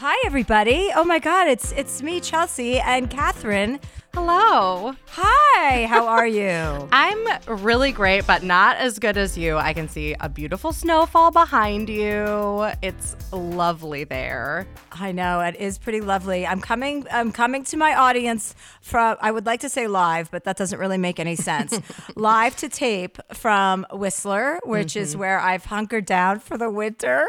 Hi, 0.00 0.14
everybody. 0.24 0.92
Oh 0.94 1.02
my 1.02 1.18
God, 1.18 1.48
it's 1.48 1.72
it's 1.72 2.02
me, 2.02 2.20
Chelsea, 2.20 2.78
and 2.78 3.10
Catherine. 3.10 3.80
Hello. 4.20 4.96
Hi, 5.10 5.86
how 5.86 6.08
are 6.08 6.26
you? 6.26 6.88
I'm 6.92 7.24
really 7.62 7.92
great, 7.92 8.26
but 8.26 8.42
not 8.42 8.76
as 8.78 8.98
good 8.98 9.16
as 9.16 9.38
you. 9.38 9.56
I 9.56 9.72
can 9.72 9.88
see 9.88 10.16
a 10.18 10.28
beautiful 10.28 10.72
snowfall 10.72 11.30
behind 11.30 11.88
you. 11.88 12.68
It's 12.82 13.14
lovely 13.32 14.02
there. 14.02 14.66
I 14.90 15.12
know 15.12 15.40
it 15.42 15.54
is 15.54 15.78
pretty 15.78 16.00
lovely. 16.00 16.44
I'm 16.44 16.60
coming. 16.60 17.06
I'm 17.12 17.30
coming 17.30 17.62
to 17.66 17.76
my 17.76 17.94
audience 17.94 18.56
from. 18.80 19.16
I 19.20 19.30
would 19.30 19.46
like 19.46 19.60
to 19.60 19.68
say 19.68 19.86
live, 19.86 20.32
but 20.32 20.42
that 20.42 20.56
doesn't 20.56 20.80
really 20.80 20.98
make 20.98 21.20
any 21.20 21.36
sense. 21.36 21.78
live 22.16 22.56
to 22.56 22.68
tape 22.68 23.18
from 23.32 23.86
Whistler, 23.92 24.58
which 24.64 24.94
mm-hmm. 24.94 25.02
is 25.04 25.16
where 25.16 25.38
I've 25.38 25.66
hunkered 25.66 26.06
down 26.06 26.40
for 26.40 26.58
the 26.58 26.68
winter. 26.68 27.24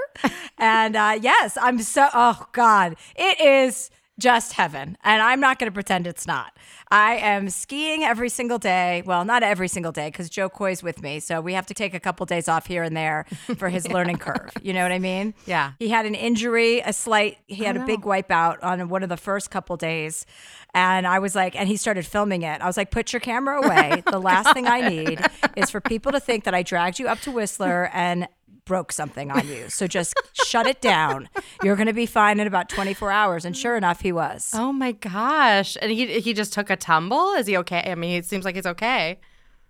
and 0.57 0.95
uh, 0.95 1.19
yes, 1.21 1.55
I'm 1.61 1.77
so. 1.83 2.09
Oh 2.15 2.47
God, 2.51 2.95
it 3.15 3.39
is 3.39 3.91
just 4.19 4.53
heaven. 4.53 4.97
And 5.03 5.21
I'm 5.21 5.39
not 5.39 5.59
going 5.59 5.69
to 5.69 5.73
pretend 5.73 6.05
it's 6.05 6.27
not. 6.27 6.55
I 6.91 7.15
am 7.15 7.49
skiing 7.49 8.03
every 8.03 8.29
single 8.29 8.57
day. 8.57 9.03
Well, 9.05 9.25
not 9.25 9.43
every 9.43 9.67
single 9.67 9.91
day 9.91 10.07
because 10.07 10.29
Jo 10.29 10.49
Koy's 10.49 10.83
with 10.83 11.01
me. 11.01 11.19
So 11.19 11.41
we 11.41 11.53
have 11.53 11.65
to 11.67 11.73
take 11.73 11.93
a 11.93 11.99
couple 11.99 12.25
days 12.25 12.47
off 12.47 12.67
here 12.67 12.83
and 12.83 12.95
there 12.95 13.25
for 13.57 13.69
his 13.69 13.85
yeah. 13.89 13.93
learning 13.93 14.17
curve. 14.17 14.51
You 14.61 14.73
know 14.73 14.83
what 14.83 14.91
I 14.91 14.99
mean? 14.99 15.33
Yeah. 15.45 15.73
He 15.79 15.89
had 15.89 16.05
an 16.05 16.15
injury, 16.15 16.79
a 16.81 16.93
slight, 16.93 17.37
he 17.47 17.63
had 17.63 17.77
oh, 17.77 17.83
a 17.83 17.85
big 17.85 18.01
wipeout 18.01 18.63
on 18.63 18.89
one 18.89 19.03
of 19.03 19.09
the 19.09 19.17
first 19.17 19.51
couple 19.51 19.77
days. 19.77 20.25
And 20.73 21.07
I 21.07 21.19
was 21.19 21.35
like, 21.35 21.55
and 21.55 21.67
he 21.67 21.77
started 21.77 22.05
filming 22.05 22.43
it. 22.43 22.61
I 22.61 22.67
was 22.67 22.77
like, 22.77 22.91
put 22.91 23.11
your 23.13 23.19
camera 23.19 23.63
away. 23.63 24.03
The 24.09 24.19
last 24.19 24.53
thing 24.53 24.67
I 24.67 24.87
need 24.87 25.19
is 25.55 25.69
for 25.69 25.81
people 25.81 26.11
to 26.11 26.19
think 26.19 26.43
that 26.43 26.53
I 26.53 26.63
dragged 26.63 26.99
you 26.99 27.07
up 27.07 27.19
to 27.21 27.31
Whistler 27.31 27.89
and 27.93 28.27
broke 28.69 28.91
something 28.91 29.31
on 29.31 29.47
you. 29.47 29.67
So 29.67 29.87
just 29.87 30.13
shut 30.45 30.67
it 30.67 30.79
down. 30.79 31.27
You're 31.63 31.75
going 31.75 31.87
to 31.87 31.93
be 31.93 32.05
fine 32.05 32.39
in 32.39 32.45
about 32.45 32.69
24 32.69 33.11
hours. 33.11 33.43
And 33.43 33.57
sure 33.57 33.75
enough, 33.75 33.99
he 33.99 34.11
was. 34.11 34.51
Oh 34.53 34.71
my 34.71 34.91
gosh. 34.91 35.75
And 35.81 35.91
he, 35.91 36.19
he 36.19 36.33
just 36.33 36.53
took 36.53 36.69
a 36.69 36.75
tumble? 36.75 37.33
Is 37.33 37.47
he 37.47 37.57
okay? 37.57 37.91
I 37.91 37.95
mean, 37.95 38.15
it 38.15 38.25
seems 38.25 38.45
like 38.45 38.53
he's 38.53 38.67
okay. 38.67 39.19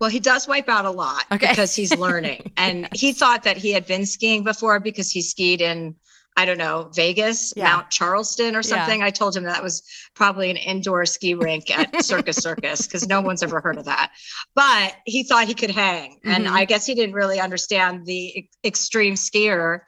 Well, 0.00 0.10
he 0.10 0.20
does 0.20 0.46
wipe 0.46 0.68
out 0.68 0.84
a 0.84 0.90
lot 0.90 1.24
okay. 1.32 1.48
because 1.48 1.74
he's 1.74 1.96
learning. 1.96 2.52
and 2.58 2.88
he 2.94 3.14
thought 3.14 3.42
that 3.44 3.56
he 3.56 3.72
had 3.72 3.86
been 3.86 4.04
skiing 4.04 4.44
before 4.44 4.80
because 4.80 5.10
he 5.10 5.22
skied 5.22 5.62
in 5.62 5.96
I 6.36 6.44
don't 6.44 6.58
know, 6.58 6.90
Vegas, 6.94 7.52
yeah. 7.56 7.64
Mount 7.64 7.90
Charleston 7.90 8.56
or 8.56 8.62
something. 8.62 9.00
Yeah. 9.00 9.06
I 9.06 9.10
told 9.10 9.36
him 9.36 9.44
that 9.44 9.62
was 9.62 9.82
probably 10.14 10.50
an 10.50 10.56
indoor 10.56 11.04
ski 11.04 11.34
rink 11.34 11.76
at 11.76 12.04
Circus 12.04 12.36
Circus 12.36 12.86
because 12.86 13.06
no 13.06 13.20
one's 13.20 13.42
ever 13.42 13.60
heard 13.60 13.76
of 13.76 13.84
that. 13.84 14.12
But 14.54 14.94
he 15.04 15.22
thought 15.22 15.48
he 15.48 15.54
could 15.54 15.70
hang. 15.70 16.12
Mm-hmm. 16.12 16.30
And 16.30 16.48
I 16.48 16.64
guess 16.64 16.86
he 16.86 16.94
didn't 16.94 17.14
really 17.14 17.40
understand 17.40 18.06
the 18.06 18.48
extreme 18.64 19.14
skier 19.14 19.80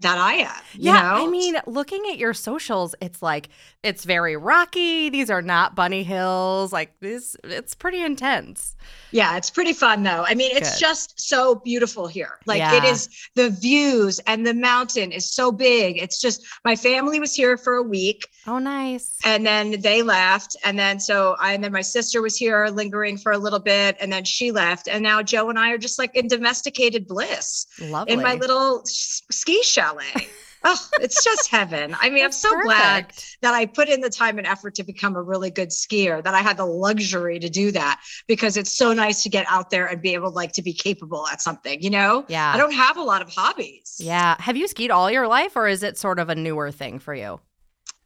that 0.00 0.18
I 0.18 0.34
am. 0.34 0.62
yeah. 0.74 1.00
Know? 1.00 1.26
I 1.26 1.26
mean, 1.26 1.56
looking 1.66 2.04
at 2.10 2.18
your 2.18 2.34
socials, 2.34 2.94
it's 3.00 3.20
like 3.22 3.48
it's 3.82 4.04
very 4.04 4.36
rocky. 4.36 5.08
These 5.08 5.30
are 5.30 5.42
not 5.42 5.74
bunny 5.74 6.04
hills. 6.04 6.72
Like 6.72 6.98
this, 7.00 7.36
it's 7.44 7.74
pretty 7.74 8.02
intense. 8.02 8.76
Yeah, 9.10 9.36
it's 9.36 9.50
pretty 9.50 9.72
fun 9.72 10.02
though. 10.02 10.24
I 10.26 10.34
mean, 10.34 10.54
it's 10.56 10.74
Good. 10.74 10.80
just 10.80 11.20
so 11.20 11.56
beautiful 11.56 12.06
here. 12.06 12.38
Like 12.46 12.58
yeah. 12.58 12.76
it 12.76 12.84
is 12.84 13.08
the 13.34 13.50
views 13.50 14.18
and 14.20 14.46
the 14.46 14.54
mountain 14.54 15.12
is 15.12 15.32
so 15.32 15.50
big. 15.50 15.98
It's 15.98 16.20
just 16.20 16.46
my 16.64 16.76
family 16.76 17.18
was 17.18 17.34
here 17.34 17.56
for 17.56 17.74
a 17.74 17.82
week. 17.82 18.28
Oh, 18.46 18.58
nice. 18.58 19.16
And 19.24 19.46
then 19.46 19.80
they 19.80 20.02
left. 20.02 20.56
And 20.64 20.78
then 20.78 21.00
so 21.00 21.36
I 21.40 21.54
and 21.54 21.64
then 21.64 21.72
my 21.72 21.80
sister 21.80 22.22
was 22.22 22.36
here 22.36 22.66
lingering 22.66 23.16
for 23.16 23.32
a 23.32 23.38
little 23.38 23.58
bit 23.58 23.96
and 24.00 24.12
then 24.12 24.24
she 24.24 24.52
left. 24.52 24.88
And 24.88 25.02
now 25.02 25.22
Jo 25.22 25.48
and 25.48 25.58
I 25.58 25.70
are 25.70 25.78
just 25.78 25.98
like 25.98 26.14
in 26.14 26.28
domesticated 26.28 27.06
bliss 27.06 27.66
Lovely. 27.80 28.12
in 28.12 28.22
my 28.22 28.34
little 28.34 28.82
ski 28.84 29.62
chalet 29.88 30.28
oh, 30.64 30.88
it's 31.00 31.24
just 31.24 31.50
heaven. 31.50 31.96
I 32.00 32.10
mean, 32.10 32.24
I'm 32.24 32.32
so 32.32 32.50
perfect. 32.50 32.66
glad 32.66 33.12
that 33.42 33.54
I 33.54 33.66
put 33.66 33.88
in 33.88 34.00
the 34.00 34.10
time 34.10 34.38
and 34.38 34.46
effort 34.46 34.74
to 34.76 34.84
become 34.84 35.16
a 35.16 35.22
really 35.22 35.50
good 35.50 35.70
skier, 35.70 36.22
that 36.22 36.34
I 36.34 36.40
had 36.40 36.56
the 36.56 36.66
luxury 36.66 37.38
to 37.38 37.48
do 37.48 37.70
that 37.72 38.00
because 38.26 38.56
it's 38.56 38.72
so 38.72 38.92
nice 38.92 39.22
to 39.22 39.28
get 39.28 39.46
out 39.48 39.70
there 39.70 39.86
and 39.86 40.00
be 40.00 40.14
able 40.14 40.30
like 40.30 40.52
to 40.52 40.62
be 40.62 40.72
capable 40.72 41.26
at 41.28 41.40
something, 41.40 41.80
you 41.82 41.90
know? 41.90 42.24
Yeah. 42.28 42.52
I 42.52 42.56
don't 42.56 42.74
have 42.74 42.96
a 42.96 43.02
lot 43.02 43.22
of 43.22 43.30
hobbies. 43.30 43.96
Yeah. 43.98 44.36
Have 44.40 44.56
you 44.56 44.68
skied 44.68 44.90
all 44.90 45.10
your 45.10 45.28
life 45.28 45.56
or 45.56 45.68
is 45.68 45.82
it 45.82 45.98
sort 45.98 46.18
of 46.18 46.28
a 46.28 46.34
newer 46.34 46.70
thing 46.70 46.98
for 46.98 47.14
you? 47.14 47.40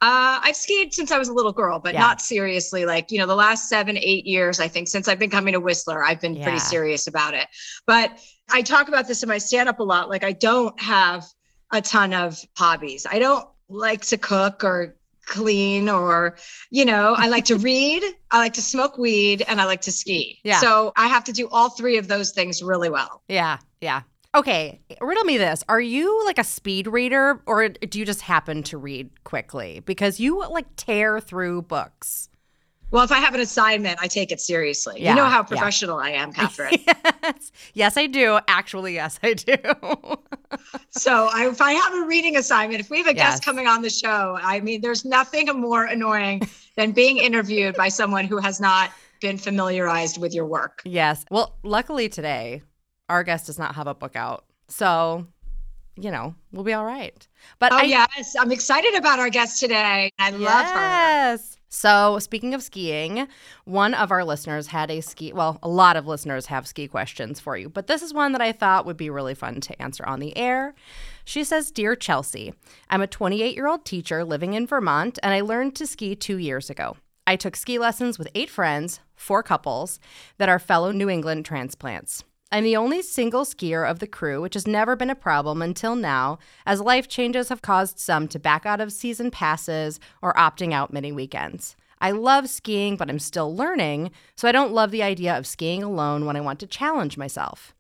Uh, 0.01 0.43
I've 0.43 0.57
skied 0.57 0.93
since 0.93 1.13
I 1.13 1.19
was 1.19 1.29
a 1.29 1.33
little 1.33 1.53
girl, 1.53 1.79
but 1.79 1.95
yeah. 1.95 2.01
not 2.01 2.21
seriously. 2.21 2.85
Like, 2.85 3.13
you 3.13 3.19
know, 3.19 3.27
the 3.27 3.37
last 3.37 3.69
seven, 3.69 3.97
eight 3.97 4.27
years, 4.27 4.59
I 4.59 4.67
think, 4.67 4.89
since 4.89 5.07
I've 5.07 5.21
been 5.21 5.31
coming 5.31 5.53
to 5.53 5.61
Whistler, 5.61 6.05
I've 6.05 6.21
been 6.21 6.35
yeah. 6.35 6.43
pretty 6.43 6.59
serious 6.59 7.07
about 7.07 7.35
it. 7.35 7.47
But 7.87 8.19
I 8.51 8.63
talk 8.63 8.89
about 8.89 9.07
this 9.07 9.23
in 9.23 9.29
my 9.29 9.39
stand 9.39 9.69
up 9.69 9.79
a 9.79 9.85
lot. 9.85 10.09
Like, 10.09 10.25
I 10.25 10.33
don't 10.33 10.79
have 10.81 11.25
a 11.73 11.81
ton 11.81 12.13
of 12.13 12.39
hobbies. 12.57 13.07
I 13.11 13.19
don't 13.19 13.47
like 13.69 14.03
to 14.03 14.19
cook 14.19 14.65
or 14.65 14.95
clean 15.25 15.89
or 15.89 16.37
you 16.71 16.85
know 16.85 17.15
i 17.17 17.29
like 17.29 17.45
to 17.45 17.57
read 17.59 18.03
i 18.33 18.39
like 18.39 18.55
to 18.55 18.61
smoke 18.61 18.99
weed 18.99 19.43
and 19.47 19.61
i 19.61 19.65
like 19.65 19.81
to 19.81 19.93
ski. 19.93 20.41
Yeah. 20.43 20.59
So 20.59 20.93
i 20.97 21.07
have 21.07 21.25
to 21.25 21.33
do 21.33 21.49
all 21.49 21.71
three 21.71 21.97
of 21.97 22.09
those 22.09 22.33
things 22.33 22.63
really 22.63 22.91
well. 22.91 23.23
Yeah 23.29 23.59
yeah. 23.81 24.03
Okay 24.35 24.81
riddle 25.01 25.25
me 25.25 25.39
this. 25.39 25.63
Are 25.69 25.81
you 25.81 26.25
like 26.27 26.39
a 26.39 26.45
speed 26.45 26.87
reader 26.89 27.41
or 27.47 27.69
do 27.69 27.99
you 27.99 28.05
just 28.05 28.21
happen 28.21 28.63
to 28.65 28.79
read 28.79 29.11
quickly? 29.25 29.81
Because 29.81 30.19
you 30.19 30.41
like 30.41 30.67
tear 30.77 31.21
through 31.21 31.63
books 31.63 32.29
well, 32.93 33.03
if 33.03 33.11
I 33.11 33.19
have 33.19 33.35
an 33.35 33.41
assignment, 33.41 33.99
I 34.01 34.07
take 34.07 34.31
it 34.31 34.41
seriously. 34.41 34.97
Yeah, 34.99 35.11
you 35.11 35.17
know 35.17 35.25
how 35.25 35.43
professional 35.43 35.99
yeah. 35.99 36.07
I 36.07 36.11
am, 36.11 36.33
Catherine. 36.33 36.75
yes. 36.87 37.53
yes, 37.73 37.97
I 37.97 38.07
do. 38.07 38.39
Actually, 38.47 38.95
yes, 38.95 39.19
I 39.23 39.33
do. 39.33 39.57
so 40.91 41.31
I, 41.33 41.49
if 41.49 41.61
I 41.63 41.73
have 41.73 41.95
a 41.95 42.07
reading 42.07 42.37
assignment, 42.37 42.81
if 42.81 42.91
we 42.91 42.99
have 42.99 43.07
a 43.07 43.17
yes. 43.17 43.31
guest 43.31 43.45
coming 43.45 43.67
on 43.67 43.81
the 43.81 43.91
show, 43.91 44.39
I 44.41 44.61
mean, 44.61 44.83
there's 44.83 45.07
nothing 45.07 45.47
more 45.59 45.87
annoying 45.87 46.43
than 46.77 46.93
being 46.93 47.17
interviewed 47.17 47.75
by 47.77 47.89
someone 47.89 48.27
who 48.27 48.37
has 48.37 48.61
not 48.61 48.93
been 49.21 49.39
familiarized 49.39 50.21
with 50.21 50.35
your 50.35 50.47
work. 50.47 50.83
Yes. 50.85 51.25
Well, 51.31 51.57
luckily 51.63 52.11
today, 52.11 52.63
our 53.09 53.25
guest 53.25 53.47
does 53.47 53.59
not 53.59 53.75
have 53.75 53.87
a 53.87 53.95
book 53.95 54.17
out. 54.17 54.45
So 54.69 55.27
you 55.97 56.11
know, 56.11 56.35
we'll 56.53 56.65
be 56.65 56.73
all 56.73 56.85
right. 56.85 57.29
But 57.59 57.73
oh, 57.73 57.77
I, 57.77 57.83
yes, 57.83 58.35
I'm 58.39 58.51
excited 58.51 58.95
about 58.95 59.19
our 59.19 59.29
guest 59.29 59.61
today. 59.61 60.11
I 60.19 60.31
yes. 60.31 60.41
love 60.41 60.67
her. 60.67 60.81
Yes. 60.81 61.52
So, 61.75 62.19
speaking 62.19 62.53
of 62.53 62.63
skiing, 62.63 63.27
one 63.65 63.95
of 63.95 64.13
our 64.13 64.27
listeners 64.27 64.67
had 64.67 64.91
a 64.91 65.01
ski, 65.01 65.33
well, 65.33 65.59
a 65.63 65.69
lot 65.71 65.97
of 65.97 66.07
listeners 66.07 66.47
have 66.47 66.67
ski 66.67 66.87
questions 66.87 67.41
for 67.41 67.57
you, 67.57 67.71
but 67.71 67.87
this 67.87 68.03
is 68.03 68.13
one 68.13 68.33
that 68.33 68.43
I 68.43 68.53
thought 68.53 68.85
would 68.85 68.99
be 68.99 69.09
really 69.09 69.35
fun 69.35 69.63
to 69.63 69.81
answer 69.81 70.05
on 70.05 70.21
the 70.21 70.37
air. 70.37 70.75
She 71.25 71.43
says, 71.43 71.71
Dear 71.71 71.97
Chelsea, 71.97 72.53
I'm 72.91 73.01
a 73.01 73.07
28 73.07 73.57
year 73.57 73.67
old 73.67 73.87
teacher 73.87 74.23
living 74.23 74.53
in 74.53 74.67
Vermont, 74.67 75.19
and 75.23 75.33
I 75.33 75.41
learned 75.41 75.75
to 75.77 75.87
ski 75.87 76.15
two 76.15 76.37
years 76.37 76.69
ago. 76.69 76.99
I 77.27 77.37
took 77.37 77.57
ski 77.57 77.79
lessons 77.79 78.19
with 78.19 78.29
eight 78.35 78.51
friends, 78.51 79.01
four 79.15 79.43
couples, 79.43 79.99
that 80.37 80.51
are 80.51 80.59
fellow 80.59 80.93
New 80.93 81.09
England 81.09 81.47
transplants. 81.47 82.23
I'm 82.55 82.65
the 82.65 82.77
only 82.77 83.01
single 83.01 83.47
skier 83.47 83.91
of 83.91 83.99
the 83.99 84.07
crew, 84.07 84.43
which 84.43 84.53
has 84.53 84.67
never 84.67 84.95
been 84.95 85.09
a 85.09 85.15
problem 85.15 85.63
until 85.63 85.97
now, 85.97 86.39
as 86.67 86.83
life 86.83 87.09
changes 87.09 87.49
have 87.49 87.63
caused 87.63 87.99
some 87.99 88.29
to 88.29 88.39
back 88.39 88.67
out 88.67 88.79
of 88.79 88.93
season 88.93 89.31
passes 89.31 89.99
or 90.21 90.35
opting 90.35 90.75
out 90.75 90.93
many 90.93 91.13
weekends. 91.13 91.77
I 91.99 92.11
love 92.11 92.51
skiing, 92.51 92.97
but 92.97 93.09
I'm 93.09 93.21
still 93.21 93.57
learning, 93.57 94.11
so 94.37 94.47
I 94.47 94.53
don't 94.53 94.75
love 94.75 94.91
the 94.91 95.03
idea 95.03 95.35
of 95.39 95.47
skiing 95.47 95.83
alone 95.83 96.27
when 96.27 96.37
I 96.37 96.43
want 96.43 96.61
to 96.61 96.67
challenge 96.67 97.17
myself. 97.17 97.75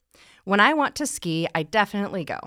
When 0.44 0.58
I 0.58 0.72
want 0.72 0.94
to 0.96 1.06
ski, 1.06 1.46
I 1.54 1.64
definitely 1.64 2.24
go. 2.24 2.38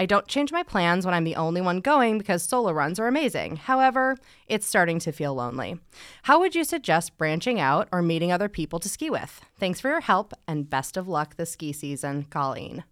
I 0.00 0.06
don't 0.06 0.26
change 0.26 0.50
my 0.50 0.62
plans 0.62 1.04
when 1.04 1.12
I'm 1.12 1.24
the 1.24 1.36
only 1.36 1.60
one 1.60 1.80
going 1.80 2.16
because 2.16 2.42
solo 2.42 2.72
runs 2.72 2.98
are 2.98 3.06
amazing. 3.06 3.56
However, 3.56 4.16
it's 4.46 4.66
starting 4.66 4.98
to 5.00 5.12
feel 5.12 5.34
lonely. 5.34 5.78
How 6.22 6.40
would 6.40 6.54
you 6.54 6.64
suggest 6.64 7.18
branching 7.18 7.60
out 7.60 7.86
or 7.92 8.00
meeting 8.00 8.32
other 8.32 8.48
people 8.48 8.78
to 8.78 8.88
ski 8.88 9.10
with? 9.10 9.42
Thanks 9.58 9.78
for 9.78 9.90
your 9.90 10.00
help 10.00 10.32
and 10.48 10.70
best 10.70 10.96
of 10.96 11.06
luck 11.06 11.36
this 11.36 11.50
ski 11.50 11.74
season, 11.74 12.24
Colleen. 12.30 12.84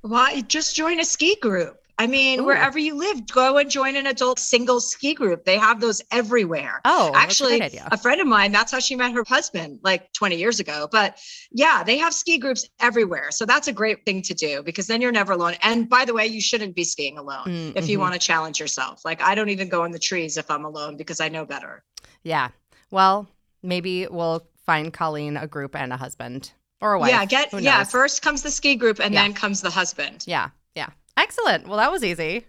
Why 0.00 0.40
just 0.40 0.74
join 0.74 0.98
a 0.98 1.04
ski 1.04 1.36
group? 1.36 1.79
I 2.00 2.06
mean, 2.06 2.40
Ooh. 2.40 2.44
wherever 2.44 2.78
you 2.78 2.94
live, 2.94 3.26
go 3.26 3.58
and 3.58 3.70
join 3.70 3.94
an 3.94 4.06
adult 4.06 4.38
single 4.38 4.80
ski 4.80 5.12
group. 5.12 5.44
They 5.44 5.58
have 5.58 5.82
those 5.82 6.00
everywhere. 6.10 6.80
Oh, 6.86 7.12
actually, 7.14 7.60
a, 7.60 7.88
a, 7.92 7.98
friend 7.98 8.22
of 8.22 8.26
mine, 8.26 8.52
that's 8.52 8.72
how 8.72 8.78
she 8.78 8.96
met 8.96 9.12
her 9.12 9.22
husband 9.28 9.80
like 9.82 10.10
20 10.14 10.36
years 10.36 10.60
ago. 10.60 10.88
But 10.90 11.18
yeah, 11.52 11.84
they 11.84 11.98
have 11.98 12.14
ski 12.14 12.38
groups 12.38 12.66
everywhere. 12.80 13.30
So 13.32 13.44
that's 13.44 13.68
a 13.68 13.72
great 13.74 14.06
thing 14.06 14.22
to 14.22 14.32
do 14.32 14.62
because 14.62 14.86
then 14.86 15.02
you're 15.02 15.12
never 15.12 15.34
alone. 15.34 15.56
And 15.60 15.90
by 15.90 16.06
the 16.06 16.14
way, 16.14 16.26
you 16.26 16.40
shouldn't 16.40 16.74
be 16.74 16.84
skiing 16.84 17.18
alone 17.18 17.44
mm-hmm. 17.44 17.76
if 17.76 17.86
you 17.86 17.98
mm-hmm. 17.98 18.00
want 18.00 18.14
to 18.14 18.18
challenge 18.18 18.58
yourself. 18.58 19.04
Like, 19.04 19.20
I 19.20 19.34
don't 19.34 19.50
even 19.50 19.68
go 19.68 19.84
in 19.84 19.92
the 19.92 19.98
trees 19.98 20.38
if 20.38 20.50
I'm 20.50 20.64
alone 20.64 20.96
because 20.96 21.20
I 21.20 21.28
know 21.28 21.44
better. 21.44 21.84
Yeah. 22.22 22.48
Well, 22.90 23.28
maybe 23.62 24.06
we'll 24.06 24.46
find 24.64 24.90
Colleen 24.90 25.36
a 25.36 25.46
group 25.46 25.76
and 25.76 25.92
a 25.92 25.98
husband 25.98 26.50
or 26.80 26.94
a 26.94 26.98
wife. 26.98 27.10
Yeah, 27.10 27.24
get 27.26 27.52
yeah. 27.60 27.84
First 27.84 28.22
comes 28.22 28.42
the 28.42 28.50
ski 28.50 28.74
group, 28.74 29.00
and 29.00 29.12
yeah. 29.12 29.22
then 29.22 29.34
comes 29.34 29.60
the 29.60 29.70
husband. 29.70 30.24
Yeah, 30.26 30.36
yeah. 30.36 30.50
Excellent. 31.20 31.68
Well, 31.68 31.76
that 31.76 31.92
was 31.92 32.02
easy. 32.02 32.46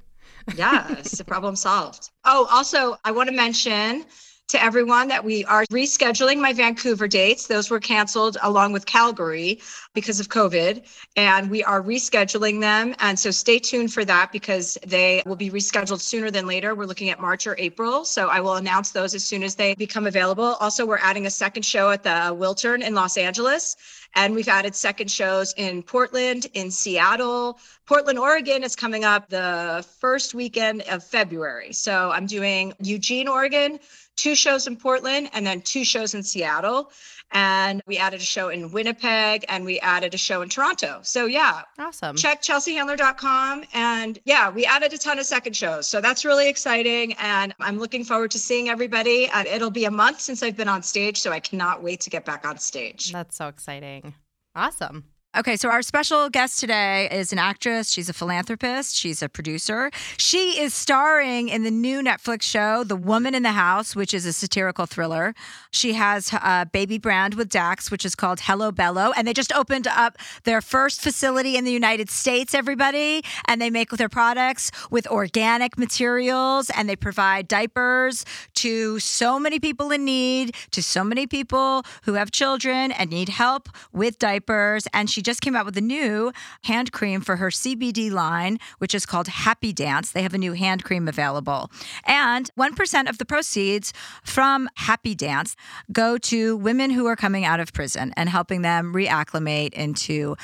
yes, 0.55 1.21
problem 1.25 1.57
solved. 1.57 2.09
Oh, 2.23 2.47
also, 2.49 2.97
I 3.03 3.11
want 3.11 3.29
to 3.29 3.35
mention 3.35 4.05
to 4.51 4.61
everyone 4.61 5.07
that 5.07 5.23
we 5.23 5.45
are 5.45 5.63
rescheduling 5.71 6.37
my 6.37 6.51
Vancouver 6.51 7.07
dates. 7.07 7.47
Those 7.47 7.69
were 7.69 7.79
canceled 7.79 8.35
along 8.41 8.73
with 8.73 8.85
Calgary. 8.85 9.61
because 9.93 10.21
of 10.21 10.29
COVID, 10.29 10.85
and 11.17 11.49
we 11.49 11.63
are 11.63 11.81
rescheduling 11.81 12.61
them. 12.61 12.95
And 12.99 13.19
so 13.19 13.29
stay 13.29 13.59
tuned 13.59 13.93
for 13.93 14.05
that 14.05 14.31
because 14.31 14.77
they 14.85 15.21
will 15.25 15.35
be 15.35 15.49
rescheduled 15.49 15.99
sooner 15.99 16.31
than 16.31 16.47
later. 16.47 16.75
We're 16.75 16.85
looking 16.85 17.09
at 17.09 17.19
March 17.19 17.45
or 17.45 17.55
April. 17.57 18.05
So 18.05 18.29
I 18.29 18.39
will 18.39 18.55
announce 18.55 18.91
those 18.91 19.13
as 19.13 19.25
soon 19.25 19.43
as 19.43 19.55
they 19.55 19.75
become 19.75 20.07
available. 20.07 20.55
Also, 20.61 20.85
we're 20.85 20.97
adding 20.97 21.25
a 21.25 21.29
second 21.29 21.63
show 21.63 21.89
at 21.89 22.03
the 22.03 22.09
Wiltern 22.09 22.81
in 22.81 22.95
Los 22.95 23.17
Angeles. 23.17 23.75
And 24.15 24.35
we've 24.35 24.49
added 24.49 24.75
second 24.75 25.09
shows 25.09 25.53
in 25.55 25.83
Portland, 25.83 26.47
in 26.53 26.69
Seattle. 26.69 27.59
Portland, 27.85 28.19
Oregon 28.19 28.63
is 28.63 28.75
coming 28.75 29.05
up 29.05 29.29
the 29.29 29.85
first 29.99 30.33
weekend 30.33 30.81
of 30.89 31.03
February. 31.03 31.71
So 31.71 32.11
I'm 32.11 32.25
doing 32.25 32.73
Eugene, 32.81 33.29
Oregon, 33.29 33.79
two 34.21 34.35
shows 34.35 34.67
in 34.67 34.77
Portland, 34.77 35.29
and 35.33 35.45
then 35.45 35.61
two 35.61 35.83
shows 35.83 36.13
in 36.13 36.23
Seattle 36.23 36.91
and 37.31 37.81
we 37.85 37.97
added 37.97 38.19
a 38.19 38.23
show 38.23 38.49
in 38.49 38.71
Winnipeg 38.71 39.45
and 39.47 39.63
we 39.63 39.79
added 39.79 40.13
a 40.13 40.17
show 40.17 40.41
in 40.41 40.49
Toronto. 40.49 40.99
So 41.03 41.25
yeah. 41.25 41.61
Awesome. 41.79 42.15
Check 42.15 42.41
chelseahandler.com 42.41 43.63
and 43.73 44.19
yeah, 44.25 44.49
we 44.49 44.65
added 44.65 44.93
a 44.93 44.97
ton 44.97 45.19
of 45.19 45.25
second 45.25 45.55
shows. 45.55 45.87
So 45.87 46.01
that's 46.01 46.25
really 46.25 46.49
exciting 46.49 47.13
and 47.13 47.53
I'm 47.59 47.79
looking 47.79 48.03
forward 48.03 48.31
to 48.31 48.39
seeing 48.39 48.69
everybody. 48.69 49.29
Uh, 49.29 49.43
it'll 49.45 49.71
be 49.71 49.85
a 49.85 49.91
month 49.91 50.19
since 50.19 50.43
I've 50.43 50.57
been 50.57 50.67
on 50.67 50.83
stage, 50.83 51.19
so 51.19 51.31
I 51.31 51.39
cannot 51.39 51.81
wait 51.81 52.01
to 52.01 52.09
get 52.09 52.25
back 52.25 52.45
on 52.45 52.57
stage. 52.57 53.11
That's 53.11 53.35
so 53.35 53.47
exciting. 53.47 54.13
Awesome. 54.55 55.05
Okay, 55.33 55.55
so 55.55 55.69
our 55.69 55.81
special 55.81 56.29
guest 56.29 56.59
today 56.59 57.07
is 57.09 57.31
an 57.31 57.39
actress. 57.39 57.89
She's 57.89 58.09
a 58.09 58.13
philanthropist. 58.13 58.93
She's 58.93 59.21
a 59.21 59.29
producer. 59.29 59.89
She 60.17 60.59
is 60.59 60.73
starring 60.73 61.47
in 61.47 61.63
the 61.63 61.71
new 61.71 62.01
Netflix 62.01 62.41
show, 62.41 62.83
The 62.83 62.97
Woman 62.97 63.33
in 63.33 63.41
the 63.41 63.53
House, 63.53 63.95
which 63.95 64.13
is 64.13 64.25
a 64.25 64.33
satirical 64.33 64.85
thriller. 64.87 65.33
She 65.71 65.93
has 65.93 66.33
a 66.33 66.67
baby 66.69 66.97
brand 66.97 67.35
with 67.35 67.47
Dax, 67.47 67.89
which 67.89 68.03
is 68.03 68.13
called 68.13 68.41
Hello 68.41 68.73
Bello. 68.73 69.13
And 69.15 69.25
they 69.25 69.31
just 69.31 69.53
opened 69.53 69.87
up 69.87 70.17
their 70.43 70.59
first 70.59 70.99
facility 70.99 71.55
in 71.55 71.63
the 71.63 71.71
United 71.71 72.09
States, 72.09 72.53
everybody. 72.53 73.23
And 73.45 73.61
they 73.61 73.69
make 73.69 73.91
their 73.91 74.09
products 74.09 74.69
with 74.89 75.07
organic 75.07 75.77
materials 75.77 76.69
and 76.75 76.89
they 76.89 76.97
provide 76.97 77.47
diapers 77.47 78.25
to 78.55 78.99
so 78.99 79.39
many 79.39 79.61
people 79.61 79.91
in 79.91 80.03
need, 80.03 80.55
to 80.71 80.83
so 80.83 81.05
many 81.05 81.25
people 81.25 81.85
who 82.03 82.15
have 82.15 82.31
children 82.31 82.91
and 82.91 83.09
need 83.09 83.29
help 83.29 83.69
with 83.93 84.19
diapers. 84.19 84.87
And 84.91 85.09
she 85.09 85.20
just 85.21 85.41
came 85.41 85.55
out 85.55 85.65
with 85.65 85.77
a 85.77 85.81
new 85.81 86.31
hand 86.63 86.91
cream 86.91 87.21
for 87.21 87.35
her 87.37 87.49
CBD 87.49 88.11
line, 88.11 88.59
which 88.79 88.95
is 88.95 89.05
called 89.05 89.27
Happy 89.27 89.73
Dance. 89.73 90.11
They 90.11 90.23
have 90.23 90.33
a 90.33 90.37
new 90.37 90.53
hand 90.53 90.83
cream 90.83 91.07
available. 91.07 91.71
And 92.05 92.49
1% 92.57 93.09
of 93.09 93.17
the 93.17 93.25
proceeds 93.25 93.93
from 94.23 94.69
Happy 94.75 95.15
Dance 95.15 95.55
go 95.91 96.17
to 96.17 96.57
women 96.57 96.91
who 96.91 97.05
are 97.07 97.15
coming 97.15 97.45
out 97.45 97.59
of 97.59 97.73
prison 97.73 98.13
and 98.15 98.29
helping 98.29 98.61
them 98.61 98.93
reacclimate 98.93 99.73
into 99.73 100.35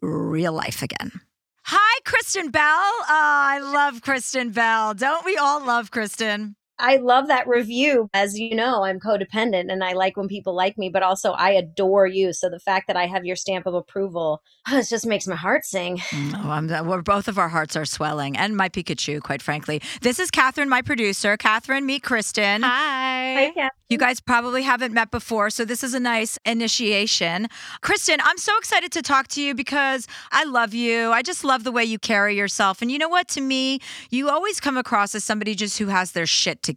real 0.00 0.52
life 0.52 0.82
again. 0.82 1.20
Hi, 1.64 2.00
Kristen 2.04 2.50
Bell. 2.50 2.62
Oh, 2.64 3.04
I 3.08 3.60
love 3.60 4.02
Kristen 4.02 4.50
Bell. 4.50 4.94
Don't 4.94 5.24
we 5.24 5.36
all 5.36 5.64
love 5.64 5.90
Kristen? 5.90 6.56
I 6.80 6.96
love 6.96 7.28
that 7.28 7.46
review. 7.46 8.08
As 8.14 8.38
you 8.38 8.54
know, 8.54 8.84
I'm 8.84 8.98
codependent 8.98 9.70
and 9.70 9.84
I 9.84 9.92
like 9.92 10.16
when 10.16 10.28
people 10.28 10.54
like 10.54 10.78
me, 10.78 10.88
but 10.88 11.02
also 11.02 11.32
I 11.32 11.50
adore 11.50 12.06
you. 12.06 12.32
So 12.32 12.48
the 12.48 12.58
fact 12.58 12.86
that 12.88 12.96
I 12.96 13.06
have 13.06 13.24
your 13.24 13.36
stamp 13.36 13.66
of 13.66 13.74
approval, 13.74 14.42
it 14.68 14.88
just 14.88 15.06
makes 15.06 15.26
my 15.26 15.36
heart 15.36 15.64
sing. 15.64 16.00
Mm, 16.20 16.44
oh, 16.44 16.50
I'm, 16.50 16.86
we're, 16.86 17.02
both 17.02 17.28
of 17.28 17.38
our 17.38 17.48
hearts 17.48 17.76
are 17.76 17.84
swelling, 17.84 18.36
and 18.36 18.56
my 18.56 18.68
Pikachu, 18.68 19.22
quite 19.22 19.40
frankly. 19.40 19.80
This 20.02 20.18
is 20.18 20.30
Catherine, 20.30 20.68
my 20.68 20.82
producer. 20.82 21.36
Catherine, 21.36 21.86
meet 21.86 22.02
Kristen. 22.02 22.62
Hi. 22.62 23.34
Hi, 23.34 23.46
Catherine. 23.46 23.70
You 23.88 23.98
guys 23.98 24.20
probably 24.20 24.62
haven't 24.62 24.92
met 24.92 25.10
before, 25.10 25.50
so 25.50 25.64
this 25.64 25.82
is 25.82 25.94
a 25.94 26.00
nice 26.00 26.38
initiation. 26.44 27.48
Kristen, 27.80 28.18
I'm 28.22 28.38
so 28.38 28.56
excited 28.58 28.92
to 28.92 29.02
talk 29.02 29.28
to 29.28 29.42
you 29.42 29.54
because 29.54 30.06
I 30.30 30.44
love 30.44 30.74
you. 30.74 31.10
I 31.10 31.22
just 31.22 31.42
love 31.42 31.64
the 31.64 31.72
way 31.72 31.84
you 31.84 31.98
carry 31.98 32.36
yourself. 32.36 32.82
And 32.82 32.90
you 32.90 32.98
know 32.98 33.08
what? 33.08 33.28
To 33.28 33.40
me, 33.40 33.80
you 34.10 34.28
always 34.28 34.60
come 34.60 34.76
across 34.76 35.14
as 35.14 35.24
somebody 35.24 35.54
just 35.54 35.78
who 35.78 35.86
has 35.86 36.12
their 36.12 36.26
shit 36.26 36.62
together. 36.62 36.69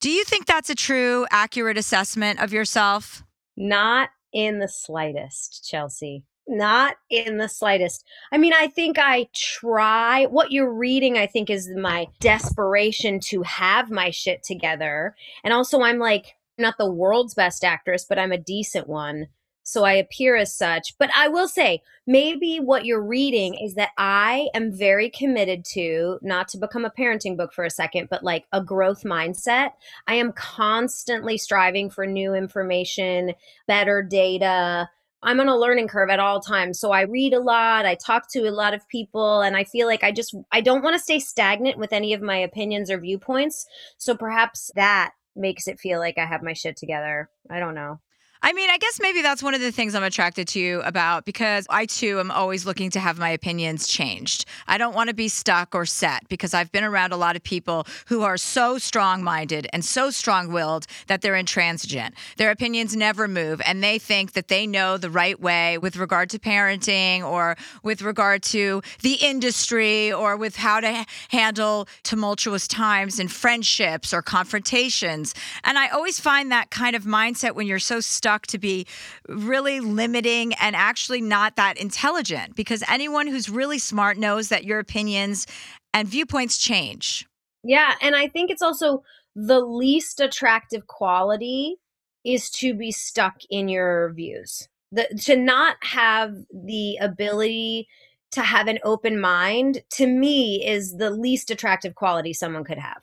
Do 0.00 0.10
you 0.10 0.24
think 0.24 0.46
that's 0.46 0.70
a 0.70 0.74
true, 0.74 1.26
accurate 1.30 1.76
assessment 1.76 2.40
of 2.40 2.52
yourself? 2.52 3.24
Not 3.56 4.10
in 4.32 4.60
the 4.60 4.68
slightest, 4.68 5.68
Chelsea. 5.68 6.24
Not 6.46 6.96
in 7.10 7.36
the 7.36 7.48
slightest. 7.48 8.04
I 8.32 8.38
mean, 8.38 8.52
I 8.54 8.68
think 8.68 8.96
I 8.98 9.28
try. 9.34 10.24
What 10.26 10.52
you're 10.52 10.72
reading, 10.72 11.18
I 11.18 11.26
think, 11.26 11.50
is 11.50 11.68
my 11.76 12.06
desperation 12.20 13.20
to 13.24 13.42
have 13.42 13.90
my 13.90 14.10
shit 14.10 14.42
together. 14.42 15.14
And 15.44 15.52
also, 15.52 15.82
I'm 15.82 15.98
like, 15.98 16.36
not 16.56 16.78
the 16.78 16.90
world's 16.90 17.34
best 17.34 17.64
actress, 17.64 18.06
but 18.08 18.18
I'm 18.18 18.32
a 18.32 18.38
decent 18.38 18.88
one. 18.88 19.26
So 19.68 19.84
I 19.84 19.92
appear 19.92 20.34
as 20.34 20.54
such. 20.54 20.96
But 20.98 21.10
I 21.14 21.28
will 21.28 21.46
say, 21.46 21.82
maybe 22.06 22.58
what 22.58 22.86
you're 22.86 23.04
reading 23.04 23.54
is 23.54 23.74
that 23.74 23.90
I 23.98 24.48
am 24.54 24.72
very 24.72 25.10
committed 25.10 25.64
to, 25.72 26.18
not 26.22 26.48
to 26.48 26.58
become 26.58 26.86
a 26.86 26.90
parenting 26.90 27.36
book 27.36 27.52
for 27.52 27.64
a 27.64 27.70
second, 27.70 28.08
but 28.08 28.24
like 28.24 28.46
a 28.50 28.62
growth 28.62 29.04
mindset. 29.04 29.72
I 30.06 30.14
am 30.14 30.32
constantly 30.32 31.36
striving 31.36 31.90
for 31.90 32.06
new 32.06 32.32
information, 32.32 33.34
better 33.66 34.02
data. 34.02 34.88
I'm 35.22 35.38
on 35.38 35.48
a 35.48 35.56
learning 35.56 35.88
curve 35.88 36.08
at 36.08 36.20
all 36.20 36.40
times. 36.40 36.80
So 36.80 36.90
I 36.90 37.02
read 37.02 37.34
a 37.34 37.40
lot, 37.40 37.84
I 37.84 37.94
talk 37.94 38.30
to 38.30 38.48
a 38.48 38.50
lot 38.50 38.72
of 38.72 38.88
people, 38.88 39.42
and 39.42 39.54
I 39.54 39.64
feel 39.64 39.86
like 39.86 40.02
I 40.02 40.12
just 40.12 40.34
I 40.50 40.62
don't 40.62 40.82
want 40.82 40.94
to 40.94 41.02
stay 41.02 41.18
stagnant 41.18 41.76
with 41.76 41.92
any 41.92 42.14
of 42.14 42.22
my 42.22 42.38
opinions 42.38 42.90
or 42.90 42.98
viewpoints. 42.98 43.66
So 43.98 44.16
perhaps 44.16 44.70
that 44.76 45.12
makes 45.36 45.68
it 45.68 45.78
feel 45.78 45.98
like 45.98 46.16
I 46.16 46.24
have 46.24 46.42
my 46.42 46.54
shit 46.54 46.76
together. 46.76 47.28
I 47.50 47.60
don't 47.60 47.74
know. 47.74 48.00
I 48.40 48.52
mean, 48.52 48.70
I 48.70 48.78
guess 48.78 49.00
maybe 49.02 49.20
that's 49.20 49.42
one 49.42 49.54
of 49.54 49.60
the 49.60 49.72
things 49.72 49.96
I'm 49.96 50.04
attracted 50.04 50.46
to 50.48 50.60
you 50.60 50.80
about 50.82 51.24
because 51.24 51.66
I 51.68 51.86
too 51.86 52.20
am 52.20 52.30
always 52.30 52.64
looking 52.64 52.88
to 52.90 53.00
have 53.00 53.18
my 53.18 53.30
opinions 53.30 53.88
changed. 53.88 54.44
I 54.68 54.78
don't 54.78 54.94
want 54.94 55.08
to 55.08 55.14
be 55.14 55.26
stuck 55.28 55.74
or 55.74 55.84
set 55.84 56.28
because 56.28 56.54
I've 56.54 56.70
been 56.70 56.84
around 56.84 57.12
a 57.12 57.16
lot 57.16 57.34
of 57.34 57.42
people 57.42 57.84
who 58.06 58.22
are 58.22 58.36
so 58.36 58.78
strong 58.78 59.24
minded 59.24 59.66
and 59.72 59.84
so 59.84 60.10
strong 60.10 60.52
willed 60.52 60.86
that 61.08 61.20
they're 61.20 61.34
intransigent. 61.34 62.14
Their 62.36 62.52
opinions 62.52 62.94
never 62.94 63.26
move 63.26 63.60
and 63.66 63.82
they 63.82 63.98
think 63.98 64.34
that 64.34 64.46
they 64.46 64.68
know 64.68 64.98
the 64.98 65.10
right 65.10 65.38
way 65.40 65.76
with 65.76 65.96
regard 65.96 66.30
to 66.30 66.38
parenting 66.38 67.24
or 67.24 67.56
with 67.82 68.02
regard 68.02 68.44
to 68.44 68.82
the 69.02 69.14
industry 69.14 70.12
or 70.12 70.36
with 70.36 70.54
how 70.54 70.78
to 70.78 71.04
handle 71.30 71.88
tumultuous 72.04 72.68
times 72.68 73.18
in 73.18 73.26
friendships 73.26 74.14
or 74.14 74.22
confrontations. 74.22 75.34
And 75.64 75.76
I 75.76 75.88
always 75.88 76.20
find 76.20 76.52
that 76.52 76.70
kind 76.70 76.94
of 76.94 77.02
mindset 77.02 77.56
when 77.56 77.66
you're 77.66 77.80
so 77.80 77.98
stuck 77.98 78.27
stuck 78.28 78.46
to 78.46 78.58
be 78.58 78.86
really 79.26 79.80
limiting 79.80 80.52
and 80.60 80.76
actually 80.76 81.22
not 81.22 81.56
that 81.56 81.78
intelligent 81.78 82.54
because 82.54 82.84
anyone 82.86 83.26
who's 83.26 83.48
really 83.48 83.78
smart 83.78 84.18
knows 84.18 84.50
that 84.50 84.64
your 84.64 84.78
opinions 84.78 85.46
and 85.94 86.06
viewpoints 86.06 86.58
change. 86.58 87.26
Yeah. 87.64 87.94
And 88.02 88.14
I 88.14 88.28
think 88.28 88.50
it's 88.50 88.60
also 88.60 89.02
the 89.34 89.60
least 89.60 90.20
attractive 90.20 90.86
quality 90.86 91.76
is 92.22 92.50
to 92.50 92.74
be 92.74 92.92
stuck 92.92 93.36
in 93.48 93.66
your 93.70 94.12
views. 94.12 94.68
The, 94.92 95.06
to 95.24 95.34
not 95.34 95.76
have 95.80 96.34
the 96.52 96.98
ability 97.00 97.88
to 98.32 98.42
have 98.42 98.66
an 98.66 98.78
open 98.84 99.18
mind 99.18 99.80
to 99.92 100.06
me 100.06 100.66
is 100.66 100.98
the 100.98 101.10
least 101.10 101.50
attractive 101.50 101.94
quality 101.94 102.34
someone 102.34 102.64
could 102.64 102.78
have. 102.78 103.02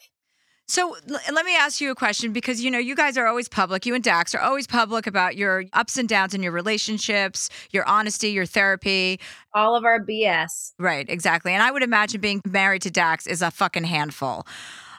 So 0.67 0.95
l- 1.10 1.19
let 1.31 1.45
me 1.45 1.55
ask 1.55 1.79
you 1.79 1.91
a 1.91 1.95
question 1.95 2.34
because 2.34 2.62
you 2.63 2.72
know 2.72 2.79
you 2.79 2.95
guys 2.95 3.17
are 3.17 3.27
always 3.27 3.48
public. 3.48 3.86
You 3.86 3.93
and 3.93 4.03
Dax 4.03 4.34
are 4.34 4.41
always 4.41 4.65
public 4.67 5.05
about 5.05 5.36
your 5.36 5.65
ups 5.74 5.98
and 5.98 6.10
downs 6.10 6.34
in 6.34 6.41
your 6.41 6.51
relationships, 6.51 7.50
your 7.72 7.88
honesty, 7.88 8.29
your 8.29 8.45
therapy, 8.45 9.19
all 9.53 9.75
of 9.75 9.86
our 9.86 10.03
BS. 10.03 10.74
Right, 10.79 11.07
exactly. 11.07 11.53
And 11.53 11.62
I 11.62 11.72
would 11.72 11.84
imagine 11.84 12.19
being 12.19 12.41
married 12.48 12.81
to 12.84 12.91
Dax 12.91 13.27
is 13.27 13.41
a 13.41 13.51
fucking 13.51 13.84
handful. 13.84 14.45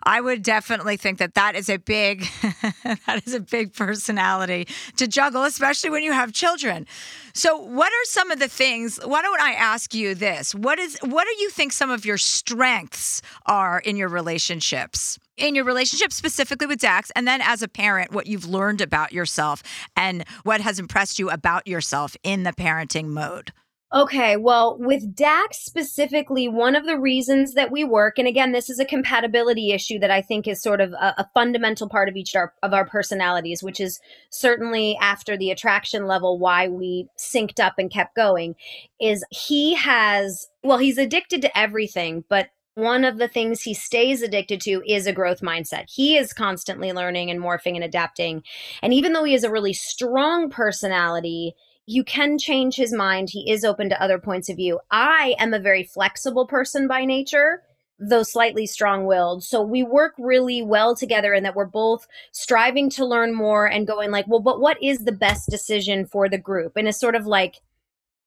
I 0.06 0.20
would 0.20 0.44
definitely 0.44 0.96
think 0.96 1.18
that 1.18 1.34
that 1.34 1.56
is 1.56 1.68
a 1.68 1.78
big 1.78 2.20
that 2.84 3.22
is 3.26 3.34
a 3.34 3.40
big 3.40 3.75
personality 3.75 4.68
to 4.96 5.08
juggle, 5.08 5.42
especially 5.42 5.90
when 5.90 6.04
you 6.04 6.12
have 6.12 6.32
children. 6.32 6.86
So, 7.34 7.56
what 7.56 7.92
are 7.92 8.04
some 8.04 8.30
of 8.30 8.38
the 8.38 8.48
things? 8.48 9.00
Why 9.04 9.20
don't 9.20 9.40
I 9.40 9.52
ask 9.52 9.92
you 9.92 10.14
this? 10.14 10.54
What 10.54 10.78
is 10.78 10.96
what 11.02 11.26
do 11.26 11.42
you 11.42 11.50
think 11.50 11.72
some 11.72 11.90
of 11.90 12.06
your 12.06 12.18
strengths 12.18 13.20
are 13.46 13.80
in 13.80 13.96
your 13.96 14.08
relationships? 14.08 15.18
In 15.36 15.54
your 15.54 15.64
relationship 15.64 16.12
specifically 16.12 16.66
with 16.66 16.78
Dax, 16.78 17.10
and 17.14 17.28
then 17.28 17.42
as 17.42 17.60
a 17.60 17.68
parent, 17.68 18.12
what 18.12 18.26
you've 18.26 18.46
learned 18.46 18.80
about 18.80 19.12
yourself 19.12 19.62
and 19.94 20.25
what 20.44 20.62
has 20.62 20.78
impressed 20.78 21.18
you 21.18 21.28
about 21.28 21.66
yourself 21.66 22.16
in 22.22 22.44
the 22.44 22.52
parenting 22.52 23.08
mode. 23.08 23.52
Okay, 23.94 24.36
well, 24.36 24.76
with 24.80 25.14
Dax 25.14 25.58
specifically, 25.58 26.48
one 26.48 26.74
of 26.74 26.86
the 26.86 26.98
reasons 26.98 27.54
that 27.54 27.70
we 27.70 27.84
work, 27.84 28.18
and 28.18 28.26
again, 28.26 28.50
this 28.50 28.68
is 28.68 28.80
a 28.80 28.84
compatibility 28.84 29.70
issue 29.70 30.00
that 30.00 30.10
I 30.10 30.20
think 30.22 30.48
is 30.48 30.60
sort 30.60 30.80
of 30.80 30.92
a, 30.92 31.14
a 31.18 31.30
fundamental 31.34 31.88
part 31.88 32.08
of 32.08 32.16
each 32.16 32.34
our, 32.34 32.52
of 32.64 32.74
our 32.74 32.84
personalities, 32.84 33.62
which 33.62 33.78
is 33.78 34.00
certainly 34.28 34.98
after 35.00 35.36
the 35.36 35.52
attraction 35.52 36.08
level 36.08 36.36
why 36.36 36.66
we 36.66 37.06
synced 37.16 37.60
up 37.60 37.74
and 37.78 37.88
kept 37.88 38.16
going, 38.16 38.56
is 39.00 39.24
he 39.30 39.74
has, 39.76 40.48
well, 40.64 40.78
he's 40.78 40.98
addicted 40.98 41.40
to 41.42 41.56
everything, 41.56 42.24
but 42.28 42.48
one 42.74 43.04
of 43.04 43.18
the 43.18 43.28
things 43.28 43.62
he 43.62 43.72
stays 43.72 44.20
addicted 44.20 44.60
to 44.62 44.82
is 44.86 45.06
a 45.06 45.12
growth 45.12 45.40
mindset. 45.40 45.84
He 45.88 46.16
is 46.16 46.32
constantly 46.32 46.92
learning 46.92 47.30
and 47.30 47.40
morphing 47.40 47.76
and 47.76 47.84
adapting. 47.84 48.42
And 48.82 48.92
even 48.92 49.12
though 49.12 49.24
he 49.24 49.32
has 49.32 49.44
a 49.44 49.50
really 49.50 49.72
strong 49.72 50.50
personality, 50.50 51.54
you 51.86 52.02
can 52.02 52.36
change 52.36 52.74
his 52.74 52.92
mind. 52.92 53.30
He 53.30 53.50
is 53.50 53.64
open 53.64 53.88
to 53.88 54.02
other 54.02 54.18
points 54.18 54.48
of 54.48 54.56
view. 54.56 54.80
I 54.90 55.36
am 55.38 55.54
a 55.54 55.60
very 55.60 55.84
flexible 55.84 56.46
person 56.46 56.88
by 56.88 57.04
nature, 57.04 57.62
though 57.98 58.24
slightly 58.24 58.66
strong 58.66 59.06
willed. 59.06 59.44
So 59.44 59.62
we 59.62 59.84
work 59.84 60.14
really 60.18 60.62
well 60.62 60.96
together 60.96 61.32
in 61.32 61.44
that 61.44 61.54
we're 61.54 61.64
both 61.64 62.06
striving 62.32 62.90
to 62.90 63.06
learn 63.06 63.34
more 63.34 63.66
and 63.66 63.86
going 63.86 64.10
like, 64.10 64.26
well, 64.26 64.40
but 64.40 64.60
what 64.60 64.82
is 64.82 65.04
the 65.04 65.12
best 65.12 65.48
decision 65.48 66.06
for 66.06 66.28
the 66.28 66.38
group? 66.38 66.72
And 66.76 66.88
it's 66.88 67.00
sort 67.00 67.14
of 67.14 67.26
like 67.26 67.56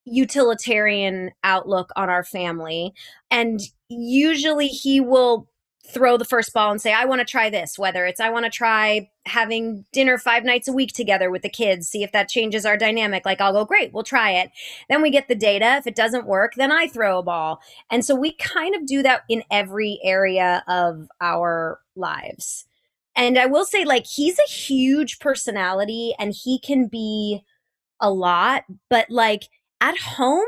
utilitarian 0.06 1.32
outlook 1.44 1.92
on 1.98 2.10
our 2.10 2.24
family. 2.24 2.94
And 3.30 3.60
usually 3.90 4.70
he 4.70 5.02
will 5.02 5.49
throw 5.90 6.18
the 6.18 6.26
first 6.26 6.54
ball 6.54 6.72
and 6.72 6.82
say, 6.82 6.94
I 6.94 7.06
want 7.06 7.20
to 7.20 7.26
try 7.26 7.50
this, 7.50 7.78
whether 7.78 8.06
it's 8.06 8.20
I 8.20 8.30
want 8.30 8.46
to 8.46 8.52
try 8.52 9.10
having 9.26 9.86
dinner 9.92 10.18
five 10.18 10.44
nights 10.44 10.68
a 10.68 10.74
week 10.74 10.94
together 10.94 11.30
with 11.30 11.42
the 11.42 11.50
kids, 11.50 11.88
see 11.88 12.04
if 12.04 12.12
that 12.12 12.30
changes 12.30 12.66
our 12.66 12.78
dynamic. 12.78 13.26
Like, 13.26 13.42
I'll 13.42 13.54
go, 13.54 13.66
great, 13.66 13.94
we'll 13.94 14.04
try 14.04 14.32
it. 14.32 14.52
Then 14.90 15.02
we 15.02 15.10
get 15.10 15.28
the 15.28 15.36
data. 15.36 15.76
If 15.78 15.88
it 15.88 15.96
doesn't 15.96 16.28
work, 16.28 16.54
then 16.56 16.72
I 16.72 16.88
throw 16.88 17.20
a 17.20 17.24
ball. 17.24 17.62
And 17.92 18.04
so 18.04 18.16
we 18.16 18.34
kind 18.34 18.76
of 18.76 18.86
do 18.86 19.04
that 19.04 19.24
in 19.30 19.44
every 19.52 20.00
area 20.04 20.64
of 20.68 21.08
our 21.22 21.80
lives. 21.96 22.66
And 23.16 23.38
I 23.38 23.48
will 23.48 23.66
say, 23.66 23.84
like, 23.84 24.06
he's 24.06 24.40
a 24.40 24.50
huge 24.50 25.20
personality 25.20 26.14
and 26.18 26.34
he 26.34 26.60
can 26.60 26.88
be 26.88 27.44
a 28.00 28.10
lot, 28.10 28.64
but 28.90 29.10
like, 29.10 29.50
at 29.82 29.98
home 29.98 30.46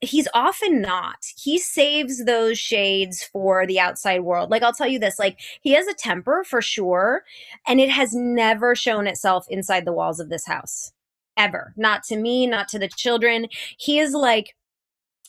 he's 0.00 0.28
often 0.34 0.80
not. 0.80 1.18
He 1.36 1.58
saves 1.58 2.24
those 2.24 2.58
shades 2.58 3.22
for 3.32 3.66
the 3.66 3.78
outside 3.78 4.22
world. 4.22 4.50
Like 4.50 4.62
i'll 4.62 4.72
tell 4.72 4.88
you 4.88 4.98
this 4.98 5.18
like 5.18 5.38
he 5.60 5.72
has 5.72 5.86
a 5.86 5.94
temper 5.94 6.44
for 6.44 6.62
sure 6.62 7.22
and 7.66 7.80
it 7.80 7.90
has 7.90 8.14
never 8.14 8.74
shown 8.74 9.06
itself 9.06 9.46
inside 9.48 9.84
the 9.84 9.92
walls 9.92 10.20
of 10.20 10.30
this 10.30 10.46
house 10.46 10.92
ever. 11.36 11.74
Not 11.76 12.02
to 12.04 12.16
me 12.16 12.46
not 12.46 12.68
to 12.68 12.78
the 12.78 12.88
children. 12.88 13.48
He 13.78 13.98
is 13.98 14.14
like 14.14 14.54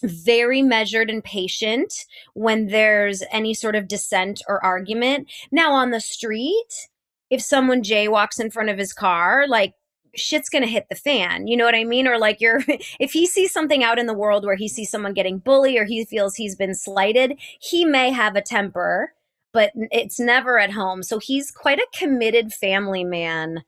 very 0.04 0.62
measured 0.62 1.10
and 1.10 1.24
patient 1.24 1.94
when 2.34 2.68
there's 2.68 3.24
any 3.32 3.54
sort 3.54 3.76
of 3.76 3.88
dissent 3.88 4.42
or 4.48 4.64
argument. 4.64 5.32
Now 5.52 5.74
on 5.74 5.92
the 5.92 6.02
street 6.02 6.90
if 7.30 7.42
someone 7.42 7.84
jaywalks 7.84 8.40
in 8.40 8.52
front 8.52 8.70
of 8.70 8.78
his 8.78 8.94
car 8.94 9.46
like 9.48 9.74
shit's 10.16 10.50
going 10.50 10.64
to 10.64 10.70
hit 10.70 10.88
the 10.90 10.96
fan. 10.96 11.48
You 11.48 11.58
know 11.58 11.66
what 11.66 11.76
I 11.76 11.84
mean? 11.84 12.08
Or 12.08 12.18
like 12.18 12.40
you're, 12.40 12.62
if 13.00 13.12
he 13.12 13.26
sees 13.26 13.52
something 13.52 13.84
out 13.84 14.00
in 14.00 14.06
the 14.06 14.14
world 14.14 14.46
where 14.46 14.56
he 14.56 14.68
sees 14.68 14.90
someone 14.90 15.14
getting 15.14 15.40
bullied 15.40 15.78
or 15.78 15.86
he 15.86 16.06
feels 16.06 16.36
he's 16.36 16.56
been 16.56 16.76
slighted, 16.76 17.40
he 17.60 17.86
may 17.86 18.12
have 18.12 18.36
a 18.36 18.42
temper, 18.42 19.14
but 19.52 19.72
it's 19.76 20.20
never 20.20 20.60
at 20.60 20.72
home. 20.72 21.04
So 21.04 21.20
he's 21.20 21.52
quite 21.52 21.80
a 21.80 21.98
committed 21.98 22.54
family 22.54 23.04
man 23.04 23.64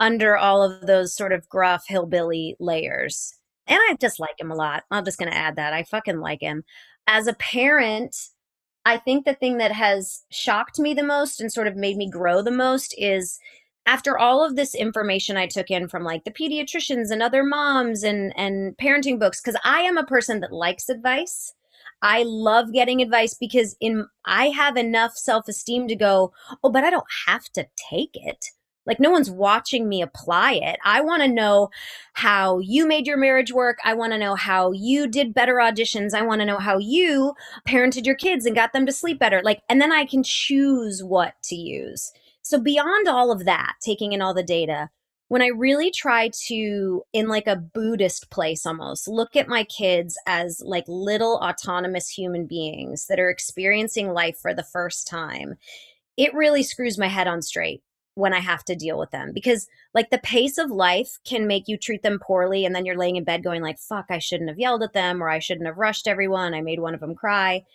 under 0.00 0.36
all 0.36 0.62
of 0.62 0.86
those 0.86 1.14
sort 1.14 1.32
of 1.32 1.48
gruff 1.48 1.84
hillbilly 1.88 2.56
layers. 2.60 3.34
And 3.66 3.78
I 3.90 3.96
just 4.00 4.20
like 4.20 4.38
him 4.38 4.50
a 4.50 4.54
lot. 4.54 4.84
I'm 4.90 5.04
just 5.04 5.18
going 5.18 5.30
to 5.30 5.36
add 5.36 5.56
that. 5.56 5.72
I 5.72 5.82
fucking 5.82 6.20
like 6.20 6.40
him. 6.40 6.64
As 7.06 7.26
a 7.26 7.34
parent, 7.34 8.16
I 8.84 8.96
think 8.96 9.24
the 9.24 9.34
thing 9.34 9.58
that 9.58 9.72
has 9.72 10.22
shocked 10.30 10.78
me 10.78 10.94
the 10.94 11.02
most 11.02 11.40
and 11.40 11.52
sort 11.52 11.66
of 11.66 11.76
made 11.76 11.96
me 11.96 12.08
grow 12.10 12.40
the 12.40 12.50
most 12.50 12.94
is 12.96 13.38
after 13.88 14.18
all 14.18 14.44
of 14.44 14.54
this 14.54 14.74
information 14.74 15.38
I 15.38 15.46
took 15.46 15.70
in 15.70 15.88
from 15.88 16.04
like 16.04 16.24
the 16.24 16.30
pediatricians 16.30 17.10
and 17.10 17.22
other 17.22 17.42
moms 17.42 18.02
and 18.02 18.34
and 18.36 18.76
parenting 18.76 19.18
books 19.18 19.40
cuz 19.40 19.56
I 19.64 19.80
am 19.80 19.96
a 19.96 20.04
person 20.04 20.40
that 20.40 20.52
likes 20.52 20.90
advice. 20.90 21.54
I 22.02 22.22
love 22.22 22.72
getting 22.72 23.00
advice 23.00 23.34
because 23.34 23.76
in 23.80 24.06
I 24.26 24.50
have 24.50 24.76
enough 24.76 25.16
self-esteem 25.16 25.88
to 25.88 25.96
go, 25.96 26.32
"Oh, 26.62 26.70
but 26.70 26.84
I 26.84 26.90
don't 26.90 27.12
have 27.26 27.46
to 27.54 27.66
take 27.90 28.10
it." 28.12 28.50
Like 28.86 29.00
no 29.00 29.10
one's 29.10 29.30
watching 29.30 29.88
me 29.88 30.02
apply 30.02 30.52
it. 30.52 30.78
I 30.84 31.00
want 31.00 31.22
to 31.22 31.28
know 31.28 31.70
how 32.12 32.58
you 32.58 32.86
made 32.86 33.06
your 33.06 33.16
marriage 33.16 33.52
work. 33.52 33.78
I 33.84 33.94
want 33.94 34.12
to 34.12 34.18
know 34.18 34.34
how 34.34 34.72
you 34.72 35.06
did 35.06 35.34
better 35.34 35.56
auditions. 35.56 36.14
I 36.14 36.22
want 36.22 36.40
to 36.40 36.46
know 36.46 36.58
how 36.58 36.78
you 36.78 37.34
parented 37.66 38.06
your 38.06 38.14
kids 38.16 38.44
and 38.46 38.54
got 38.54 38.72
them 38.74 38.86
to 38.86 38.92
sleep 38.92 39.18
better. 39.18 39.40
Like 39.42 39.62
and 39.68 39.80
then 39.80 39.92
I 39.92 40.04
can 40.04 40.22
choose 40.22 41.02
what 41.02 41.34
to 41.44 41.56
use. 41.56 42.12
So 42.48 42.58
beyond 42.58 43.08
all 43.08 43.30
of 43.30 43.44
that, 43.44 43.74
taking 43.82 44.14
in 44.14 44.22
all 44.22 44.32
the 44.32 44.42
data, 44.42 44.88
when 45.28 45.42
I 45.42 45.48
really 45.48 45.90
try 45.90 46.30
to, 46.46 47.02
in 47.12 47.28
like 47.28 47.46
a 47.46 47.56
Buddhist 47.56 48.30
place 48.30 48.64
almost, 48.64 49.06
look 49.06 49.36
at 49.36 49.48
my 49.48 49.64
kids 49.64 50.18
as 50.26 50.62
like 50.64 50.86
little 50.88 51.38
autonomous 51.42 52.08
human 52.08 52.46
beings 52.46 53.04
that 53.08 53.20
are 53.20 53.28
experiencing 53.28 54.14
life 54.14 54.38
for 54.40 54.54
the 54.54 54.62
first 54.62 55.06
time, 55.06 55.56
it 56.16 56.32
really 56.32 56.62
screws 56.62 56.96
my 56.96 57.08
head 57.08 57.28
on 57.28 57.42
straight 57.42 57.82
when 58.14 58.32
I 58.32 58.40
have 58.40 58.64
to 58.64 58.74
deal 58.74 58.98
with 58.98 59.10
them 59.10 59.32
because 59.34 59.68
like 59.92 60.08
the 60.08 60.16
pace 60.16 60.56
of 60.56 60.70
life 60.70 61.18
can 61.26 61.46
make 61.46 61.68
you 61.68 61.76
treat 61.76 62.02
them 62.02 62.18
poorly 62.18 62.64
and 62.64 62.74
then 62.74 62.86
you're 62.86 62.96
laying 62.96 63.16
in 63.16 63.24
bed 63.24 63.44
going 63.44 63.60
like 63.60 63.78
fuck 63.78 64.06
I 64.08 64.20
shouldn't 64.20 64.48
have 64.48 64.58
yelled 64.58 64.82
at 64.82 64.94
them 64.94 65.22
or 65.22 65.28
I 65.28 65.38
shouldn't 65.38 65.66
have 65.66 65.76
rushed 65.76 66.08
everyone. 66.08 66.54
I 66.54 66.62
made 66.62 66.80
one 66.80 66.94
of 66.94 67.00
them 67.00 67.14
cry. 67.14 67.66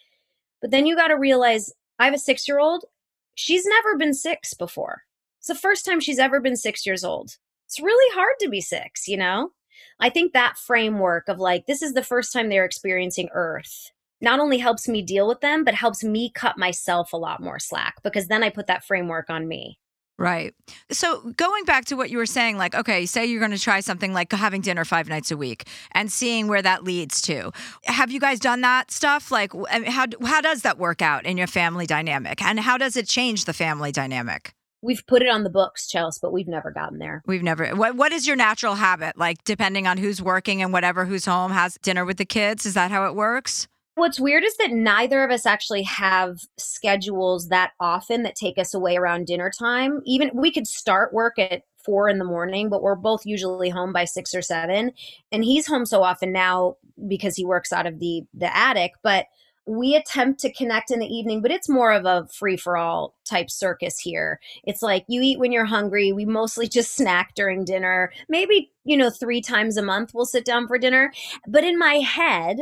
But 0.62 0.72
then 0.72 0.88
you 0.88 0.96
got 0.96 1.10
to 1.10 1.16
realize 1.16 1.72
I 2.00 2.06
have 2.06 2.16
a 2.16 2.18
6-year-old 2.18 2.86
she's 3.36 3.66
never 3.66 3.98
been 3.98 4.14
six 4.14 4.54
before. 4.54 5.04
It's 5.40 5.48
the 5.48 5.56
first 5.56 5.86
time 5.86 6.00
she's 6.00 6.20
ever 6.20 6.40
been 6.40 6.56
six 6.56 6.86
years 6.86 7.04
old. 7.04 7.38
It's 7.66 7.80
really 7.80 8.16
hard 8.16 8.36
to 8.42 8.50
be 8.50 8.62
six, 8.62 9.08
you 9.08 9.18
know? 9.18 9.52
I 10.00 10.10
think 10.10 10.34
that 10.34 10.58
framework 10.58 11.28
of 11.28 11.40
like, 11.40 11.66
this 11.66 11.82
is 11.82 11.94
the 11.94 12.04
first 12.04 12.32
time 12.32 12.50
they're 12.50 12.66
experiencing 12.66 13.30
Earth 13.34 13.92
not 14.24 14.40
only 14.40 14.58
helps 14.58 14.88
me 14.88 15.02
deal 15.02 15.28
with 15.28 15.42
them, 15.42 15.66
but 15.66 15.76
helps 15.76 16.02
me 16.02 16.32
cut 16.34 16.58
myself 16.58 17.12
a 17.12 17.18
lot 17.18 17.42
more 17.42 17.60
slack 17.60 17.96
because 18.04 18.28
then 18.28 18.42
I 18.42 18.50
put 18.50 18.68
that 18.68 18.86
framework 18.86 19.30
on 19.30 19.50
me. 19.50 19.80
Right. 20.18 20.54
So 20.92 21.32
going 21.38 21.66
back 21.66 21.86
to 21.86 21.96
what 21.96 22.12
you 22.12 22.18
were 22.18 22.28
saying, 22.28 22.58
like, 22.58 22.76
okay, 22.76 23.06
say 23.06 23.26
you're 23.26 23.40
going 23.40 23.52
to 23.52 23.60
try 23.60 23.80
something 23.80 24.14
like 24.14 24.32
having 24.32 24.62
dinner 24.62 24.86
five 24.86 25.10
nights 25.10 25.32
a 25.32 25.38
week 25.38 25.68
and 25.94 26.12
seeing 26.12 26.48
where 26.48 26.62
that 26.62 26.84
leads 26.84 27.22
to. 27.24 27.52
Have 27.86 28.12
you 28.12 28.20
guys 28.20 28.40
done 28.40 28.62
that 28.62 28.92
stuff? 28.92 29.32
Like, 29.32 29.52
how 29.88 30.06
how 30.24 30.42
does 30.42 30.62
that 30.62 30.78
work 30.78 31.02
out 31.02 31.26
in 31.26 31.38
your 31.38 31.48
family 31.48 31.88
dynamic, 31.88 32.42
and 32.44 32.60
how 32.60 32.78
does 32.78 32.96
it 32.96 33.08
change 33.08 33.46
the 33.46 33.54
family 33.54 33.92
dynamic? 33.92 34.54
We've 34.84 35.06
put 35.08 35.22
it 35.22 35.30
on 35.30 35.44
the 35.44 35.50
books, 35.50 35.88
Chelsea, 35.88 36.20
but 36.22 36.34
we've 36.34 36.48
never 36.48 36.70
gotten 36.70 37.00
there. 37.00 37.24
We've 37.26 37.42
never. 37.42 37.70
What 37.70 37.96
What 37.96 38.12
is 38.12 38.28
your 38.28 38.36
natural 38.36 38.76
habit? 38.76 39.18
Like, 39.18 39.44
depending 39.46 39.88
on 39.88 39.98
who's 39.98 40.22
working 40.22 40.62
and 40.62 40.72
whatever, 40.74 41.06
who's 41.06 41.26
home 41.26 41.52
has 41.52 41.78
dinner 41.82 42.06
with 42.06 42.18
the 42.18 42.26
kids. 42.26 42.66
Is 42.66 42.76
that 42.76 42.92
how 42.92 43.08
it 43.08 43.16
works? 43.16 43.68
What's 43.96 44.20
weird 44.20 44.44
is 44.44 44.58
that 44.58 44.72
neither 44.72 45.24
of 45.24 45.30
us 45.30 45.46
actually 45.46 45.84
have 45.84 46.40
schedules 46.58 47.50
that 47.50 47.72
often 47.80 48.24
that 48.24 48.36
take 48.36 48.58
us 48.58 48.74
away 48.74 48.98
around 48.98 49.28
dinner 49.28 49.52
time. 49.52 50.02
Even 50.06 50.32
we 50.34 50.52
could 50.52 50.66
start 50.66 51.14
work 51.14 51.38
at 51.38 51.64
four 51.86 52.10
in 52.10 52.18
the 52.18 52.26
morning, 52.26 52.70
but 52.70 52.82
we're 52.82 52.96
both 52.96 53.26
usually 53.26 53.70
home 53.70 53.94
by 53.94 54.06
six 54.06 54.34
or 54.34 54.42
seven. 54.42 54.94
And 55.32 55.44
he's 55.44 55.68
home 55.68 55.86
so 55.86 56.02
often 56.02 56.32
now 56.32 56.78
because 57.08 57.36
he 57.36 57.46
works 57.46 57.72
out 57.72 57.86
of 57.86 58.00
the 58.00 58.24
the 58.34 58.56
attic. 58.56 58.94
But 59.04 59.28
we 59.66 59.96
attempt 59.96 60.40
to 60.42 60.52
connect 60.52 60.92
in 60.92 61.00
the 61.00 61.08
evening, 61.08 61.42
but 61.42 61.52
it's 61.52 61.70
more 61.70 61.94
of 61.94 62.06
a 62.06 62.28
free 62.34 62.58
for 62.58 62.76
all 62.76 63.16
type 63.26 63.50
circus 63.50 63.98
here. 64.00 64.40
It's 64.66 64.82
like 64.82 65.06
you 65.08 65.22
eat 65.22 65.40
when 65.40 65.52
you're 65.52 65.66
hungry. 65.66 66.12
We 66.12 66.26
mostly 66.26 66.68
just 66.70 66.96
snack 66.96 67.36
during 67.36 67.64
dinner. 67.64 68.12
Maybe, 68.28 68.72
you 68.84 68.98
know, 68.98 69.10
three 69.10 69.42
times 69.42 69.78
a 69.78 69.84
month 69.84 70.14
we'll 70.14 70.26
sit 70.26 70.46
down 70.46 70.68
for 70.68 70.78
dinner. 70.78 71.14
But 71.48 71.64
in 71.64 71.78
my 71.78 71.96
head, 71.96 72.58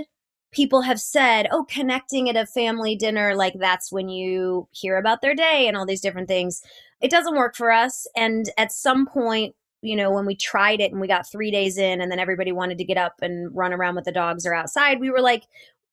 people 0.52 0.82
have 0.82 1.00
said, 1.00 1.48
oh, 1.52 1.66
connecting 1.70 2.30
at 2.30 2.36
a 2.36 2.46
family 2.46 2.96
dinner, 2.96 3.36
like 3.36 3.54
that's 3.58 3.92
when 3.92 4.10
you 4.10 4.68
hear 4.72 4.98
about 4.98 5.22
their 5.22 5.36
day 5.36 5.68
and 5.68 5.78
all 5.78 5.86
these 5.86 6.02
different 6.02 6.28
things. 6.28 6.62
It 7.02 7.12
doesn't 7.12 7.38
work 7.38 7.56
for 7.56 7.72
us. 7.72 8.08
And 8.16 8.50
at 8.58 8.72
some 8.72 9.06
point, 9.06 9.56
you 9.82 9.96
know, 9.96 10.12
when 10.12 10.26
we 10.26 10.36
tried 10.36 10.82
it 10.82 10.92
and 10.92 11.02
we 11.02 11.08
got 11.08 11.30
three 11.30 11.52
days 11.52 11.78
in 11.78 12.02
and 12.02 12.12
then 12.12 12.20
everybody 12.20 12.52
wanted 12.52 12.78
to 12.78 12.84
get 12.84 12.98
up 12.98 13.16
and 13.22 13.56
run 13.56 13.74
around 13.74 13.96
with 13.96 14.06
the 14.06 14.12
dogs 14.12 14.46
or 14.46 14.54
outside, 14.54 15.00
we 15.00 15.10
were 15.10 15.22
like, 15.22 15.44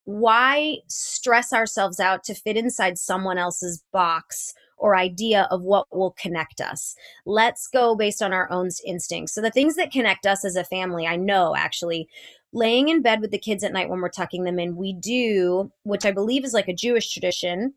why 0.04 0.78
stress 0.88 1.52
ourselves 1.52 2.00
out 2.00 2.24
to 2.24 2.34
fit 2.34 2.56
inside 2.56 2.98
someone 2.98 3.38
else's 3.38 3.82
box 3.92 4.54
or 4.78 4.96
idea 4.96 5.48
of 5.50 5.62
what 5.62 5.86
will 5.90 6.12
connect 6.12 6.60
us. 6.60 6.94
Let's 7.26 7.66
go 7.66 7.94
based 7.94 8.22
on 8.22 8.32
our 8.32 8.50
own 8.50 8.70
instincts. 8.86 9.34
So, 9.34 9.40
the 9.40 9.50
things 9.50 9.76
that 9.76 9.90
connect 9.90 10.26
us 10.26 10.44
as 10.44 10.56
a 10.56 10.64
family, 10.64 11.06
I 11.06 11.16
know 11.16 11.54
actually 11.56 12.08
laying 12.52 12.88
in 12.88 13.02
bed 13.02 13.20
with 13.20 13.30
the 13.30 13.38
kids 13.38 13.62
at 13.62 13.72
night 13.72 13.88
when 13.88 14.00
we're 14.00 14.08
tucking 14.08 14.44
them 14.44 14.58
in, 14.58 14.76
we 14.76 14.92
do, 14.92 15.70
which 15.82 16.04
I 16.04 16.12
believe 16.12 16.44
is 16.44 16.54
like 16.54 16.68
a 16.68 16.74
Jewish 16.74 17.10
tradition, 17.10 17.74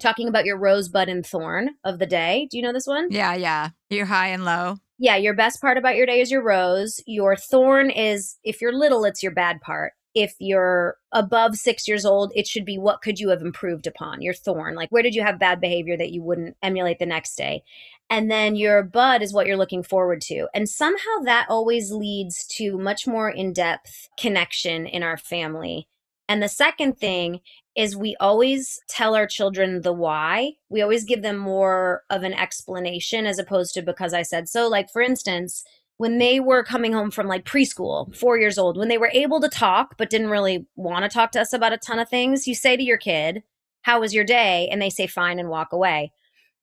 talking 0.00 0.28
about 0.28 0.44
your 0.44 0.58
rosebud 0.58 1.08
and 1.08 1.24
thorn 1.24 1.70
of 1.84 1.98
the 1.98 2.06
day. 2.06 2.48
Do 2.50 2.56
you 2.56 2.62
know 2.62 2.72
this 2.72 2.86
one? 2.86 3.08
Yeah, 3.10 3.34
yeah. 3.34 3.70
Your 3.90 4.06
high 4.06 4.28
and 4.28 4.44
low. 4.44 4.76
Yeah, 4.98 5.16
your 5.16 5.34
best 5.34 5.60
part 5.60 5.76
about 5.76 5.96
your 5.96 6.06
day 6.06 6.20
is 6.20 6.30
your 6.30 6.42
rose. 6.42 7.00
Your 7.06 7.36
thorn 7.36 7.90
is, 7.90 8.38
if 8.44 8.60
you're 8.60 8.72
little, 8.72 9.04
it's 9.04 9.22
your 9.22 9.32
bad 9.32 9.60
part. 9.60 9.92
If 10.14 10.34
you're 10.38 10.96
above 11.12 11.56
six 11.56 11.88
years 11.88 12.04
old, 12.04 12.32
it 12.34 12.46
should 12.46 12.64
be 12.64 12.78
what 12.78 13.02
could 13.02 13.18
you 13.18 13.30
have 13.30 13.42
improved 13.42 13.86
upon? 13.86 14.22
Your 14.22 14.34
thorn. 14.34 14.74
Like, 14.74 14.90
where 14.90 15.02
did 15.02 15.14
you 15.14 15.22
have 15.22 15.38
bad 15.38 15.60
behavior 15.60 15.96
that 15.96 16.12
you 16.12 16.22
wouldn't 16.22 16.56
emulate 16.62 16.98
the 16.98 17.06
next 17.06 17.36
day? 17.36 17.64
and 18.10 18.30
then 18.30 18.54
your 18.54 18.82
bud 18.82 19.22
is 19.22 19.32
what 19.32 19.46
you're 19.46 19.56
looking 19.56 19.82
forward 19.82 20.20
to. 20.22 20.46
And 20.54 20.68
somehow 20.68 21.20
that 21.24 21.46
always 21.48 21.90
leads 21.90 22.46
to 22.48 22.78
much 22.78 23.06
more 23.06 23.30
in 23.30 23.52
depth 23.52 24.08
connection 24.18 24.86
in 24.86 25.02
our 25.02 25.16
family. 25.16 25.88
And 26.28 26.42
the 26.42 26.48
second 26.48 26.98
thing 26.98 27.40
is 27.76 27.96
we 27.96 28.16
always 28.20 28.80
tell 28.88 29.14
our 29.14 29.26
children 29.26 29.82
the 29.82 29.92
why. 29.92 30.52
We 30.68 30.80
always 30.80 31.04
give 31.04 31.22
them 31.22 31.36
more 31.36 32.04
of 32.08 32.22
an 32.22 32.34
explanation 32.34 33.26
as 33.26 33.38
opposed 33.38 33.74
to 33.74 33.82
because 33.82 34.14
I 34.14 34.22
said 34.22 34.48
so. 34.48 34.68
Like, 34.68 34.90
for 34.90 35.02
instance, 35.02 35.64
when 35.96 36.18
they 36.18 36.40
were 36.40 36.64
coming 36.64 36.92
home 36.92 37.10
from 37.10 37.26
like 37.26 37.44
preschool, 37.44 38.14
four 38.16 38.38
years 38.38 38.58
old, 38.58 38.76
when 38.76 38.88
they 38.88 38.98
were 38.98 39.10
able 39.12 39.40
to 39.40 39.48
talk 39.48 39.96
but 39.96 40.10
didn't 40.10 40.30
really 40.30 40.66
want 40.76 41.04
to 41.04 41.08
talk 41.08 41.30
to 41.32 41.40
us 41.40 41.52
about 41.52 41.72
a 41.72 41.78
ton 41.78 41.98
of 41.98 42.08
things, 42.08 42.46
you 42.46 42.54
say 42.54 42.76
to 42.76 42.82
your 42.82 42.98
kid, 42.98 43.42
How 43.82 44.00
was 44.00 44.14
your 44.14 44.24
day? 44.24 44.68
And 44.70 44.82
they 44.82 44.90
say, 44.90 45.06
Fine, 45.06 45.38
and 45.38 45.48
walk 45.48 45.72
away. 45.72 46.12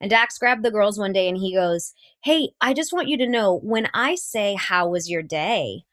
And 0.02 0.10
Dax 0.10 0.38
grabbed 0.38 0.64
the 0.64 0.72
girls 0.72 0.98
one 0.98 1.14
day 1.14 1.30
and 1.30 1.38
he 1.38 1.54
goes, 1.54 1.94
Hey, 2.24 2.50
I 2.60 2.74
just 2.74 2.92
want 2.92 3.08
you 3.08 3.18
to 3.20 3.30
know 3.30 3.60
when 3.64 3.88
I 3.94 4.16
say, 4.16 4.56
How 4.56 4.90
was 4.90 5.10
your 5.10 5.22
day? 5.22 5.84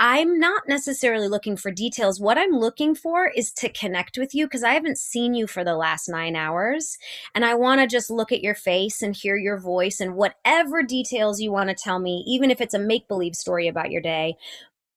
I'm 0.00 0.38
not 0.38 0.68
necessarily 0.68 1.26
looking 1.26 1.56
for 1.56 1.72
details. 1.72 2.20
What 2.20 2.38
I'm 2.38 2.52
looking 2.52 2.94
for 2.94 3.26
is 3.26 3.50
to 3.54 3.68
connect 3.68 4.16
with 4.16 4.32
you 4.32 4.46
because 4.46 4.62
I 4.62 4.74
haven't 4.74 4.98
seen 4.98 5.34
you 5.34 5.48
for 5.48 5.64
the 5.64 5.76
last 5.76 6.08
nine 6.08 6.36
hours. 6.36 6.96
And 7.34 7.44
I 7.44 7.54
want 7.54 7.80
to 7.80 7.86
just 7.88 8.08
look 8.08 8.30
at 8.30 8.42
your 8.42 8.54
face 8.54 9.02
and 9.02 9.16
hear 9.16 9.36
your 9.36 9.58
voice 9.58 9.98
and 9.98 10.14
whatever 10.14 10.84
details 10.84 11.40
you 11.40 11.50
want 11.50 11.70
to 11.70 11.74
tell 11.74 11.98
me, 11.98 12.24
even 12.28 12.52
if 12.52 12.60
it's 12.60 12.74
a 12.74 12.78
make 12.78 13.08
believe 13.08 13.34
story 13.34 13.66
about 13.66 13.90
your 13.90 14.00
day. 14.00 14.36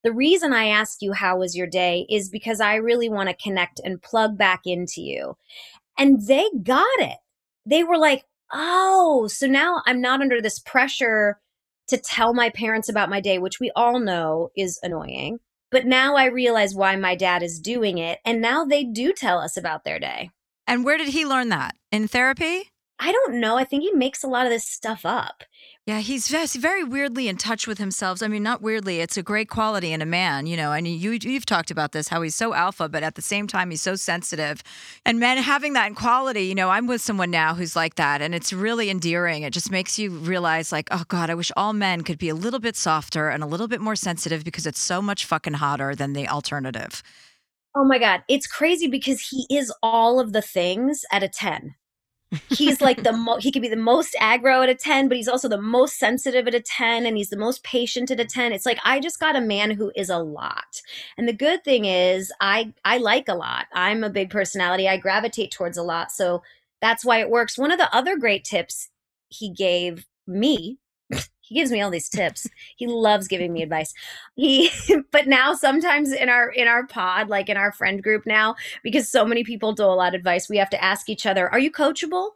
The 0.03 0.13
reason 0.13 0.53
I 0.53 0.65
ask 0.65 1.01
you 1.01 1.13
how 1.13 1.38
was 1.38 1.58
your 1.58 1.67
day 1.67 2.05
is 2.08 2.29
because 2.29 2.62
I 2.62 2.75
really 2.75 3.10
want 3.10 3.29
to 3.29 3.36
connect 3.36 3.81
and 3.84 4.01
plug 4.01 4.38
back 4.38 4.62
into 4.65 5.01
you. 5.01 5.36
And 5.98 6.27
they 6.27 6.48
got 6.63 6.86
it. 7.00 7.17
They 7.65 7.84
were 7.84 7.98
like, 7.98 8.25
oh, 8.53 9.27
so 9.27 9.48
now 9.48 9.81
I'm 9.88 10.01
not 10.01 10.22
under 10.22 10.41
this 10.41 10.60
pressure 10.60 11.39
to 11.91 11.98
tell 11.98 12.33
my 12.33 12.50
parents 12.50 12.89
about 12.89 13.10
my 13.10 13.21
day, 13.21 13.38
which 13.38 13.60
we 13.60 13.71
all 13.75 14.00
know 14.00 14.50
is 14.57 14.79
annoying. 14.83 15.39
But 15.69 15.86
now 15.86 16.15
I 16.15 16.25
realize 16.25 16.75
why 16.75 16.95
my 16.98 17.15
dad 17.15 17.43
is 17.43 17.60
doing 17.60 17.98
it. 17.98 18.19
And 18.25 18.41
now 18.41 18.65
they 18.65 18.83
do 18.83 19.13
tell 19.13 19.39
us 19.39 19.55
about 19.55 19.83
their 19.86 20.00
day. 20.00 20.31
And 20.67 20.83
where 20.83 20.98
did 20.98 21.10
he 21.10 21.25
learn 21.25 21.50
that? 21.50 21.75
In 21.91 22.07
therapy? 22.07 22.71
I 23.00 23.12
don't 23.12 23.39
know. 23.39 23.57
I 23.57 23.63
think 23.63 23.83
he 23.83 23.91
makes 23.93 24.24
a 24.24 24.27
lot 24.27 24.45
of 24.45 24.51
this 24.51 24.67
stuff 24.67 25.05
up. 25.05 25.43
Yeah, 25.88 26.00
he's 26.00 26.27
very 26.27 26.83
weirdly 26.83 27.27
in 27.27 27.38
touch 27.38 27.65
with 27.65 27.79
himself. 27.79 28.21
I 28.21 28.27
mean, 28.27 28.43
not 28.43 28.61
weirdly, 28.61 29.00
it's 29.00 29.17
a 29.17 29.23
great 29.23 29.50
quality 29.50 29.91
in 29.91 30.01
a 30.03 30.05
man, 30.05 30.45
you 30.45 30.55
know. 30.55 30.73
And 30.73 30.88
you 30.88 31.17
you've 31.19 31.45
talked 31.47 31.71
about 31.71 31.91
this 31.91 32.07
how 32.07 32.21
he's 32.21 32.35
so 32.35 32.53
alpha, 32.53 32.88
but 32.88 33.01
at 33.01 33.15
the 33.15 33.21
same 33.23 33.47
time 33.47 33.71
he's 33.71 33.81
so 33.81 33.95
sensitive. 33.95 34.61
And 35.07 35.19
men 35.19 35.39
having 35.39 35.73
that 35.73 35.88
in 35.88 35.95
quality, 35.95 36.43
you 36.43 36.53
know, 36.53 36.69
I'm 36.69 36.85
with 36.85 37.01
someone 37.01 37.31
now 37.31 37.55
who's 37.55 37.75
like 37.75 37.95
that 37.95 38.21
and 38.21 38.35
it's 38.35 38.53
really 38.53 38.91
endearing. 38.91 39.41
It 39.41 39.53
just 39.53 39.71
makes 39.71 39.97
you 39.97 40.11
realize 40.11 40.71
like, 40.71 40.88
oh 40.91 41.03
god, 41.07 41.31
I 41.31 41.33
wish 41.33 41.51
all 41.57 41.73
men 41.73 42.03
could 42.03 42.19
be 42.19 42.29
a 42.29 42.35
little 42.35 42.59
bit 42.59 42.75
softer 42.75 43.29
and 43.29 43.41
a 43.41 43.47
little 43.47 43.67
bit 43.67 43.81
more 43.81 43.95
sensitive 43.95 44.43
because 44.43 44.67
it's 44.67 44.79
so 44.79 45.01
much 45.01 45.25
fucking 45.25 45.53
hotter 45.53 45.95
than 45.95 46.13
the 46.13 46.27
alternative. 46.27 47.01
Oh 47.75 47.85
my 47.85 47.97
god, 47.97 48.21
it's 48.29 48.45
crazy 48.45 48.88
because 48.88 49.19
he 49.19 49.47
is 49.50 49.73
all 49.81 50.19
of 50.19 50.31
the 50.31 50.43
things 50.43 51.01
at 51.11 51.23
a 51.23 51.27
10 51.27 51.73
he's 52.50 52.79
like 52.81 53.03
the 53.03 53.11
mo- 53.11 53.39
he 53.39 53.51
could 53.51 53.61
be 53.61 53.67
the 53.67 53.75
most 53.75 54.15
aggro 54.21 54.63
at 54.63 54.69
a 54.69 54.75
10 54.75 55.07
but 55.07 55.17
he's 55.17 55.27
also 55.27 55.50
the 55.50 55.61
most 55.61 56.00
sensitive 56.00 56.47
at 56.47 56.55
a 56.55 56.61
10 56.61 57.05
and 57.05 57.17
he's 57.17 57.29
the 57.29 57.38
most 57.38 57.63
patient 57.63 58.09
at 58.09 58.19
a 58.19 58.25
10 58.25 58.53
it's 58.53 58.65
like 58.65 58.79
i 58.85 59.00
just 59.00 59.19
got 59.19 59.35
a 59.35 59.41
man 59.41 59.71
who 59.71 59.91
is 59.95 60.09
a 60.09 60.17
lot. 60.17 60.81
And 61.17 61.27
the 61.27 61.33
good 61.33 61.63
thing 61.63 61.85
is 61.85 62.31
i 62.39 62.73
i 62.85 62.97
like 62.97 63.27
a 63.27 63.35
lot. 63.35 63.65
I'm 63.73 64.03
a 64.03 64.09
big 64.09 64.29
personality. 64.29 64.88
I 64.88 64.97
gravitate 64.97 65.51
towards 65.51 65.77
a 65.77 65.83
lot. 65.83 66.11
So 66.11 66.41
that's 66.81 67.05
why 67.05 67.19
it 67.19 67.29
works. 67.29 67.57
One 67.57 67.71
of 67.71 67.77
the 67.77 67.93
other 67.95 68.17
great 68.17 68.43
tips 68.43 68.89
he 69.29 69.50
gave 69.50 70.07
me 70.27 70.77
he 71.51 71.60
gives 71.60 71.70
me 71.70 71.81
all 71.81 71.91
these 71.91 72.08
tips. 72.08 72.48
He 72.77 72.88
loves 72.88 73.27
giving 73.27 73.51
me 73.51 73.62
advice. 73.62 73.93
He 74.36 74.70
but 75.12 75.27
now 75.27 75.53
sometimes 75.53 76.13
in 76.13 76.29
our 76.29 76.50
in 76.50 76.70
our 76.70 76.88
pod, 76.88 77.27
like 77.27 77.50
in 77.50 77.58
our 77.58 77.74
friend 77.74 78.01
group 78.01 78.25
now, 78.25 78.55
because 78.84 79.10
so 79.10 79.25
many 79.25 79.43
people 79.43 79.74
do 79.74 79.84
a 79.84 79.88
lot 79.88 80.15
of 80.15 80.20
advice, 80.20 80.48
we 80.48 80.55
have 80.58 80.70
to 80.70 80.81
ask 80.81 81.10
each 81.10 81.25
other, 81.25 81.50
"Are 81.50 81.60
you 81.60 81.70
coachable?" 81.70 82.29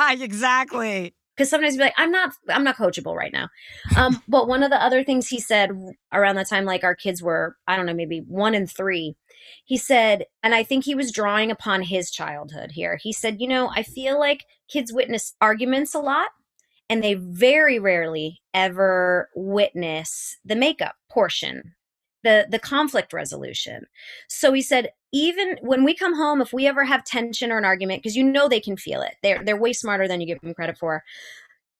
exactly. 0.22 1.14
Because 1.36 1.50
sometimes 1.50 1.76
be 1.76 1.82
like, 1.82 1.92
"I'm 1.98 2.10
not, 2.10 2.32
I'm 2.48 2.64
not 2.64 2.78
coachable 2.78 3.14
right 3.14 3.32
now." 3.32 3.50
Um, 3.94 4.22
but 4.28 4.48
one 4.48 4.62
of 4.62 4.70
the 4.70 4.82
other 4.82 5.04
things 5.04 5.28
he 5.28 5.38
said 5.38 5.70
around 6.10 6.36
the 6.36 6.46
time, 6.46 6.64
like 6.64 6.84
our 6.84 6.96
kids 6.96 7.22
were, 7.22 7.56
I 7.66 7.76
don't 7.76 7.84
know, 7.84 7.92
maybe 7.92 8.20
one 8.26 8.54
and 8.54 8.70
three, 8.70 9.16
he 9.66 9.76
said, 9.76 10.24
and 10.42 10.54
I 10.54 10.62
think 10.62 10.84
he 10.84 10.94
was 10.94 11.12
drawing 11.12 11.50
upon 11.50 11.82
his 11.82 12.10
childhood 12.10 12.72
here. 12.72 12.98
He 13.02 13.12
said, 13.12 13.38
"You 13.38 13.48
know, 13.48 13.70
I 13.76 13.82
feel 13.82 14.18
like 14.18 14.46
kids 14.66 14.94
witness 14.94 15.34
arguments 15.42 15.94
a 15.94 16.00
lot." 16.00 16.28
And 16.88 17.02
they 17.02 17.14
very 17.14 17.78
rarely 17.78 18.40
ever 18.54 19.28
witness 19.34 20.36
the 20.44 20.56
makeup 20.56 20.96
portion 21.10 21.74
the 22.24 22.46
the 22.50 22.58
conflict 22.58 23.12
resolution. 23.12 23.86
So 24.28 24.52
he 24.52 24.62
said 24.62 24.90
even 25.12 25.56
when 25.62 25.84
we 25.84 25.94
come 25.94 26.16
home 26.16 26.40
if 26.40 26.52
we 26.52 26.66
ever 26.66 26.84
have 26.84 27.04
tension 27.04 27.50
or 27.50 27.58
an 27.58 27.64
argument 27.64 28.02
because 28.02 28.16
you 28.16 28.24
know 28.24 28.48
they 28.48 28.60
can 28.60 28.76
feel 28.76 29.02
it. 29.02 29.14
They're 29.22 29.42
they're 29.44 29.60
way 29.60 29.72
smarter 29.72 30.08
than 30.08 30.20
you 30.20 30.26
give 30.26 30.40
them 30.40 30.54
credit 30.54 30.78
for. 30.78 31.02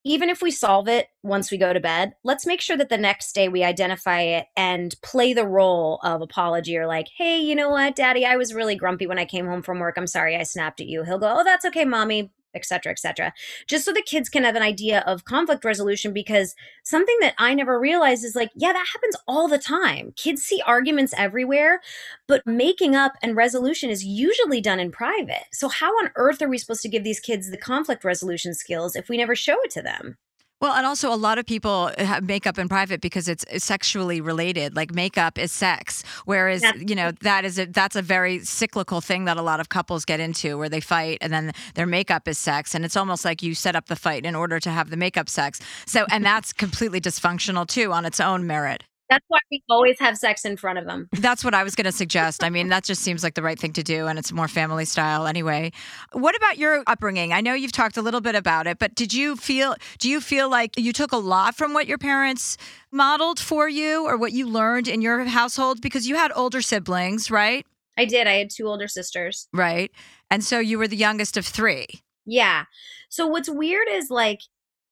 Even 0.05 0.31
if 0.31 0.41
we 0.41 0.51
solve 0.53 0.89
it 0.89 1.09
once 1.23 1.51
we 1.51 1.59
go 1.59 1.73
to 1.73 1.81
bed 1.81 2.13
let's 2.23 2.47
make 2.47 2.61
sure 2.61 2.77
that 2.77 2.89
the 2.89 2.97
next 2.97 3.35
day 3.35 3.49
we 3.49 3.65
identify 3.65 4.21
it 4.21 4.47
and 4.57 4.95
play 5.03 5.33
the 5.33 5.47
role 5.47 5.99
of 6.05 6.23
apology 6.23 6.79
or 6.79 6.87
like 6.87 7.09
hey 7.17 7.41
you 7.41 7.55
know 7.55 7.69
what 7.69 7.97
daddy 7.97 8.25
i 8.25 8.37
was 8.37 8.55
really 8.55 8.77
grumpy 8.77 9.07
when 9.07 9.19
i 9.19 9.25
came 9.25 9.47
home 9.47 9.61
from 9.61 9.81
work. 9.81 9.97
I'm 9.99 10.07
sorry 10.07 10.37
i 10.37 10.45
snapped 10.45 10.81
at 10.81 10.87
you. 10.87 11.03
He'll 11.03 11.19
go 11.19 11.35
oh 11.41 11.45
that's 11.45 11.65
okay 11.67 11.85
mommy 11.85 12.31
etc 12.55 12.91
etc 12.91 13.33
just 13.67 13.85
so 13.85 13.93
the 13.93 14.03
kids 14.03 14.29
can 14.29 14.45
have 14.45 14.57
an 14.57 14.63
idea 14.63 15.01
of 15.07 15.25
conflict 15.25 15.65
resolution 15.65 16.13
because 16.13 16.55
something 16.85 17.17
that 17.21 17.35
i 17.39 17.55
never 17.55 17.79
realized 17.79 18.25
is 18.25 18.35
like 18.35 18.51
yeah 18.55 18.73
that 18.73 18.87
happens 18.93 19.17
all 19.27 19.49
the 19.49 19.59
time. 19.59 20.13
Kids 20.17 20.43
see 20.43 20.63
arguments 20.67 21.15
everywhere 21.17 21.81
but 22.27 22.47
making 22.47 22.95
up 22.95 23.13
and 23.23 23.37
resolution 23.37 23.91
is 23.91 24.05
usually 24.05 24.61
done 24.61 24.81
in 24.81 24.91
private. 24.91 25.45
So 25.53 25.69
how 25.69 25.91
on 25.93 26.11
earth 26.17 26.43
are 26.43 26.49
we 26.49 26.59
supposed 26.59 26.83
to 26.83 26.89
give 26.89 27.05
these 27.05 27.21
kids 27.21 27.51
the 27.51 27.57
conflict 27.57 28.05
resolution 28.05 28.55
skills 28.55 28.97
if 28.97 29.09
we 29.09 29.17
never 29.17 29.35
show 29.35 29.61
it 29.63 29.71
to 29.73 29.83
them 29.83 30.17
well, 30.61 30.75
and 30.75 30.87
also 30.87 31.13
a 31.13 31.17
lot 31.17 31.39
of 31.39 31.47
people 31.47 31.91
uh, 31.97 32.05
have 32.05 32.25
makeup 32.25 32.59
in 32.59 32.69
private 32.69 33.01
because 33.01 33.29
it's 33.29 33.45
sexually 33.63 34.21
related. 34.21 34.75
Like 34.77 34.93
makeup 34.93 35.39
is 35.39 35.53
sex, 35.53 36.03
whereas 36.25 36.63
you 36.77 36.95
know 36.95 37.13
that 37.23 37.45
is 37.45 37.59
a, 37.59 37.67
that's 37.67 37.97
a 37.97 38.03
very 38.03 38.41
cyclical 38.41 39.01
thing 39.01 39.25
that 39.27 39.37
a 39.37 39.43
lot 39.43 39.61
of 39.61 39.69
couples 39.69 40.05
get 40.05 40.21
into, 40.21 40.59
where 40.59 40.69
they 40.69 40.81
fight 40.81 41.19
and 41.21 41.33
then 41.33 41.53
their 41.75 41.87
makeup 41.87 42.27
is 42.27 42.39
sex, 42.39 42.75
and 42.75 42.85
it's 42.85 42.97
almost 42.97 43.25
like 43.25 43.43
you 43.43 43.55
set 43.55 43.77
up 43.77 43.87
the 43.87 43.97
fight 43.97 44.25
in 44.25 44.35
order 44.35 44.59
to 44.61 44.71
have 44.71 44.91
the 44.91 44.97
makeup 44.97 45.29
sex. 45.29 45.61
So, 45.87 46.07
and 46.11 46.25
that's 46.25 46.53
completely 46.53 47.01
dysfunctional 47.01 47.67
too 47.67 47.93
on 47.93 48.05
its 48.05 48.21
own 48.21 48.47
merit. 48.47 48.85
That's 49.09 49.25
why 49.29 49.39
we 49.51 49.63
always 49.71 49.99
have 50.01 50.19
sex 50.19 50.45
in 50.45 50.57
front 50.57 50.79
of 50.79 50.85
them. 50.85 51.09
That's 51.13 51.43
what 51.43 51.55
I 51.55 51.65
was 51.65 51.75
going 51.75 51.87
to 51.87 51.93
suggest. 51.93 52.45
I 52.45 52.51
mean, 52.51 52.69
that 52.69 52.85
just 52.85 53.03
seems 53.03 53.23
like 53.23 53.35
the 53.35 53.43
right 53.43 53.59
thing 53.59 53.73
to 53.75 53.83
do, 53.83 54.07
and 54.07 54.19
it's 54.19 54.33
more 54.33 54.49
family 54.49 54.85
style 54.85 55.27
anyway. 55.27 55.73
What 56.13 56.37
about 56.37 56.59
your 56.59 56.83
upbringing? 56.87 57.33
I 57.33 57.41
know 57.41 57.55
you've 57.55 57.73
talked 57.73 57.97
a 57.97 58.03
little 58.03 58.21
bit 58.21 58.35
about 58.35 58.67
it, 58.67 58.79
but 58.79 58.95
did 58.95 59.15
you 59.15 59.37
feel? 59.37 59.77
Do 59.99 60.11
you 60.11 60.21
feel 60.21 60.51
like 60.51 60.79
you 60.79 60.93
took 60.93 61.13
a 61.13 61.17
lot 61.17 61.55
from 61.55 61.73
what 61.73 61.87
your 61.87 61.99
parents 61.99 62.59
modeled 62.93 63.41
for 63.41 63.69
you, 63.69 64.07
or 64.07 64.17
what 64.17 64.33
you 64.33 64.47
learned 64.47 64.89
in 64.89 65.01
your 65.01 65.25
household? 65.25 65.81
Because 65.81 66.07
you 66.07 66.17
had 66.17 66.31
older 66.35 66.61
siblings, 66.61 67.31
right? 67.31 67.67
I 67.97 68.05
did. 68.05 68.27
I 68.27 68.35
had 68.35 68.51
two 68.51 68.67
older 68.67 68.89
sisters. 68.89 69.49
Right, 69.53 69.91
and 70.31 70.45
so 70.45 70.59
you 70.59 70.79
were 70.79 70.89
the 70.89 70.97
youngest 70.97 71.37
of 71.37 71.47
three. 71.47 71.87
Yeah. 72.27 72.65
So 73.09 73.27
what's 73.27 73.49
weird 73.49 73.89
is 73.91 74.11
like 74.11 74.41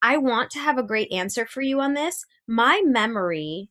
I 0.00 0.16
want 0.16 0.50
to 0.52 0.58
have 0.58 0.78
a 0.78 0.82
great 0.82 1.12
answer 1.12 1.46
for 1.46 1.60
you 1.60 1.80
on 1.80 1.94
this. 1.94 2.24
My 2.46 2.82
memory 2.84 3.68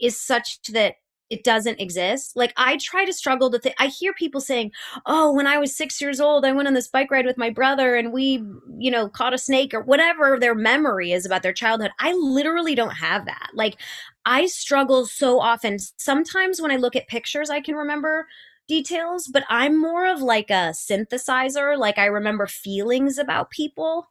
is 0.00 0.20
such 0.20 0.60
that 0.72 0.96
it 1.28 1.42
doesn't 1.42 1.80
exist. 1.80 2.36
Like 2.36 2.52
I 2.56 2.76
try 2.80 3.04
to 3.04 3.12
struggle 3.12 3.50
to 3.50 3.58
think. 3.58 3.74
I 3.80 3.88
hear 3.88 4.12
people 4.14 4.40
saying, 4.40 4.70
"Oh, 5.06 5.32
when 5.32 5.46
I 5.48 5.58
was 5.58 5.76
6 5.76 6.00
years 6.00 6.20
old, 6.20 6.44
I 6.44 6.52
went 6.52 6.68
on 6.68 6.74
this 6.74 6.86
bike 6.88 7.10
ride 7.10 7.26
with 7.26 7.36
my 7.36 7.50
brother 7.50 7.96
and 7.96 8.12
we, 8.12 8.44
you 8.78 8.90
know, 8.92 9.08
caught 9.08 9.34
a 9.34 9.38
snake 9.38 9.74
or 9.74 9.80
whatever 9.80 10.38
their 10.38 10.54
memory 10.54 11.10
is 11.12 11.26
about 11.26 11.42
their 11.42 11.52
childhood." 11.52 11.90
I 11.98 12.12
literally 12.12 12.76
don't 12.76 12.94
have 12.96 13.26
that. 13.26 13.50
Like 13.54 13.76
I 14.24 14.46
struggle 14.46 15.06
so 15.06 15.40
often. 15.40 15.78
Sometimes 15.98 16.60
when 16.62 16.70
I 16.70 16.76
look 16.76 16.94
at 16.96 17.08
pictures, 17.08 17.50
I 17.50 17.60
can 17.60 17.74
remember 17.74 18.28
details, 18.68 19.28
but 19.32 19.44
I'm 19.48 19.80
more 19.80 20.06
of 20.06 20.22
like 20.22 20.50
a 20.50 20.72
synthesizer. 20.74 21.76
Like 21.78 21.98
I 21.98 22.06
remember 22.06 22.46
feelings 22.46 23.18
about 23.18 23.50
people 23.50 24.08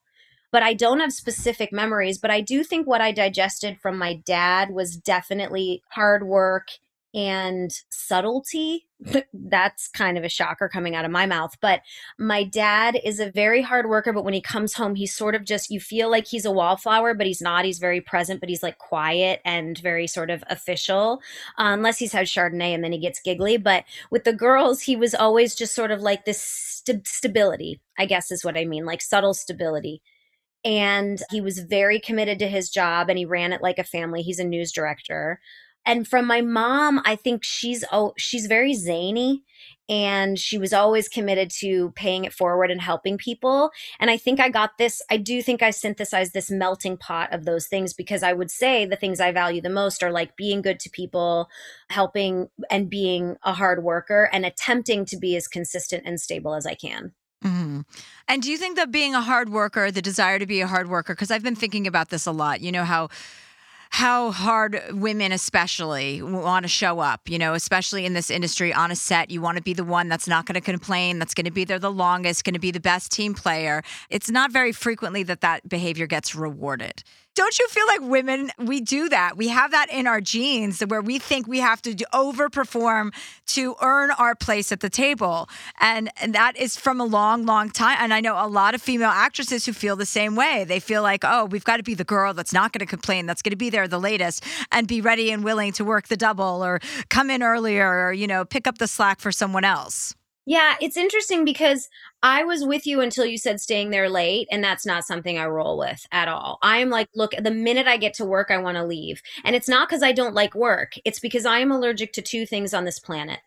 but 0.55 0.63
I 0.63 0.73
don't 0.73 1.01
have 1.01 1.11
specific 1.11 1.73
memories. 1.73 2.17
But 2.17 2.31
I 2.31 2.39
do 2.39 2.63
think 2.63 2.87
what 2.87 3.01
I 3.01 3.11
digested 3.11 3.77
from 3.77 3.97
my 3.97 4.13
dad 4.13 4.71
was 4.71 4.95
definitely 4.95 5.83
hard 5.89 6.25
work 6.25 6.69
and 7.13 7.77
subtlety. 7.89 8.87
That's 9.33 9.89
kind 9.89 10.17
of 10.17 10.23
a 10.23 10.29
shocker 10.29 10.69
coming 10.69 10.95
out 10.95 11.03
of 11.03 11.11
my 11.11 11.25
mouth. 11.25 11.57
But 11.59 11.81
my 12.17 12.45
dad 12.45 12.97
is 13.03 13.19
a 13.19 13.29
very 13.31 13.63
hard 13.63 13.89
worker, 13.89 14.13
but 14.13 14.23
when 14.23 14.33
he 14.33 14.39
comes 14.39 14.75
home, 14.75 14.95
he's 14.95 15.13
sort 15.13 15.35
of 15.35 15.43
just, 15.43 15.69
you 15.69 15.81
feel 15.81 16.09
like 16.09 16.25
he's 16.25 16.45
a 16.45 16.51
wallflower, 16.53 17.13
but 17.15 17.27
he's 17.27 17.41
not. 17.41 17.65
He's 17.65 17.79
very 17.79 17.99
present, 17.99 18.39
but 18.39 18.47
he's 18.47 18.63
like 18.63 18.77
quiet 18.77 19.41
and 19.43 19.77
very 19.79 20.07
sort 20.07 20.29
of 20.29 20.41
official, 20.49 21.19
uh, 21.59 21.75
unless 21.75 21.99
he's 21.99 22.13
had 22.13 22.27
Chardonnay 22.27 22.73
and 22.73 22.81
then 22.81 22.93
he 22.93 22.97
gets 22.97 23.19
giggly. 23.19 23.57
But 23.57 23.83
with 24.09 24.23
the 24.23 24.31
girls, 24.31 24.83
he 24.83 24.95
was 24.95 25.13
always 25.13 25.53
just 25.53 25.75
sort 25.75 25.91
of 25.91 25.99
like 25.99 26.23
this 26.23 26.41
st- 26.41 27.05
stability, 27.05 27.81
I 27.99 28.05
guess 28.05 28.31
is 28.31 28.45
what 28.45 28.55
I 28.55 28.63
mean, 28.63 28.85
like 28.85 29.01
subtle 29.01 29.33
stability 29.33 30.01
and 30.65 31.21
he 31.31 31.39
was 31.39 31.59
very 31.59 31.99
committed 31.99 32.39
to 32.39 32.49
his 32.49 32.69
job 32.69 33.09
and 33.09 33.17
he 33.19 33.25
ran 33.25 33.53
it 33.53 33.61
like 33.61 33.79
a 33.79 33.83
family. 33.85 34.23
He's 34.23 34.39
a 34.39 34.43
news 34.43 34.71
director. 34.73 35.39
and 35.85 36.07
from 36.07 36.25
my 36.25 36.41
mom, 36.41 37.01
I 37.05 37.15
think 37.15 37.43
she's 37.43 37.85
oh 37.91 38.13
she's 38.17 38.47
very 38.47 38.73
zany 38.73 39.43
and 39.87 40.39
she 40.39 40.57
was 40.57 40.73
always 40.73 41.07
committed 41.07 41.51
to 41.51 41.91
paying 41.91 42.25
it 42.25 42.33
forward 42.33 42.71
and 42.71 42.81
helping 42.81 43.17
people. 43.17 43.69
And 43.99 44.09
I 44.09 44.17
think 44.17 44.39
I 44.39 44.49
got 44.49 44.77
this, 44.79 45.01
I 45.11 45.17
do 45.17 45.41
think 45.43 45.61
I 45.61 45.69
synthesized 45.69 46.33
this 46.33 46.49
melting 46.49 46.97
pot 46.97 47.31
of 47.33 47.45
those 47.45 47.67
things 47.67 47.93
because 47.93 48.23
I 48.23 48.33
would 48.33 48.49
say 48.49 48.85
the 48.85 48.95
things 48.95 49.19
I 49.19 49.31
value 49.31 49.61
the 49.61 49.69
most 49.69 50.01
are 50.01 50.11
like 50.11 50.35
being 50.35 50.63
good 50.63 50.79
to 50.81 50.89
people, 50.89 51.49
helping 51.89 52.49
and 52.71 52.89
being 52.89 53.37
a 53.43 53.53
hard 53.53 53.83
worker, 53.83 54.29
and 54.33 54.45
attempting 54.45 55.05
to 55.05 55.17
be 55.17 55.35
as 55.35 55.47
consistent 55.47 56.03
and 56.05 56.19
stable 56.19 56.55
as 56.55 56.65
I 56.65 56.73
can. 56.75 57.13
Mm-hmm. 57.43 57.81
And 58.27 58.41
do 58.41 58.49
you 58.49 58.57
think 58.57 58.75
that 58.77 58.91
being 58.91 59.13
a 59.13 59.21
hard 59.21 59.49
worker, 59.49 59.91
the 59.91 60.01
desire 60.01 60.39
to 60.39 60.45
be 60.45 60.61
a 60.61 60.67
hard 60.67 60.89
worker, 60.89 61.13
because 61.13 61.31
I've 61.31 61.43
been 61.43 61.55
thinking 61.55 61.85
about 61.85 62.09
this 62.09 62.25
a 62.25 62.31
lot, 62.31 62.61
you 62.61 62.71
know, 62.71 62.83
how 62.83 63.09
how 63.91 64.31
hard 64.31 64.81
women 64.91 65.31
especially 65.31 66.21
want 66.21 66.63
to 66.63 66.67
show 66.67 66.99
up 66.99 67.29
you 67.29 67.37
know 67.37 67.53
especially 67.53 68.05
in 68.05 68.13
this 68.13 68.29
industry 68.29 68.73
on 68.73 68.91
a 68.91 68.95
set 68.95 69.31
you 69.31 69.39
want 69.39 69.57
to 69.57 69.63
be 69.63 69.73
the 69.73 69.85
one 69.85 70.09
that's 70.09 70.27
not 70.27 70.45
going 70.45 70.55
to 70.55 70.59
complain 70.59 71.17
that's 71.17 71.33
going 71.33 71.45
to 71.45 71.51
be 71.51 71.63
there 71.63 71.79
the 71.79 71.91
longest 71.91 72.43
going 72.43 72.53
to 72.53 72.59
be 72.59 72.71
the 72.71 72.79
best 72.79 73.11
team 73.11 73.33
player 73.33 73.81
it's 74.09 74.29
not 74.29 74.51
very 74.51 74.73
frequently 74.73 75.23
that 75.23 75.39
that 75.39 75.69
behavior 75.69 76.07
gets 76.07 76.35
rewarded 76.35 77.03
don't 77.35 77.59
you 77.59 77.67
feel 77.67 77.85
like 77.87 78.01
women 78.01 78.51
we 78.57 78.81
do 78.81 79.09
that? 79.09 79.37
We 79.37 79.49
have 79.49 79.71
that 79.71 79.91
in 79.91 80.07
our 80.07 80.21
genes 80.21 80.81
where 80.81 81.01
we 81.01 81.19
think 81.19 81.47
we 81.47 81.59
have 81.59 81.81
to 81.83 81.93
overperform 82.13 83.13
to 83.47 83.75
earn 83.81 84.11
our 84.11 84.35
place 84.35 84.71
at 84.71 84.79
the 84.79 84.89
table. 84.89 85.49
And, 85.79 86.09
and 86.21 86.33
that 86.33 86.57
is 86.57 86.77
from 86.77 86.99
a 86.99 87.05
long 87.05 87.45
long 87.45 87.69
time. 87.69 87.97
And 87.99 88.13
i 88.13 88.21
know 88.21 88.35
a 88.35 88.47
lot 88.47 88.73
of 88.73 88.81
female 88.81 89.09
actresses 89.09 89.65
who 89.65 89.73
feel 89.73 89.95
the 89.95 90.05
same 90.05 90.35
way. 90.35 90.63
They 90.63 90.79
feel 90.79 91.01
like 91.01 91.23
oh 91.23 91.45
we've 91.45 91.63
got 91.63 91.77
to 91.77 91.83
be 91.83 91.93
the 91.93 92.03
girl 92.03 92.33
that's 92.33 92.53
not 92.53 92.71
going 92.71 92.79
to 92.79 92.85
complain 92.85 93.25
that's 93.25 93.41
going 93.41 93.51
to 93.51 93.57
be 93.57 93.69
there 93.69 93.87
the 93.87 93.99
latest 93.99 94.43
and 94.71 94.87
be 94.87 95.01
ready 95.01 95.31
and 95.31 95.43
willing 95.43 95.73
to 95.73 95.83
work 95.83 96.07
the 96.07 96.17
double 96.17 96.63
or 96.63 96.79
come 97.09 97.29
in 97.29 97.43
earlier 97.43 98.07
or 98.07 98.13
you 98.13 98.27
know 98.27 98.45
pick 98.45 98.67
up 98.67 98.77
the 98.77 98.87
slack 98.87 99.19
for 99.19 99.31
someone 99.31 99.63
else 99.63 100.15
yeah, 100.45 100.75
it's 100.79 100.97
interesting 100.97 101.43
because 101.43 101.89
I 102.21 102.43
was 102.43 102.63
with 102.63 102.85
you 102.85 103.01
until 103.01 103.25
you 103.25 103.37
said 103.37 103.59
staying 103.59 103.89
there 103.89 104.09
late, 104.09 104.47
and 104.51 104.63
that's 104.63 104.85
not 104.85 105.03
something 105.03 105.39
I 105.39 105.45
roll 105.45 105.77
with 105.77 106.05
at 106.11 106.27
all. 106.27 106.59
I 106.61 106.77
am 106.77 106.89
like, 106.91 107.09
look, 107.15 107.31
the 107.39 107.51
minute 107.51 107.87
I 107.87 107.97
get 107.97 108.13
to 108.15 108.25
work, 108.25 108.51
I 108.51 108.57
want 108.57 108.77
to 108.77 108.85
leave. 108.85 109.23
And 109.43 109.55
it's 109.55 109.67
not 109.67 109.89
because 109.89 110.03
I 110.03 110.11
don't 110.11 110.35
like 110.35 110.53
work, 110.53 110.93
it's 111.03 111.19
because 111.19 111.45
I 111.45 111.59
am 111.59 111.71
allergic 111.71 112.13
to 112.13 112.21
two 112.21 112.45
things 112.45 112.73
on 112.73 112.85
this 112.85 112.99
planet 112.99 113.39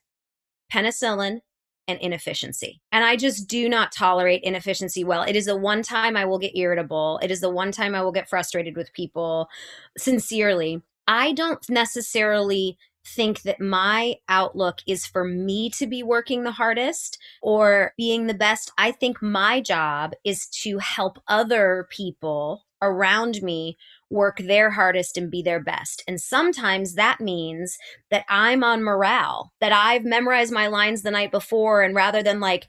penicillin 0.73 1.41
and 1.87 1.99
inefficiency. 2.01 2.83
And 2.93 3.03
I 3.05 3.17
just 3.17 3.49
do 3.49 3.69
not 3.69 3.93
tolerate 3.93 4.43
inefficiency 4.43 5.05
well. 5.05 5.23
It 5.23 5.37
is 5.37 5.47
the 5.47 5.57
one 5.57 5.83
time 5.83 6.17
I 6.17 6.27
will 6.27 6.39
get 6.39 6.57
irritable, 6.57 7.21
it 7.23 7.31
is 7.31 7.41
the 7.41 7.51
one 7.51 7.71
time 7.73 7.95
I 7.95 8.03
will 8.03 8.13
get 8.13 8.29
frustrated 8.29 8.77
with 8.77 8.93
people, 8.93 9.49
sincerely. 9.97 10.83
I 11.07 11.33
don't 11.33 11.59
necessarily 11.71 12.77
think 13.15 13.43
that 13.43 13.61
my 13.61 14.17
outlook 14.29 14.79
is 14.87 15.07
for 15.07 15.25
me 15.25 15.71
to 15.71 15.87
be 15.87 16.03
working 16.03 16.45
the 16.45 16.53
hardest 16.53 17.19
or 17.43 17.93
being 17.97 18.27
the 18.27 18.35
best. 18.35 18.73
I 18.79 18.93
think 18.93 19.23
my 19.23 19.61
job 19.61 20.13
is 20.25 20.47
to 20.63 20.79
help 20.79 21.19
other 21.29 21.89
people 21.91 22.65
around 22.81 23.43
me 23.43 23.77
work 24.11 24.39
their 24.39 24.71
hardest 24.71 25.17
and 25.17 25.31
be 25.31 25.43
their 25.43 25.61
best. 25.61 26.03
And 26.07 26.21
sometimes 26.21 26.95
that 26.95 27.21
means 27.21 27.77
that 28.11 28.25
I'm 28.29 28.63
on 28.63 28.83
morale, 28.83 29.53
that 29.61 29.73
I've 29.73 30.05
memorized 30.05 30.53
my 30.53 30.69
lines 30.69 31.03
the 31.03 31.11
night 31.11 31.31
before. 31.31 31.83
And 31.83 31.95
rather 31.95 32.23
than 32.23 32.41
like, 32.41 32.69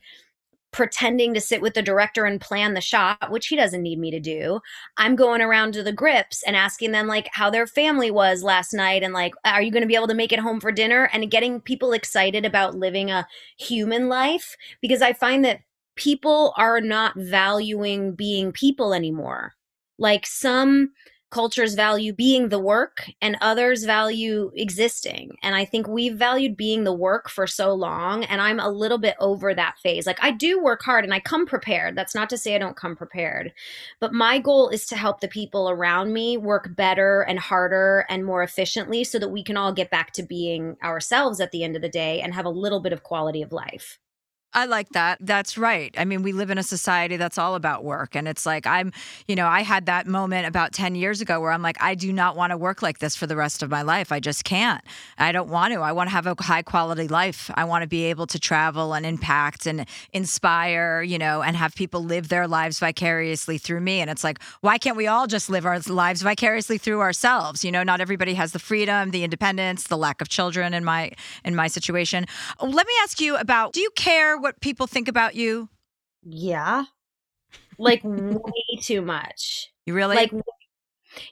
pretending 0.72 1.34
to 1.34 1.40
sit 1.40 1.60
with 1.60 1.74
the 1.74 1.82
director 1.82 2.24
and 2.24 2.40
plan 2.40 2.74
the 2.74 2.80
shot, 2.80 3.30
which 3.30 3.48
he 3.48 3.56
doesn't 3.56 3.82
need 3.82 3.98
me 3.98 4.10
to 4.10 4.20
do. 4.20 4.60
I'm 4.96 5.16
going 5.16 5.40
around 5.40 5.72
to 5.74 5.82
the 5.82 5.92
grips 5.92 6.42
and 6.44 6.54
asking 6.54 6.92
them 6.92 7.06
like 7.06 7.28
how 7.32 7.50
their 7.50 7.66
family 7.66 8.10
was 8.10 8.42
last 8.42 8.72
night 8.72 9.02
and 9.02 9.12
like 9.12 9.34
are 9.44 9.62
you 9.62 9.70
going 9.70 9.82
to 9.82 9.88
be 9.88 9.96
able 9.96 10.06
to 10.08 10.14
make 10.14 10.32
it 10.32 10.38
home 10.38 10.60
for 10.60 10.72
dinner 10.72 11.10
and 11.12 11.30
getting 11.30 11.60
people 11.60 11.92
excited 11.92 12.44
about 12.44 12.76
living 12.76 13.10
a 13.10 13.26
human 13.58 14.08
life 14.08 14.56
because 14.80 15.02
I 15.02 15.12
find 15.12 15.44
that 15.44 15.60
people 15.96 16.54
are 16.56 16.80
not 16.80 17.14
valuing 17.16 18.14
being 18.14 18.52
people 18.52 18.94
anymore. 18.94 19.54
Like 19.98 20.26
some 20.26 20.92
cultures 21.30 21.74
value 21.74 22.12
being 22.12 22.48
the 22.48 22.58
work 22.58 23.08
and 23.22 23.36
others 23.40 23.84
value 23.84 24.50
existing. 24.54 25.36
And 25.42 25.54
I 25.54 25.64
think 25.64 25.86
we've 25.86 26.16
valued 26.16 26.56
being 26.56 26.84
the 26.84 26.92
work 26.92 27.28
for 27.30 27.46
so 27.46 27.72
long. 27.72 28.24
And 28.24 28.40
I'm 28.40 28.60
a 28.60 28.68
little 28.68 28.98
bit 28.98 29.16
over 29.20 29.54
that 29.54 29.78
phase. 29.78 30.06
Like 30.06 30.22
I 30.22 30.32
do 30.32 30.62
work 30.62 30.82
hard 30.82 31.04
and 31.04 31.14
I 31.14 31.20
come 31.20 31.46
prepared. 31.46 31.96
That's 31.96 32.14
not 32.14 32.28
to 32.30 32.38
say 32.38 32.54
I 32.54 32.58
don't 32.58 32.76
come 32.76 32.96
prepared. 32.96 33.52
But 34.00 34.12
my 34.12 34.38
goal 34.38 34.68
is 34.68 34.86
to 34.86 34.96
help 34.96 35.20
the 35.20 35.28
people 35.28 35.70
around 35.70 36.12
me 36.12 36.36
work 36.36 36.74
better 36.74 37.22
and 37.22 37.38
harder 37.38 38.04
and 38.08 38.24
more 38.24 38.42
efficiently 38.42 39.04
so 39.04 39.18
that 39.18 39.30
we 39.30 39.44
can 39.44 39.56
all 39.56 39.72
get 39.72 39.90
back 39.90 40.12
to 40.12 40.22
being 40.22 40.76
ourselves 40.82 41.40
at 41.40 41.52
the 41.52 41.62
end 41.62 41.76
of 41.76 41.82
the 41.82 41.88
day 41.88 42.20
and 42.20 42.34
have 42.34 42.44
a 42.44 42.50
little 42.50 42.80
bit 42.80 42.92
of 42.92 43.02
quality 43.02 43.42
of 43.42 43.52
life. 43.52 43.98
I 44.52 44.66
like 44.66 44.88
that. 44.90 45.18
That's 45.20 45.56
right. 45.56 45.94
I 45.96 46.04
mean, 46.04 46.22
we 46.22 46.32
live 46.32 46.50
in 46.50 46.58
a 46.58 46.62
society 46.62 47.16
that's 47.16 47.38
all 47.38 47.54
about 47.54 47.84
work. 47.84 48.16
And 48.16 48.26
it's 48.26 48.44
like, 48.44 48.66
I'm, 48.66 48.92
you 49.28 49.36
know, 49.36 49.46
I 49.46 49.60
had 49.60 49.86
that 49.86 50.08
moment 50.08 50.46
about 50.46 50.72
10 50.72 50.96
years 50.96 51.20
ago 51.20 51.40
where 51.40 51.52
I'm 51.52 51.62
like, 51.62 51.80
I 51.80 51.94
do 51.94 52.12
not 52.12 52.36
want 52.36 52.50
to 52.50 52.56
work 52.56 52.82
like 52.82 52.98
this 52.98 53.14
for 53.14 53.28
the 53.28 53.36
rest 53.36 53.62
of 53.62 53.70
my 53.70 53.82
life. 53.82 54.10
I 54.10 54.18
just 54.18 54.42
can't. 54.42 54.82
I 55.18 55.30
don't 55.30 55.48
want 55.48 55.72
to. 55.74 55.80
I 55.80 55.92
want 55.92 56.08
to 56.08 56.12
have 56.12 56.26
a 56.26 56.34
high 56.40 56.62
quality 56.62 57.06
life. 57.06 57.48
I 57.54 57.64
want 57.64 57.82
to 57.82 57.88
be 57.88 58.04
able 58.06 58.26
to 58.26 58.40
travel 58.40 58.92
and 58.92 59.06
impact 59.06 59.66
and 59.66 59.86
inspire, 60.12 61.00
you 61.00 61.18
know, 61.18 61.42
and 61.42 61.56
have 61.56 61.76
people 61.76 62.02
live 62.02 62.28
their 62.28 62.48
lives 62.48 62.80
vicariously 62.80 63.56
through 63.56 63.80
me. 63.80 64.00
And 64.00 64.10
it's 64.10 64.24
like, 64.24 64.42
why 64.62 64.78
can't 64.78 64.96
we 64.96 65.06
all 65.06 65.28
just 65.28 65.48
live 65.48 65.64
our 65.64 65.78
lives 65.78 66.22
vicariously 66.22 66.78
through 66.78 67.00
ourselves? 67.00 67.64
You 67.64 67.70
know, 67.70 67.84
not 67.84 68.00
everybody 68.00 68.34
has 68.34 68.50
the 68.50 68.58
freedom, 68.58 69.12
the 69.12 69.22
independence, 69.22 69.84
the 69.84 69.96
lack 69.96 70.20
of 70.20 70.28
children 70.28 70.74
in 70.74 70.84
my 70.84 71.12
in 71.44 71.54
my 71.54 71.68
situation. 71.68 72.26
Let 72.60 72.86
me 72.86 72.92
ask 73.04 73.20
you 73.20 73.36
about 73.36 73.74
do 73.74 73.80
you 73.80 73.90
care 73.94 74.39
what 74.40 74.60
people 74.60 74.86
think 74.86 75.08
about 75.08 75.34
you? 75.34 75.68
Yeah. 76.22 76.84
Like 77.78 78.02
way 78.04 78.80
too 78.82 79.02
much. 79.02 79.72
You 79.86 79.94
really? 79.94 80.16
Like 80.16 80.32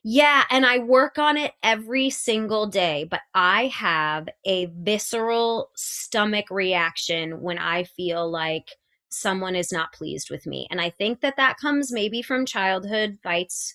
yeah, 0.02 0.44
and 0.50 0.66
I 0.66 0.78
work 0.78 1.18
on 1.18 1.36
it 1.36 1.52
every 1.62 2.10
single 2.10 2.66
day, 2.66 3.06
but 3.08 3.20
I 3.34 3.66
have 3.66 4.28
a 4.44 4.66
visceral 4.66 5.70
stomach 5.76 6.46
reaction 6.50 7.40
when 7.40 7.58
I 7.58 7.84
feel 7.84 8.28
like 8.28 8.70
someone 9.08 9.54
is 9.54 9.72
not 9.72 9.92
pleased 9.92 10.30
with 10.30 10.46
me. 10.46 10.66
And 10.70 10.80
I 10.80 10.90
think 10.90 11.20
that 11.20 11.36
that 11.36 11.58
comes 11.58 11.92
maybe 11.92 12.22
from 12.22 12.44
childhood 12.44 13.18
fights 13.22 13.74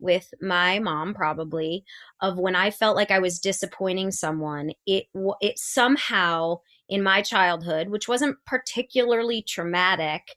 with 0.00 0.32
my 0.40 0.78
mom 0.78 1.12
probably 1.14 1.84
of 2.20 2.38
when 2.38 2.54
I 2.54 2.70
felt 2.70 2.94
like 2.94 3.10
I 3.10 3.18
was 3.18 3.40
disappointing 3.40 4.12
someone, 4.12 4.72
it 4.86 5.06
it 5.40 5.58
somehow 5.58 6.60
in 6.88 7.02
my 7.02 7.22
childhood, 7.22 7.88
which 7.88 8.08
wasn't 8.08 8.36
particularly 8.46 9.42
traumatic, 9.42 10.34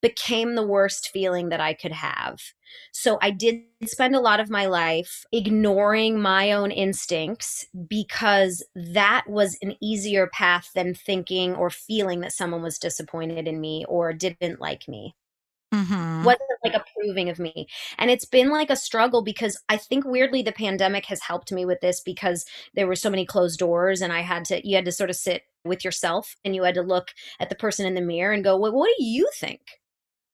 became 0.00 0.54
the 0.54 0.66
worst 0.66 1.10
feeling 1.12 1.50
that 1.50 1.60
I 1.60 1.74
could 1.74 1.92
have. 1.92 2.40
So 2.92 3.18
I 3.20 3.30
did 3.30 3.62
spend 3.84 4.14
a 4.14 4.20
lot 4.20 4.40
of 4.40 4.48
my 4.48 4.66
life 4.66 5.24
ignoring 5.32 6.20
my 6.20 6.52
own 6.52 6.70
instincts 6.70 7.66
because 7.88 8.64
that 8.74 9.24
was 9.28 9.58
an 9.62 9.76
easier 9.82 10.28
path 10.28 10.70
than 10.74 10.94
thinking 10.94 11.54
or 11.54 11.70
feeling 11.70 12.20
that 12.20 12.32
someone 12.32 12.62
was 12.62 12.78
disappointed 12.78 13.46
in 13.46 13.60
me 13.60 13.84
or 13.88 14.12
didn't 14.12 14.60
like 14.60 14.88
me. 14.88 15.14
Mm-hmm. 15.72 16.24
Wasn't 16.24 16.42
like 16.64 16.74
approving 16.74 17.28
of 17.28 17.38
me. 17.38 17.68
And 17.98 18.10
it's 18.10 18.24
been 18.24 18.50
like 18.50 18.70
a 18.70 18.76
struggle 18.76 19.22
because 19.22 19.58
I 19.68 19.76
think 19.76 20.04
weirdly 20.04 20.42
the 20.42 20.52
pandemic 20.52 21.06
has 21.06 21.22
helped 21.22 21.52
me 21.52 21.64
with 21.64 21.80
this 21.80 22.00
because 22.00 22.44
there 22.74 22.88
were 22.88 22.96
so 22.96 23.10
many 23.10 23.24
closed 23.24 23.58
doors 23.58 24.00
and 24.00 24.12
I 24.12 24.20
had 24.20 24.44
to, 24.46 24.66
you 24.66 24.74
had 24.74 24.84
to 24.86 24.92
sort 24.92 25.10
of 25.10 25.16
sit 25.16 25.42
with 25.64 25.84
yourself 25.84 26.34
and 26.44 26.54
you 26.54 26.64
had 26.64 26.74
to 26.74 26.82
look 26.82 27.08
at 27.38 27.50
the 27.50 27.54
person 27.54 27.86
in 27.86 27.94
the 27.94 28.00
mirror 28.00 28.32
and 28.32 28.42
go, 28.42 28.56
well, 28.56 28.72
what 28.72 28.90
do 28.98 29.04
you 29.04 29.28
think? 29.38 29.60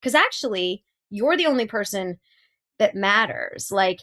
Because 0.01 0.15
actually, 0.15 0.85
you're 1.11 1.37
the 1.37 1.47
only 1.47 1.67
person 1.67 2.19
that 2.79 2.95
matters. 2.95 3.71
Like, 3.71 4.01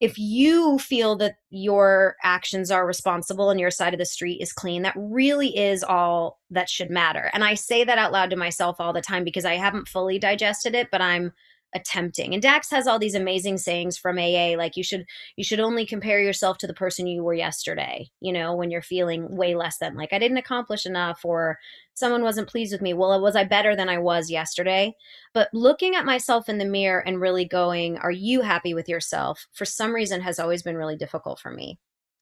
if 0.00 0.16
you 0.16 0.78
feel 0.78 1.16
that 1.16 1.36
your 1.50 2.16
actions 2.22 2.70
are 2.70 2.86
responsible 2.86 3.50
and 3.50 3.58
your 3.58 3.70
side 3.70 3.94
of 3.94 3.98
the 3.98 4.06
street 4.06 4.40
is 4.40 4.52
clean, 4.52 4.82
that 4.82 4.94
really 4.96 5.56
is 5.56 5.82
all 5.82 6.38
that 6.50 6.68
should 6.68 6.90
matter. 6.90 7.30
And 7.32 7.42
I 7.42 7.54
say 7.54 7.82
that 7.84 7.98
out 7.98 8.12
loud 8.12 8.30
to 8.30 8.36
myself 8.36 8.76
all 8.78 8.92
the 8.92 9.00
time 9.00 9.24
because 9.24 9.44
I 9.44 9.54
haven't 9.54 9.88
fully 9.88 10.18
digested 10.18 10.74
it, 10.74 10.90
but 10.92 11.00
I'm 11.00 11.32
attempting. 11.74 12.32
And 12.32 12.42
Dax 12.42 12.70
has 12.70 12.86
all 12.86 12.98
these 12.98 13.14
amazing 13.14 13.58
sayings 13.58 13.98
from 13.98 14.18
AA 14.18 14.54
like 14.56 14.76
you 14.76 14.82
should 14.82 15.04
you 15.36 15.44
should 15.44 15.60
only 15.60 15.84
compare 15.84 16.20
yourself 16.20 16.58
to 16.58 16.66
the 16.66 16.74
person 16.74 17.06
you 17.06 17.22
were 17.22 17.34
yesterday, 17.34 18.08
you 18.20 18.32
know, 18.32 18.54
when 18.54 18.70
you're 18.70 18.82
feeling 18.82 19.36
way 19.36 19.54
less 19.54 19.78
than 19.78 19.94
like 19.96 20.12
I 20.12 20.18
didn't 20.18 20.38
accomplish 20.38 20.86
enough 20.86 21.24
or 21.24 21.58
someone 21.94 22.22
wasn't 22.22 22.48
pleased 22.48 22.72
with 22.72 22.80
me. 22.80 22.94
Well, 22.94 23.20
was 23.20 23.36
I 23.36 23.44
better 23.44 23.76
than 23.76 23.88
I 23.88 23.98
was 23.98 24.30
yesterday? 24.30 24.94
But 25.34 25.48
looking 25.52 25.94
at 25.94 26.06
myself 26.06 26.48
in 26.48 26.58
the 26.58 26.64
mirror 26.64 27.00
and 27.00 27.20
really 27.20 27.44
going, 27.44 27.98
are 27.98 28.10
you 28.10 28.42
happy 28.42 28.72
with 28.72 28.88
yourself? 28.88 29.46
For 29.52 29.64
some 29.64 29.94
reason 29.94 30.20
has 30.22 30.38
always 30.38 30.62
been 30.62 30.76
really 30.76 30.96
difficult 30.96 31.40
for 31.40 31.50
me. 31.50 31.78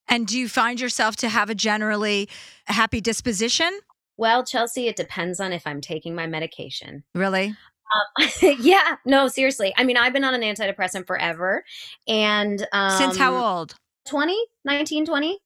And 0.08 0.26
do 0.26 0.38
you 0.38 0.48
find 0.48 0.80
yourself 0.80 1.16
to 1.16 1.28
have 1.28 1.50
a 1.50 1.54
generally 1.54 2.28
happy 2.66 3.00
disposition? 3.00 3.80
Well, 4.16 4.44
Chelsea, 4.44 4.88
it 4.88 4.96
depends 4.96 5.40
on 5.40 5.52
if 5.52 5.66
I'm 5.66 5.80
taking 5.80 6.14
my 6.14 6.26
medication. 6.26 7.04
Really? 7.14 7.54
Um, 7.94 8.28
yeah, 8.60 8.96
no, 9.04 9.28
seriously. 9.28 9.72
I 9.76 9.84
mean, 9.84 9.96
I've 9.96 10.12
been 10.12 10.24
on 10.24 10.34
an 10.34 10.42
antidepressant 10.42 11.06
forever. 11.06 11.64
And 12.08 12.66
um, 12.72 12.98
since 12.98 13.16
how 13.16 13.36
old? 13.36 13.74
20, 14.06 14.36
19, 14.64 15.06
20. 15.06 15.38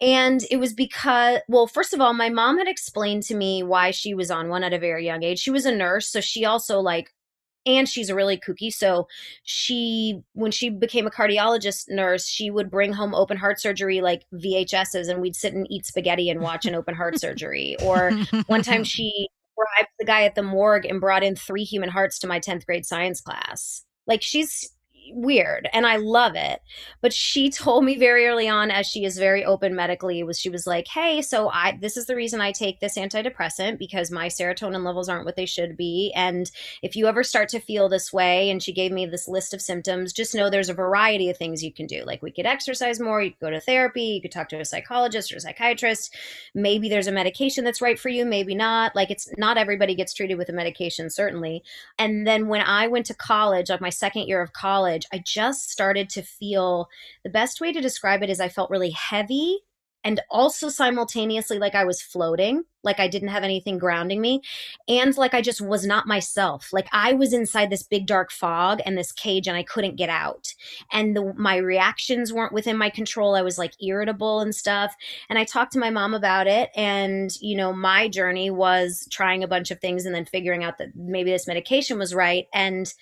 And 0.00 0.44
it 0.50 0.58
was 0.58 0.74
because, 0.74 1.40
well, 1.48 1.66
first 1.66 1.92
of 1.92 2.00
all, 2.00 2.12
my 2.12 2.28
mom 2.28 2.58
had 2.58 2.68
explained 2.68 3.24
to 3.24 3.34
me 3.34 3.62
why 3.62 3.90
she 3.90 4.14
was 4.14 4.30
on 4.30 4.48
one 4.48 4.62
at 4.62 4.72
a 4.72 4.78
very 4.78 5.04
young 5.04 5.24
age. 5.24 5.40
She 5.40 5.50
was 5.50 5.66
a 5.66 5.74
nurse, 5.74 6.08
so 6.08 6.20
she 6.20 6.44
also 6.44 6.78
like 6.78 7.12
and 7.66 7.88
she's 7.88 8.08
a 8.08 8.14
really 8.14 8.38
kooky. 8.38 8.72
So 8.72 9.08
she, 9.42 10.22
when 10.32 10.50
she 10.50 10.70
became 10.70 11.06
a 11.06 11.10
cardiologist 11.10 11.90
nurse, 11.90 12.26
she 12.26 12.50
would 12.50 12.70
bring 12.70 12.94
home 12.94 13.14
open 13.14 13.36
heart 13.36 13.60
surgery 13.60 14.00
like 14.00 14.24
VHSs, 14.32 15.08
and 15.08 15.20
we'd 15.20 15.36
sit 15.36 15.52
and 15.52 15.66
eat 15.70 15.84
spaghetti 15.84 16.30
and 16.30 16.40
watch 16.40 16.64
an 16.64 16.74
open 16.74 16.94
heart 16.94 17.20
surgery. 17.20 17.76
Or 17.82 18.12
one 18.46 18.62
time 18.62 18.84
she 18.84 19.28
bribed 19.58 19.90
the 19.98 20.04
guy 20.04 20.22
at 20.22 20.34
the 20.34 20.42
morgue 20.42 20.86
and 20.86 21.00
brought 21.00 21.24
in 21.24 21.34
three 21.36 21.64
human 21.64 21.90
hearts 21.90 22.18
to 22.20 22.26
my 22.26 22.38
10th 22.40 22.64
grade 22.64 22.86
science 22.86 23.20
class. 23.20 23.84
Like 24.06 24.22
she's 24.22 24.70
weird 25.14 25.68
and 25.72 25.86
I 25.86 25.96
love 25.96 26.34
it. 26.34 26.60
But 27.00 27.12
she 27.12 27.50
told 27.50 27.84
me 27.84 27.96
very 27.96 28.26
early 28.26 28.48
on 28.48 28.70
as 28.70 28.86
she 28.86 29.04
is 29.04 29.18
very 29.18 29.44
open 29.44 29.74
medically 29.74 30.22
was 30.22 30.38
she 30.38 30.50
was 30.50 30.66
like, 30.66 30.88
"Hey, 30.88 31.22
so 31.22 31.50
I 31.50 31.78
this 31.80 31.96
is 31.96 32.06
the 32.06 32.16
reason 32.16 32.40
I 32.40 32.52
take 32.52 32.80
this 32.80 32.96
antidepressant 32.96 33.78
because 33.78 34.10
my 34.10 34.28
serotonin 34.28 34.84
levels 34.84 35.08
aren't 35.08 35.24
what 35.24 35.36
they 35.36 35.46
should 35.46 35.76
be 35.76 36.12
and 36.14 36.50
if 36.82 36.96
you 36.96 37.06
ever 37.06 37.22
start 37.22 37.48
to 37.50 37.60
feel 37.60 37.88
this 37.88 38.12
way 38.12 38.50
and 38.50 38.62
she 38.62 38.72
gave 38.72 38.92
me 38.92 39.06
this 39.06 39.28
list 39.28 39.54
of 39.54 39.60
symptoms, 39.60 40.12
just 40.12 40.34
know 40.34 40.50
there's 40.50 40.68
a 40.68 40.74
variety 40.74 41.30
of 41.30 41.36
things 41.36 41.62
you 41.62 41.72
can 41.72 41.86
do. 41.86 42.04
Like 42.04 42.22
we 42.22 42.30
could 42.30 42.46
exercise 42.46 43.00
more, 43.00 43.22
you 43.22 43.30
could 43.30 43.40
go 43.40 43.50
to 43.50 43.60
therapy, 43.60 44.02
you 44.02 44.22
could 44.22 44.32
talk 44.32 44.48
to 44.50 44.60
a 44.60 44.64
psychologist 44.64 45.32
or 45.32 45.36
a 45.36 45.40
psychiatrist. 45.40 46.14
Maybe 46.54 46.88
there's 46.88 47.06
a 47.06 47.12
medication 47.12 47.64
that's 47.64 47.82
right 47.82 47.98
for 47.98 48.08
you, 48.08 48.24
maybe 48.24 48.54
not. 48.54 48.94
Like 48.94 49.10
it's 49.10 49.28
not 49.36 49.58
everybody 49.58 49.94
gets 49.94 50.14
treated 50.14 50.38
with 50.38 50.48
a 50.48 50.52
medication 50.52 51.10
certainly. 51.10 51.62
And 51.98 52.26
then 52.26 52.48
when 52.48 52.62
I 52.62 52.86
went 52.86 53.06
to 53.06 53.14
college, 53.14 53.70
like 53.70 53.80
my 53.80 53.90
second 53.90 54.28
year 54.28 54.42
of 54.42 54.52
college, 54.52 54.97
college, 54.98 55.06
I 55.12 55.22
just 55.24 55.70
started 55.70 56.08
to 56.10 56.22
feel 56.22 56.88
the 57.24 57.30
best 57.30 57.60
way 57.60 57.72
to 57.72 57.80
describe 57.80 58.22
it 58.22 58.30
is 58.30 58.40
I 58.40 58.48
felt 58.48 58.70
really 58.70 58.90
heavy 58.90 59.60
and 60.04 60.20
also 60.30 60.68
simultaneously 60.68 61.58
like 61.58 61.74
I 61.74 61.84
was 61.84 62.00
floating, 62.00 62.62
like 62.84 63.00
I 63.00 63.08
didn't 63.08 63.28
have 63.28 63.42
anything 63.42 63.78
grounding 63.78 64.20
me, 64.20 64.42
and 64.86 65.14
like 65.16 65.34
I 65.34 65.42
just 65.42 65.60
was 65.60 65.84
not 65.84 66.06
myself. 66.06 66.68
Like 66.72 66.86
I 66.92 67.14
was 67.14 67.32
inside 67.32 67.68
this 67.68 67.82
big 67.82 68.06
dark 68.06 68.30
fog 68.30 68.80
and 68.86 68.96
this 68.96 69.10
cage 69.10 69.48
and 69.48 69.56
I 69.56 69.64
couldn't 69.64 69.96
get 69.96 70.08
out. 70.08 70.54
And 70.92 71.16
the, 71.16 71.34
my 71.36 71.56
reactions 71.56 72.32
weren't 72.32 72.52
within 72.52 72.78
my 72.78 72.90
control. 72.90 73.34
I 73.34 73.42
was 73.42 73.58
like 73.58 73.72
irritable 73.82 74.38
and 74.40 74.54
stuff. 74.54 74.94
And 75.28 75.36
I 75.36 75.42
talked 75.42 75.72
to 75.72 75.80
my 75.80 75.90
mom 75.90 76.14
about 76.14 76.46
it 76.46 76.70
and 76.76 77.32
you 77.40 77.56
know, 77.56 77.72
my 77.72 78.08
journey 78.08 78.50
was 78.50 79.06
trying 79.10 79.42
a 79.42 79.48
bunch 79.48 79.72
of 79.72 79.80
things 79.80 80.06
and 80.06 80.14
then 80.14 80.24
figuring 80.24 80.62
out 80.62 80.78
that 80.78 80.94
maybe 80.94 81.32
this 81.32 81.48
medication 81.48 81.98
was 81.98 82.14
right 82.14 82.46
and 82.54 82.94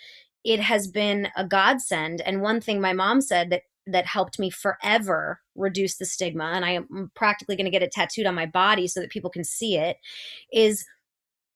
it 0.46 0.60
has 0.60 0.86
been 0.86 1.28
a 1.36 1.44
godsend. 1.44 2.20
And 2.20 2.40
one 2.40 2.60
thing 2.60 2.80
my 2.80 2.92
mom 2.92 3.20
said 3.20 3.50
that 3.50 3.62
that 3.88 4.06
helped 4.06 4.38
me 4.38 4.48
forever 4.48 5.40
reduce 5.56 5.96
the 5.96 6.06
stigma, 6.06 6.52
and 6.54 6.64
I 6.64 6.70
am 6.70 7.10
practically 7.14 7.56
going 7.56 7.66
to 7.66 7.70
get 7.70 7.82
it 7.82 7.92
tattooed 7.92 8.26
on 8.26 8.34
my 8.34 8.46
body 8.46 8.88
so 8.88 9.00
that 9.00 9.10
people 9.10 9.30
can 9.30 9.44
see 9.44 9.76
it, 9.76 9.96
is 10.52 10.84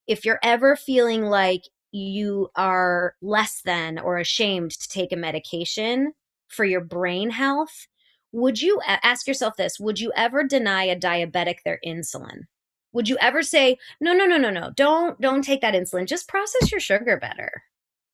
if 0.06 0.24
you're 0.24 0.40
ever 0.42 0.74
feeling 0.74 1.22
like 1.22 1.62
you 1.92 2.48
are 2.56 3.14
less 3.22 3.62
than 3.64 3.98
or 3.98 4.18
ashamed 4.18 4.72
to 4.72 4.88
take 4.88 5.12
a 5.12 5.16
medication 5.16 6.12
for 6.48 6.64
your 6.64 6.80
brain 6.80 7.30
health, 7.30 7.86
would 8.32 8.60
you 8.60 8.80
ask 8.86 9.26
yourself 9.26 9.56
this 9.56 9.80
would 9.80 10.00
you 10.00 10.12
ever 10.16 10.44
deny 10.44 10.84
a 10.84 10.98
diabetic 10.98 11.56
their 11.64 11.80
insulin? 11.86 12.42
Would 12.92 13.08
you 13.08 13.18
ever 13.20 13.42
say 13.42 13.78
no 14.00 14.12
no 14.12 14.26
no 14.26 14.36
no 14.36 14.50
no 14.50 14.70
don't 14.74 15.20
don't 15.20 15.42
take 15.42 15.60
that 15.62 15.74
insulin. 15.74 16.06
Just 16.06 16.28
process 16.28 16.70
your 16.70 16.80
sugar 16.80 17.16
better 17.16 17.64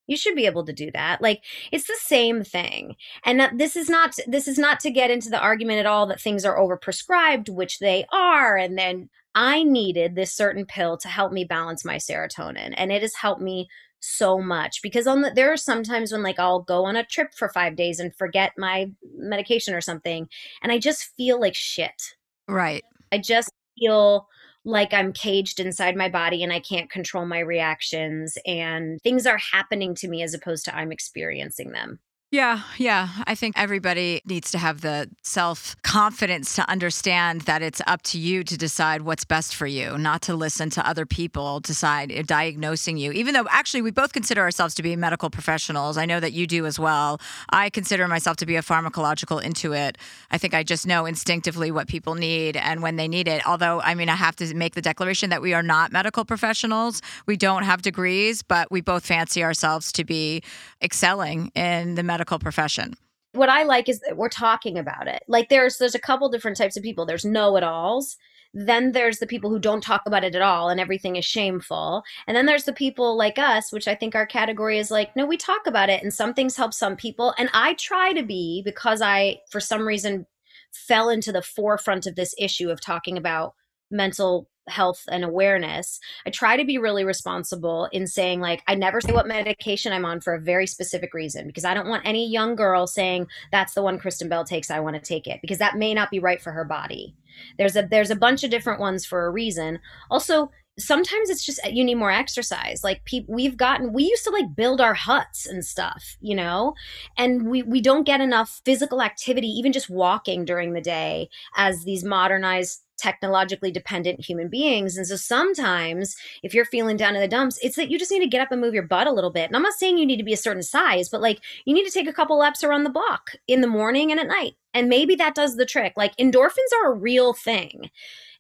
you 0.07 0.17
should 0.17 0.35
be 0.35 0.47
able 0.47 0.65
to 0.65 0.73
do 0.73 0.91
that 0.93 1.21
like 1.21 1.43
it's 1.73 1.87
the 1.87 1.99
same 2.01 2.43
thing 2.43 2.97
and 3.25 3.41
that, 3.41 3.57
this 3.59 3.77
is 3.77 3.89
not 3.89 4.15
this 4.27 4.49
is 4.49 4.59
not 4.59 4.81
to 4.81 4.91
get 4.91 5.11
into 5.11 5.31
the 5.31 5.41
argument 5.41 5.79
at 5.79 5.87
all 5.87 6.07
that 6.07 6.21
things 6.21 6.45
are 6.45 6.59
overprescribed 6.59 7.49
which 7.49 7.79
they 7.79 8.05
are 8.13 8.57
and 8.57 8.79
then 8.79 9.09
i 9.35 9.63
needed 9.63 10.15
this 10.15 10.33
certain 10.33 10.65
pill 10.65 10.97
to 10.97 11.09
help 11.09 11.33
me 11.33 11.45
balance 11.45 11.85
my 11.85 11.97
serotonin 11.97 12.75
and 12.77 12.93
it 12.93 13.03
has 13.03 13.15
helped 13.15 13.41
me 13.43 13.69
so 14.01 14.39
much 14.41 14.83
because 14.83 15.07
on 15.07 15.23
the 15.23 15.31
there 15.35 15.53
are 15.53 15.57
sometimes 15.57 16.13
when 16.13 16.23
like 16.23 16.39
I'll 16.39 16.61
go 16.61 16.85
on 16.85 16.97
a 16.97 17.05
trip 17.05 17.35
for 17.35 17.49
5 17.49 17.77
days 17.77 17.99
and 17.99 18.15
forget 18.15 18.53
my 18.57 18.91
medication 19.17 19.75
or 19.75 19.81
something 19.81 20.29
and 20.63 20.71
I 20.71 20.79
just 20.79 21.05
feel 21.17 21.41
like 21.41 21.55
shit. 21.55 22.15
Right. 22.47 22.85
I 23.11 23.19
just 23.19 23.51
feel 23.79 24.29
like 24.67 24.93
I'm 24.93 25.13
caged 25.13 25.61
inside 25.61 25.97
my 25.97 26.09
body 26.09 26.43
and 26.43 26.53
I 26.53 26.59
can't 26.59 26.91
control 26.91 27.25
my 27.25 27.39
reactions 27.39 28.37
and 28.45 29.01
things 29.03 29.25
are 29.25 29.39
happening 29.39 29.95
to 29.97 30.09
me 30.09 30.23
as 30.23 30.35
opposed 30.35 30.65
to 30.65 30.77
I'm 30.77 30.91
experiencing 30.91 31.71
them. 31.71 32.01
Yeah, 32.37 32.61
yeah. 32.77 33.09
I 33.27 33.35
think 33.35 33.59
everybody 33.59 34.21
needs 34.27 34.51
to 34.51 34.59
have 34.59 34.83
the 34.83 35.09
self 35.23 35.75
confidence 35.81 36.55
to 36.57 36.69
understand 36.69 37.41
that 37.43 37.63
it's 37.63 37.81
up 37.87 38.03
to 38.03 38.19
you 38.19 38.45
to 38.45 38.59
decide 38.59 39.01
what's 39.01 39.25
best 39.25 39.55
for 39.55 39.67
you, 39.67 39.97
not 39.97 40.21
to 40.23 40.35
listen 40.35 40.69
to 40.77 40.87
other 40.87 41.07
people 41.07 41.61
decide 41.61 42.13
uh, 42.13 42.21
diagnosing 42.27 42.99
you. 42.99 43.11
Even 43.13 43.33
though 43.33 43.47
actually 43.49 43.81
we 43.81 43.91
both 43.91 44.13
consider 44.13 44.43
ourselves 44.43 44.75
to 44.75 44.83
be 44.83 44.95
medical 44.97 45.31
professionals. 45.31 45.97
I 45.97 46.05
know 46.05 46.21
that 46.21 46.35
you 46.35 46.47
do 46.47 46.67
as 46.67 46.79
well. 46.79 47.23
I 47.49 47.71
consider 47.71 48.07
myself 48.07 48.37
to 48.37 48.45
be 48.45 48.57
a 48.57 48.63
pharmacological 48.63 49.43
intuit. 49.43 49.97
I 50.31 50.37
think 50.37 50.53
I 50.53 50.63
just 50.63 50.87
know 50.87 51.07
instinctively 51.07 51.71
what 51.71 51.89
people 51.89 52.17
need 52.17 52.59
and 52.59 52.83
when 52.83 52.97
they 52.97 53.09
need 53.09 53.29
it. 53.29 53.47
Although, 53.49 53.81
I 53.81 53.95
mean, 53.95 54.11
I 54.11 54.15
have 54.15 54.37
to 54.37 54.55
make 54.55 54.75
the 54.75 54.83
declaration 54.83 55.31
that 55.31 55.41
we 55.41 55.55
are 55.55 55.63
not 55.63 55.91
medical 55.91 56.27
professionals. 56.27 57.01
We 57.25 57.39
don't 57.39 57.63
have 57.63 57.81
degrees, 57.81 58.43
but 58.43 58.71
we 58.71 58.83
both 58.83 59.07
fancy 59.07 59.43
ourselves 59.43 59.91
to 59.93 60.05
be 60.05 60.43
excelling 60.83 61.51
in 61.55 61.95
the 61.95 62.03
medical 62.03 62.26
medical 62.27 62.39
profession 62.41 62.95
what 63.33 63.49
I 63.51 63.65
like 63.65 63.87
is 63.87 64.01
that 64.01 64.17
we're 64.17 64.31
talking 64.31 64.79
about 64.79 65.09
it. 65.09 65.23
Like 65.29 65.51
there's 65.51 65.77
there's 65.77 65.95
a 65.95 65.99
couple 65.99 66.31
different 66.31 66.57
types 66.57 66.75
of 66.75 66.83
people. 66.83 67.05
There's 67.05 67.25
know-it-alls. 67.25 68.17
Then 68.55 68.93
there's 68.93 69.19
the 69.19 69.27
people 69.27 69.51
who 69.51 69.59
don't 69.59 69.83
talk 69.83 70.01
about 70.07 70.25
it 70.25 70.35
at 70.35 70.41
all 70.41 70.71
and 70.71 70.81
everything 70.81 71.17
is 71.17 71.27
shameful. 71.27 72.03
And 72.27 72.35
then 72.35 72.47
there's 72.47 72.65
the 72.65 72.73
people 72.73 73.15
like 73.15 73.39
us, 73.39 73.71
which 73.73 73.87
I 73.87 73.95
think 73.95 74.15
our 74.15 74.25
category 74.25 74.79
is 74.79 74.91
like, 74.91 75.15
no, 75.15 75.27
we 75.27 75.37
talk 75.37 75.67
about 75.67 75.91
it 75.91 76.03
and 76.03 76.15
some 76.15 76.33
things 76.33 76.57
help 76.57 76.73
some 76.73 76.97
people. 76.97 77.35
And 77.37 77.51
I 77.53 77.75
try 77.75 78.15
to 78.15 78.23
be 78.23 78.63
because 78.65 79.03
I 79.03 79.41
for 79.51 79.61
some 79.61 79.87
reason 79.87 80.25
fell 80.73 81.11
into 81.11 81.31
the 81.31 81.43
forefront 81.43 82.07
of 82.07 82.15
this 82.15 82.35
issue 82.39 82.71
of 82.71 82.81
talking 82.81 83.19
about 83.19 83.53
mental 83.91 84.49
health 84.69 85.05
and 85.13 85.23
awareness 85.23 86.01
i 86.27 86.31
try 86.31 86.57
to 86.57 86.65
be 86.65 86.77
really 86.77 87.05
responsible 87.05 87.89
in 87.93 88.05
saying 88.05 88.41
like 88.41 88.65
i 88.67 88.75
never 88.75 89.01
say 89.01 89.13
what 89.13 89.29
medication 89.29 89.93
i'm 89.93 90.05
on 90.05 90.21
for 90.21 90.35
a 90.35 90.41
very 90.41 90.67
specific 90.67 91.15
reason 91.15 91.47
because 91.47 91.65
i 91.65 91.73
don't 91.73 91.87
want 91.87 92.05
any 92.05 92.29
young 92.29 92.57
girl 92.57 92.85
saying 92.85 93.29
that's 93.53 93.75
the 93.75 93.83
one 93.83 93.97
kristen 93.97 94.29
bell 94.29 94.45
takes 94.45 94.69
i 94.69 94.81
want 94.81 94.97
to 94.97 95.01
take 95.01 95.29
it 95.29 95.39
because 95.41 95.59
that 95.59 95.77
may 95.77 95.95
not 95.95 96.11
be 96.11 96.19
right 96.19 96.43
for 96.43 96.53
her 96.53 96.65
body. 96.65 97.15
There's 97.59 97.77
a 97.77 97.83
there's 97.83 98.11
a 98.11 98.17
bunch 98.17 98.45
of 98.45 98.51
different 98.51 98.81
ones 98.81 99.05
for 99.05 99.27
a 99.27 99.31
reason. 99.31 99.81
Also 100.11 100.51
sometimes 100.79 101.31
it's 101.31 101.45
just 101.45 101.59
you 101.73 101.85
need 101.85 101.95
more 101.95 102.11
exercise. 102.11 102.85
Like 102.85 103.05
people 103.05 103.35
we've 103.35 103.57
gotten 103.57 103.93
we 103.93 104.05
used 104.05 104.25
to 104.25 104.31
like 104.31 104.55
build 104.55 104.81
our 104.81 104.95
huts 104.95 105.47
and 105.47 105.65
stuff 105.65 106.17
you 106.21 106.35
know? 106.35 106.75
And 107.17 107.49
we 107.49 107.63
we 107.63 107.81
don't 107.81 108.07
get 108.07 108.21
enough 108.21 108.61
physical 108.65 109.03
activity 109.03 109.49
even 109.49 109.73
just 109.73 109.91
walking 109.91 110.45
during 110.45 110.73
the 110.73 110.81
day 110.81 111.29
as 111.57 111.85
these 111.85 112.05
modernized 112.05 112.83
technologically 112.97 113.71
dependent 113.71 114.25
human 114.25 114.49
beings. 114.49 114.97
And 114.97 115.07
so 115.07 115.17
sometimes 115.17 116.17
if 116.43 116.55
you're 116.55 116.65
feeling 116.65 116.97
down 116.97 117.15
in 117.15 117.21
the 117.21 117.29
dumps, 117.29 117.59
it's 117.63 117.77
that 117.77 117.91
you 117.91 117.99
just 117.99 118.11
need 118.11 118.21
to 118.21 118.27
get 118.27 118.41
up 118.41 118.53
and 118.53 118.61
move 118.61 118.75
your 118.75 118.83
butt 118.83 119.07
a 119.07 119.13
little 119.13 119.31
bit. 119.31 119.47
And 119.47 119.57
I'm 119.57 119.63
not 119.63 119.75
saying 119.75 119.99
you 119.99 120.07
need 120.07 120.17
to 120.17 120.25
be 120.25 120.33
a 120.33 120.39
certain 120.39 120.63
size, 120.63 121.09
but 121.09 121.21
like 121.21 121.41
you 121.65 121.75
need 121.75 121.85
to 121.85 121.93
take 121.93 122.09
a 122.09 122.13
couple 122.13 122.39
laps 122.39 122.65
around 122.65 122.85
the 122.85 122.91
block 122.91 123.33
in 123.47 123.61
the 123.61 123.67
morning 123.67 124.11
and 124.11 124.21
at 124.21 124.29
night. 124.29 124.55
And 124.75 124.89
maybe 124.89 125.15
that 125.17 125.35
does 125.35 125.57
the 125.57 125.67
trick. 125.67 125.95
Like 125.97 126.17
endorphins 126.17 126.73
are 126.83 126.93
a 126.93 126.97
real 126.97 127.33
thing. 127.33 127.91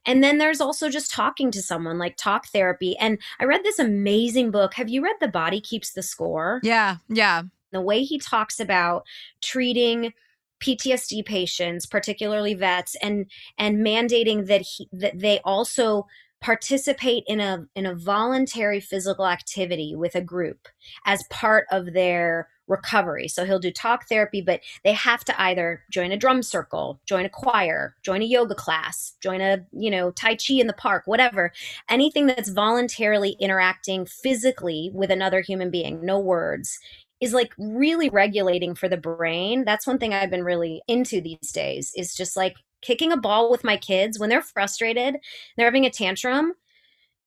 And 0.07 0.23
then 0.23 0.38
there's 0.38 0.61
also 0.61 0.88
just 0.88 1.11
talking 1.11 1.51
to 1.51 1.61
someone, 1.61 1.99
like 1.99 2.16
talk 2.16 2.47
therapy. 2.47 2.97
And 2.99 3.19
I 3.40 3.45
read 3.45 3.64
this 3.64 3.81
amazing 3.81 4.53
book. 4.53 4.75
Have 4.75 4.88
you 4.88 5.03
read 5.03 5.16
The 5.21 5.29
Body 5.29 5.61
Keeps 5.61 5.92
the 5.92 6.03
Score? 6.03 6.61
Yeah, 6.62 6.99
yeah. 7.09 7.42
The 7.73 7.81
way 7.81 8.05
he 8.05 8.19
talks 8.19 8.61
about 8.61 9.05
treating 9.42 10.14
PTSD 10.61 11.25
patients, 11.25 11.87
particularly 11.87 12.55
vets, 12.55 12.97
and 13.03 13.27
and 13.59 13.79
mandating 13.79 14.47
that 14.47 14.62
he, 14.62 14.88
that 14.92 15.19
they 15.19 15.40
also 15.45 16.07
participate 16.40 17.25
in 17.27 17.40
a 17.40 17.66
in 17.75 17.87
a 17.87 17.95
voluntary 17.95 18.81
physical 18.81 19.27
activity 19.27 19.95
with 19.97 20.14
a 20.14 20.21
group 20.21 20.69
as 21.05 21.25
part 21.31 21.66
of 21.71 21.92
their 21.92 22.49
recovery. 22.69 23.29
So 23.29 23.45
he'll 23.45 23.59
do 23.59 23.71
talk 23.71 24.09
therapy, 24.09 24.40
but 24.40 24.61
they 24.85 24.92
have 24.92 25.25
to 25.27 25.40
either 25.40 25.83
join 25.90 26.12
a 26.12 26.16
drum 26.16 26.42
circle, 26.42 27.01
join 27.07 27.25
a 27.25 27.31
choir, 27.31 27.95
join 28.03 28.23
a 28.23 28.27
yoga 28.27 28.55
class, 28.55 29.14
join 29.21 29.40
a, 29.40 29.64
you 29.73 29.90
know, 29.90 30.11
tai 30.11 30.37
chi 30.37 30.55
in 30.55 30.66
the 30.66 30.73
park, 30.73 31.05
whatever. 31.07 31.53
Anything 31.88 32.27
that's 32.27 32.49
voluntarily 32.49 33.37
interacting 33.40 34.07
physically 34.07 34.90
with 34.92 35.11
another 35.11 35.40
human 35.40 35.71
being, 35.71 36.05
no 36.05 36.19
words, 36.19 36.79
is 37.20 37.33
like 37.33 37.52
really 37.59 38.11
regulating 38.11 38.74
for 38.74 38.88
the 38.88 38.96
brain. 38.96 39.64
That's 39.64 39.87
one 39.87 39.98
thing 39.98 40.12
I've 40.12 40.31
been 40.31 40.44
really 40.44 40.83
into 40.87 41.20
these 41.20 41.52
days 41.52 41.92
is 41.96 42.14
just 42.14 42.37
like 42.37 42.57
kicking 42.83 43.12
a 43.12 43.16
ball 43.16 43.50
with 43.50 43.64
my 43.64 43.76
kids 43.76 44.18
when 44.18 44.29
they're 44.29 44.42
frustrated, 44.42 45.16
they're 45.57 45.66
having 45.66 45.87
a 45.87 45.90
tantrum. 45.90 46.52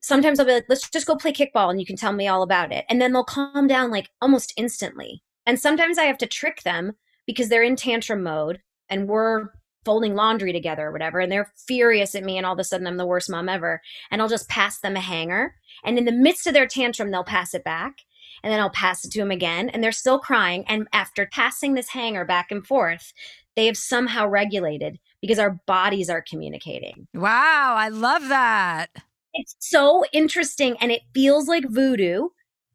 Sometimes 0.01 0.39
I'll 0.39 0.45
be 0.45 0.53
like, 0.53 0.65
let's 0.69 0.89
just 0.89 1.07
go 1.07 1.15
play 1.15 1.33
kickball 1.33 1.69
and 1.69 1.79
you 1.79 1.85
can 1.85 1.97
tell 1.97 2.13
me 2.13 2.27
all 2.27 2.43
about 2.43 2.71
it. 2.71 2.85
And 2.87 3.01
then 3.01 3.11
they'll 3.11 3.23
calm 3.23 3.67
down 3.67 3.91
like 3.91 4.09
almost 4.21 4.53
instantly. 4.55 5.21
And 5.45 5.59
sometimes 5.59 5.97
I 5.97 6.03
have 6.03 6.17
to 6.19 6.27
trick 6.27 6.63
them 6.63 6.93
because 7.25 7.49
they're 7.49 7.63
in 7.63 7.75
tantrum 7.75 8.23
mode 8.23 8.61
and 8.89 9.07
we're 9.07 9.49
folding 9.85 10.15
laundry 10.15 10.53
together 10.53 10.87
or 10.87 10.91
whatever 10.91 11.19
and 11.19 11.31
they're 11.31 11.51
furious 11.67 12.13
at 12.13 12.23
me 12.23 12.37
and 12.37 12.45
all 12.45 12.53
of 12.53 12.59
a 12.59 12.63
sudden 12.63 12.85
I'm 12.85 12.97
the 12.97 13.05
worst 13.05 13.29
mom 13.29 13.47
ever 13.49 13.81
and 14.11 14.21
I'll 14.21 14.27
just 14.27 14.49
pass 14.49 14.79
them 14.79 14.95
a 14.95 14.99
hanger 14.99 15.55
and 15.83 15.97
in 15.97 16.05
the 16.05 16.11
midst 16.11 16.47
of 16.47 16.53
their 16.53 16.67
tantrum 16.67 17.11
they'll 17.11 17.23
pass 17.23 17.53
it 17.53 17.63
back 17.63 17.99
and 18.43 18.51
then 18.51 18.59
I'll 18.59 18.69
pass 18.69 19.05
it 19.05 19.11
to 19.11 19.19
them 19.19 19.31
again 19.31 19.69
and 19.69 19.83
they're 19.83 19.91
still 19.91 20.19
crying 20.19 20.63
and 20.67 20.87
after 20.93 21.27
passing 21.31 21.73
this 21.73 21.89
hanger 21.89 22.25
back 22.25 22.51
and 22.51 22.65
forth 22.65 23.13
they 23.55 23.65
have 23.65 23.77
somehow 23.77 24.27
regulated 24.27 24.99
because 25.21 25.39
our 25.39 25.59
bodies 25.65 26.09
are 26.09 26.23
communicating. 26.27 27.07
Wow, 27.13 27.75
I 27.77 27.89
love 27.89 28.29
that. 28.29 28.87
It's 29.33 29.55
so 29.59 30.05
interesting 30.13 30.77
and 30.79 30.91
it 30.91 31.01
feels 31.13 31.47
like 31.47 31.65
voodoo 31.69 32.29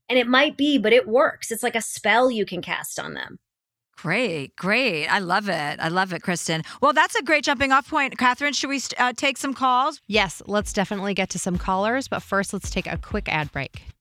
and 0.09 0.18
it 0.18 0.27
might 0.27 0.57
be 0.57 0.79
but 0.79 0.92
it 0.92 1.09
works. 1.09 1.50
It's 1.50 1.62
like 1.62 1.77
a 1.77 1.81
spell 1.81 2.31
you 2.31 2.44
can 2.44 2.62
cast 2.62 2.98
on 2.98 3.14
them. 3.14 3.38
Great, 3.96 4.55
great. 4.57 5.07
I 5.07 5.18
love 5.20 5.48
it. 5.48 5.81
I 5.81 5.88
love 5.88 6.12
it, 6.12 6.22
Kristen. 6.22 6.62
Well, 6.83 6.92
that's 6.92 7.14
a 7.14 7.22
great 7.22 7.44
jumping 7.44 7.72
off 7.72 7.88
point. 7.88 8.18
Catherine, 8.18 8.53
should 8.53 8.68
we 8.68 8.81
uh, 8.98 9.14
take 9.16 9.38
some 9.38 9.55
calls? 9.55 10.00
Yes, 10.09 10.42
let's 10.46 10.74
definitely 10.74 11.14
get 11.14 11.31
to 11.31 11.38
some 11.38 11.57
callers, 11.57 12.09
but 12.09 12.22
first 12.22 12.53
let's 12.53 12.70
take 12.70 12.87
a 12.87 12.98
quick 12.98 13.29
ad 13.29 13.50
break. 13.53 13.93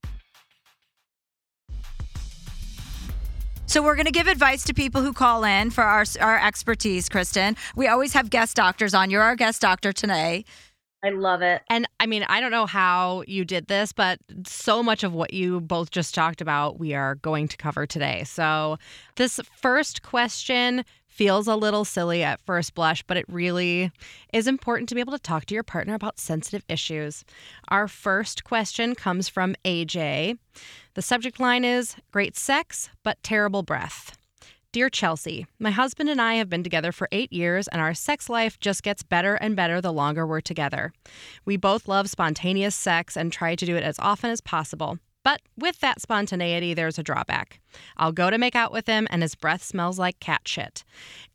So 3.73 3.81
we're 3.81 3.95
going 3.95 4.05
to 4.05 4.11
give 4.11 4.27
advice 4.27 4.63
to 4.65 4.73
people 4.75 5.01
who 5.01 5.13
call 5.13 5.43
in 5.43 5.71
for 5.71 5.83
our 5.83 6.05
our 6.21 6.39
expertise, 6.39 7.09
Kristen. 7.09 7.57
We 7.75 7.87
always 7.87 8.13
have 8.13 8.29
guest 8.29 8.55
doctors 8.55 8.93
on. 8.93 9.09
You're 9.09 9.23
our 9.23 9.35
guest 9.35 9.63
doctor 9.63 9.91
today. 9.91 10.45
I 11.03 11.09
love 11.09 11.41
it. 11.41 11.63
And 11.71 11.87
I 11.99 12.05
mean, 12.05 12.23
I 12.29 12.39
don't 12.39 12.51
know 12.51 12.67
how 12.67 13.23
you 13.25 13.43
did 13.43 13.65
this, 13.65 13.91
but 13.91 14.19
so 14.45 14.83
much 14.83 15.03
of 15.03 15.15
what 15.15 15.33
you 15.33 15.59
both 15.59 15.89
just 15.89 16.13
talked 16.13 16.39
about, 16.39 16.79
we 16.79 16.93
are 16.93 17.15
going 17.15 17.47
to 17.47 17.57
cover 17.57 17.87
today. 17.87 18.23
So, 18.25 18.77
this 19.15 19.39
first 19.59 20.03
question 20.03 20.85
feels 21.13 21.47
a 21.47 21.55
little 21.55 21.85
silly 21.85 22.23
at 22.23 22.41
first 22.41 22.73
blush, 22.73 23.03
but 23.03 23.17
it 23.17 23.25
really 23.27 23.91
is 24.33 24.47
important 24.47 24.89
to 24.89 24.95
be 24.95 25.01
able 25.01 25.13
to 25.13 25.19
talk 25.19 25.45
to 25.45 25.53
your 25.53 25.63
partner 25.63 25.93
about 25.93 26.19
sensitive 26.19 26.63
issues. 26.67 27.23
Our 27.67 27.87
first 27.87 28.43
question 28.43 28.95
comes 28.95 29.29
from 29.29 29.55
AJ. 29.63 30.39
The 30.95 31.01
subject 31.03 31.39
line 31.39 31.63
is 31.63 31.95
Great 32.11 32.35
sex, 32.35 32.89
but 33.03 33.21
terrible 33.21 33.61
breath. 33.61 34.17
Dear 34.71 34.89
Chelsea, 34.89 35.45
my 35.59 35.69
husband 35.69 36.09
and 36.09 36.19
I 36.19 36.33
have 36.35 36.49
been 36.49 36.63
together 36.63 36.91
for 36.91 37.07
eight 37.11 37.31
years, 37.31 37.67
and 37.67 37.79
our 37.79 37.93
sex 37.93 38.27
life 38.27 38.59
just 38.59 38.81
gets 38.81 39.03
better 39.03 39.35
and 39.35 39.55
better 39.55 39.79
the 39.81 39.93
longer 39.93 40.25
we're 40.25 40.41
together. 40.41 40.93
We 41.45 41.57
both 41.57 41.87
love 41.87 42.09
spontaneous 42.09 42.73
sex 42.73 43.15
and 43.15 43.31
try 43.31 43.53
to 43.53 43.65
do 43.67 43.75
it 43.75 43.83
as 43.83 43.99
often 43.99 44.31
as 44.31 44.41
possible. 44.41 44.97
But 45.23 45.41
with 45.57 45.79
that 45.79 46.01
spontaneity, 46.01 46.73
there's 46.73 46.99
a 46.99 47.03
drawback. 47.03 47.59
I'll 47.97 48.11
go 48.11 48.29
to 48.29 48.37
make 48.37 48.55
out 48.55 48.71
with 48.71 48.87
him, 48.87 49.07
and 49.09 49.21
his 49.21 49.35
breath 49.35 49.63
smells 49.63 49.97
like 49.97 50.19
cat 50.19 50.41
shit. 50.45 50.83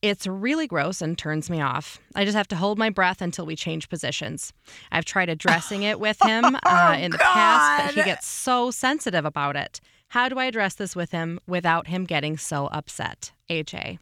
It's 0.02 0.26
really 0.26 0.66
gross 0.66 1.00
and 1.00 1.16
turns 1.16 1.48
me 1.48 1.60
off. 1.60 1.98
I 2.14 2.24
just 2.24 2.36
have 2.36 2.48
to 2.48 2.56
hold 2.56 2.78
my 2.78 2.90
breath 2.90 3.22
until 3.22 3.46
we 3.46 3.56
change 3.56 3.88
positions. 3.88 4.52
I've 4.92 5.06
tried 5.06 5.30
addressing 5.30 5.82
it 5.84 5.98
with 5.98 6.20
him 6.22 6.44
uh, 6.64 6.96
in 7.00 7.12
the 7.12 7.18
past, 7.18 7.86
but 7.86 7.94
he 7.94 8.04
gets 8.04 8.26
so 8.26 8.70
sensitive 8.70 9.24
about 9.24 9.56
it. 9.56 9.80
How 10.08 10.28
do 10.28 10.38
I 10.38 10.44
address 10.44 10.74
this 10.74 10.94
with 10.94 11.10
him 11.10 11.40
without 11.46 11.86
him 11.88 12.04
getting 12.04 12.36
so 12.36 12.66
upset? 12.68 13.32
AJ. 13.50 13.98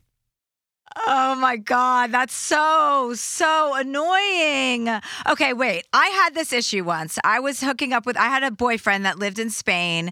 Oh 1.06 1.34
my 1.34 1.56
God, 1.56 2.10
that's 2.12 2.34
so, 2.34 3.12
so 3.14 3.74
annoying. 3.74 4.88
Okay, 5.28 5.52
wait. 5.52 5.84
I 5.92 6.06
had 6.06 6.34
this 6.34 6.52
issue 6.52 6.84
once. 6.84 7.18
I 7.22 7.40
was 7.40 7.60
hooking 7.60 7.92
up 7.92 8.06
with, 8.06 8.16
I 8.16 8.26
had 8.26 8.42
a 8.42 8.50
boyfriend 8.50 9.04
that 9.04 9.18
lived 9.18 9.38
in 9.38 9.50
Spain 9.50 10.10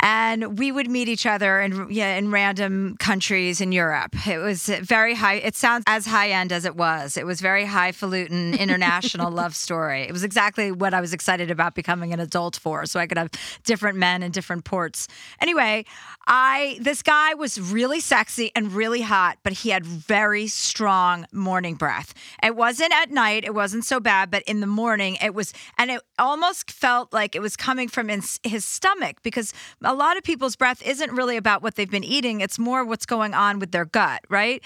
and 0.00 0.58
we 0.58 0.72
would 0.72 0.88
meet 0.88 1.08
each 1.08 1.26
other 1.26 1.60
in 1.60 1.88
yeah, 1.90 2.16
in 2.16 2.30
random 2.30 2.96
countries 2.98 3.60
in 3.60 3.72
Europe. 3.72 4.26
It 4.26 4.38
was 4.38 4.66
very 4.66 5.14
high. 5.14 5.34
It 5.34 5.56
sounds 5.56 5.84
as 5.86 6.06
high 6.06 6.30
end 6.30 6.52
as 6.52 6.64
it 6.64 6.76
was. 6.76 7.16
It 7.16 7.26
was 7.26 7.40
very 7.40 7.64
highfalutin 7.64 8.54
international 8.58 9.30
love 9.30 9.54
story. 9.54 10.02
It 10.02 10.12
was 10.12 10.24
exactly 10.24 10.72
what 10.72 10.94
I 10.94 11.00
was 11.00 11.12
excited 11.12 11.50
about 11.50 11.74
becoming 11.74 12.12
an 12.12 12.20
adult 12.20 12.56
for, 12.56 12.86
so 12.86 12.98
I 12.98 13.06
could 13.06 13.18
have 13.18 13.30
different 13.64 13.98
men 13.98 14.22
in 14.22 14.32
different 14.32 14.64
ports. 14.64 15.06
Anyway, 15.40 15.84
I 16.26 16.78
this 16.80 17.02
guy 17.02 17.34
was 17.34 17.60
really 17.60 18.00
sexy 18.00 18.50
and 18.56 18.72
really 18.72 19.02
hot, 19.02 19.38
but 19.42 19.52
he 19.52 19.70
had 19.70 19.84
very 19.84 20.46
strong 20.46 21.26
morning 21.32 21.74
breath. 21.74 22.14
It 22.42 22.56
wasn't 22.56 22.92
at 22.92 23.10
night. 23.10 23.44
It 23.44 23.54
wasn't 23.54 23.84
so 23.84 24.00
bad, 24.00 24.30
but 24.30 24.42
in 24.44 24.60
the 24.60 24.66
morning 24.66 25.18
it 25.22 25.34
was, 25.34 25.52
and 25.76 25.90
it 25.90 26.00
almost 26.18 26.70
felt 26.70 27.12
like 27.12 27.34
it 27.34 27.40
was 27.40 27.56
coming 27.56 27.88
from 27.88 28.08
his, 28.08 28.40
his 28.42 28.64
stomach 28.64 29.16
because 29.22 29.52
a 29.90 29.94
lot 29.94 30.16
of 30.16 30.22
people's 30.22 30.54
breath 30.54 30.80
isn't 30.86 31.10
really 31.10 31.36
about 31.36 31.62
what 31.62 31.74
they've 31.74 31.90
been 31.90 32.04
eating, 32.04 32.40
it's 32.40 32.60
more 32.60 32.84
what's 32.84 33.06
going 33.06 33.34
on 33.34 33.58
with 33.58 33.72
their 33.72 33.84
gut, 33.84 34.20
right? 34.28 34.62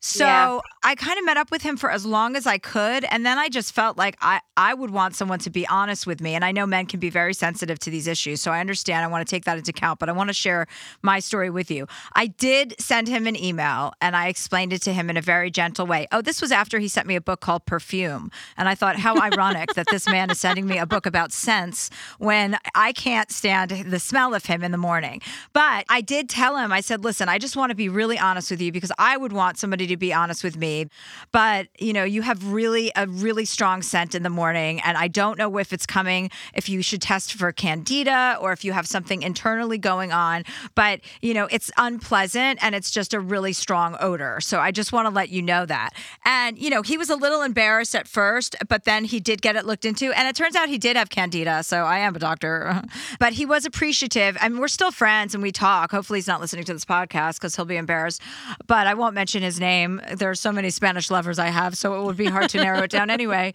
So 0.00 0.24
yeah. 0.24 0.60
I 0.84 0.94
kind 0.94 1.18
of 1.18 1.24
met 1.24 1.36
up 1.36 1.50
with 1.50 1.62
him 1.62 1.76
for 1.76 1.90
as 1.90 2.06
long 2.06 2.36
as 2.36 2.46
I 2.46 2.58
could. 2.58 3.04
And 3.10 3.26
then 3.26 3.36
I 3.36 3.48
just 3.48 3.72
felt 3.72 3.98
like 3.98 4.16
I, 4.20 4.40
I 4.56 4.72
would 4.72 4.90
want 4.90 5.16
someone 5.16 5.40
to 5.40 5.50
be 5.50 5.66
honest 5.66 6.06
with 6.06 6.20
me. 6.20 6.34
And 6.34 6.44
I 6.44 6.52
know 6.52 6.66
men 6.66 6.86
can 6.86 7.00
be 7.00 7.10
very 7.10 7.34
sensitive 7.34 7.80
to 7.80 7.90
these 7.90 8.06
issues. 8.06 8.40
So 8.40 8.52
I 8.52 8.60
understand. 8.60 9.04
I 9.04 9.08
want 9.08 9.26
to 9.26 9.30
take 9.30 9.44
that 9.44 9.58
into 9.58 9.70
account, 9.70 9.98
but 9.98 10.08
I 10.08 10.12
want 10.12 10.28
to 10.28 10.34
share 10.34 10.68
my 11.02 11.18
story 11.18 11.50
with 11.50 11.68
you. 11.70 11.88
I 12.14 12.28
did 12.28 12.76
send 12.78 13.08
him 13.08 13.26
an 13.26 13.34
email 13.34 13.92
and 14.00 14.14
I 14.14 14.28
explained 14.28 14.72
it 14.72 14.82
to 14.82 14.92
him 14.92 15.10
in 15.10 15.16
a 15.16 15.20
very 15.20 15.50
gentle 15.50 15.86
way. 15.86 16.06
Oh, 16.12 16.22
this 16.22 16.40
was 16.40 16.52
after 16.52 16.78
he 16.78 16.86
sent 16.86 17.08
me 17.08 17.16
a 17.16 17.20
book 17.20 17.40
called 17.40 17.66
Perfume. 17.66 18.30
And 18.56 18.68
I 18.68 18.76
thought, 18.76 18.96
how 18.96 19.20
ironic 19.20 19.74
that 19.74 19.86
this 19.90 20.08
man 20.08 20.30
is 20.30 20.38
sending 20.38 20.66
me 20.66 20.78
a 20.78 20.86
book 20.86 21.06
about 21.06 21.32
scents 21.32 21.90
when 22.18 22.56
I 22.76 22.92
can't 22.92 23.32
stand 23.32 23.70
the 23.70 23.98
smell 23.98 24.32
of 24.32 24.46
him 24.46 24.62
in 24.62 24.70
the 24.70 24.78
morning. 24.78 25.22
But 25.52 25.86
I 25.88 26.02
did 26.02 26.28
tell 26.28 26.56
him, 26.56 26.72
I 26.72 26.82
said, 26.82 27.02
listen, 27.02 27.28
I 27.28 27.38
just 27.38 27.56
want 27.56 27.70
to 27.70 27.74
be 27.74 27.88
really 27.88 28.18
honest 28.18 28.50
with 28.52 28.62
you 28.62 28.70
because 28.70 28.92
I 28.96 29.16
would 29.16 29.32
want 29.32 29.58
somebody 29.58 29.87
to 29.88 29.96
be 29.96 30.12
honest 30.12 30.44
with 30.44 30.56
me. 30.56 30.86
But, 31.32 31.68
you 31.78 31.92
know, 31.92 32.04
you 32.04 32.22
have 32.22 32.52
really 32.52 32.92
a 32.96 33.06
really 33.06 33.44
strong 33.44 33.82
scent 33.82 34.14
in 34.14 34.22
the 34.22 34.30
morning. 34.30 34.80
And 34.80 34.96
I 34.96 35.08
don't 35.08 35.38
know 35.38 35.58
if 35.58 35.72
it's 35.72 35.86
coming, 35.86 36.30
if 36.54 36.68
you 36.68 36.82
should 36.82 37.02
test 37.02 37.34
for 37.34 37.50
candida 37.52 38.38
or 38.40 38.52
if 38.52 38.64
you 38.64 38.72
have 38.72 38.86
something 38.86 39.22
internally 39.22 39.78
going 39.78 40.12
on. 40.12 40.44
But, 40.74 41.00
you 41.20 41.34
know, 41.34 41.48
it's 41.50 41.70
unpleasant 41.76 42.58
and 42.62 42.74
it's 42.74 42.90
just 42.90 43.14
a 43.14 43.20
really 43.20 43.52
strong 43.52 43.96
odor. 44.00 44.40
So 44.40 44.60
I 44.60 44.70
just 44.70 44.92
want 44.92 45.06
to 45.06 45.14
let 45.14 45.30
you 45.30 45.42
know 45.42 45.66
that. 45.66 45.90
And, 46.24 46.58
you 46.58 46.70
know, 46.70 46.82
he 46.82 46.96
was 46.96 47.10
a 47.10 47.16
little 47.16 47.42
embarrassed 47.42 47.94
at 47.94 48.06
first, 48.06 48.56
but 48.68 48.84
then 48.84 49.04
he 49.04 49.20
did 49.20 49.42
get 49.42 49.56
it 49.56 49.64
looked 49.64 49.84
into. 49.84 50.12
And 50.12 50.28
it 50.28 50.36
turns 50.36 50.56
out 50.56 50.68
he 50.68 50.78
did 50.78 50.96
have 50.96 51.10
candida. 51.10 51.62
So 51.62 51.84
I 51.84 51.98
am 51.98 52.14
a 52.14 52.18
doctor. 52.18 52.82
but 53.18 53.32
he 53.32 53.46
was 53.46 53.64
appreciative. 53.64 54.36
I 54.40 54.48
mean, 54.48 54.60
we're 54.60 54.68
still 54.68 54.90
friends 54.90 55.34
and 55.34 55.42
we 55.42 55.52
talk. 55.52 55.90
Hopefully 55.90 56.18
he's 56.18 56.26
not 56.26 56.40
listening 56.40 56.64
to 56.64 56.72
this 56.72 56.84
podcast 56.84 57.34
because 57.34 57.56
he'll 57.56 57.64
be 57.64 57.76
embarrassed. 57.76 58.22
But 58.66 58.86
I 58.86 58.94
won't 58.94 59.14
mention 59.14 59.42
his 59.42 59.58
name 59.58 59.77
name. 59.78 60.00
There 60.16 60.30
are 60.30 60.34
so 60.34 60.52
many 60.52 60.70
Spanish 60.70 61.10
lovers 61.10 61.38
I 61.38 61.48
have, 61.48 61.76
so 61.76 62.00
it 62.00 62.04
would 62.04 62.16
be 62.16 62.26
hard 62.26 62.50
to 62.50 62.58
narrow 62.58 62.82
it 62.82 62.90
down 62.90 63.10
anyway. 63.10 63.54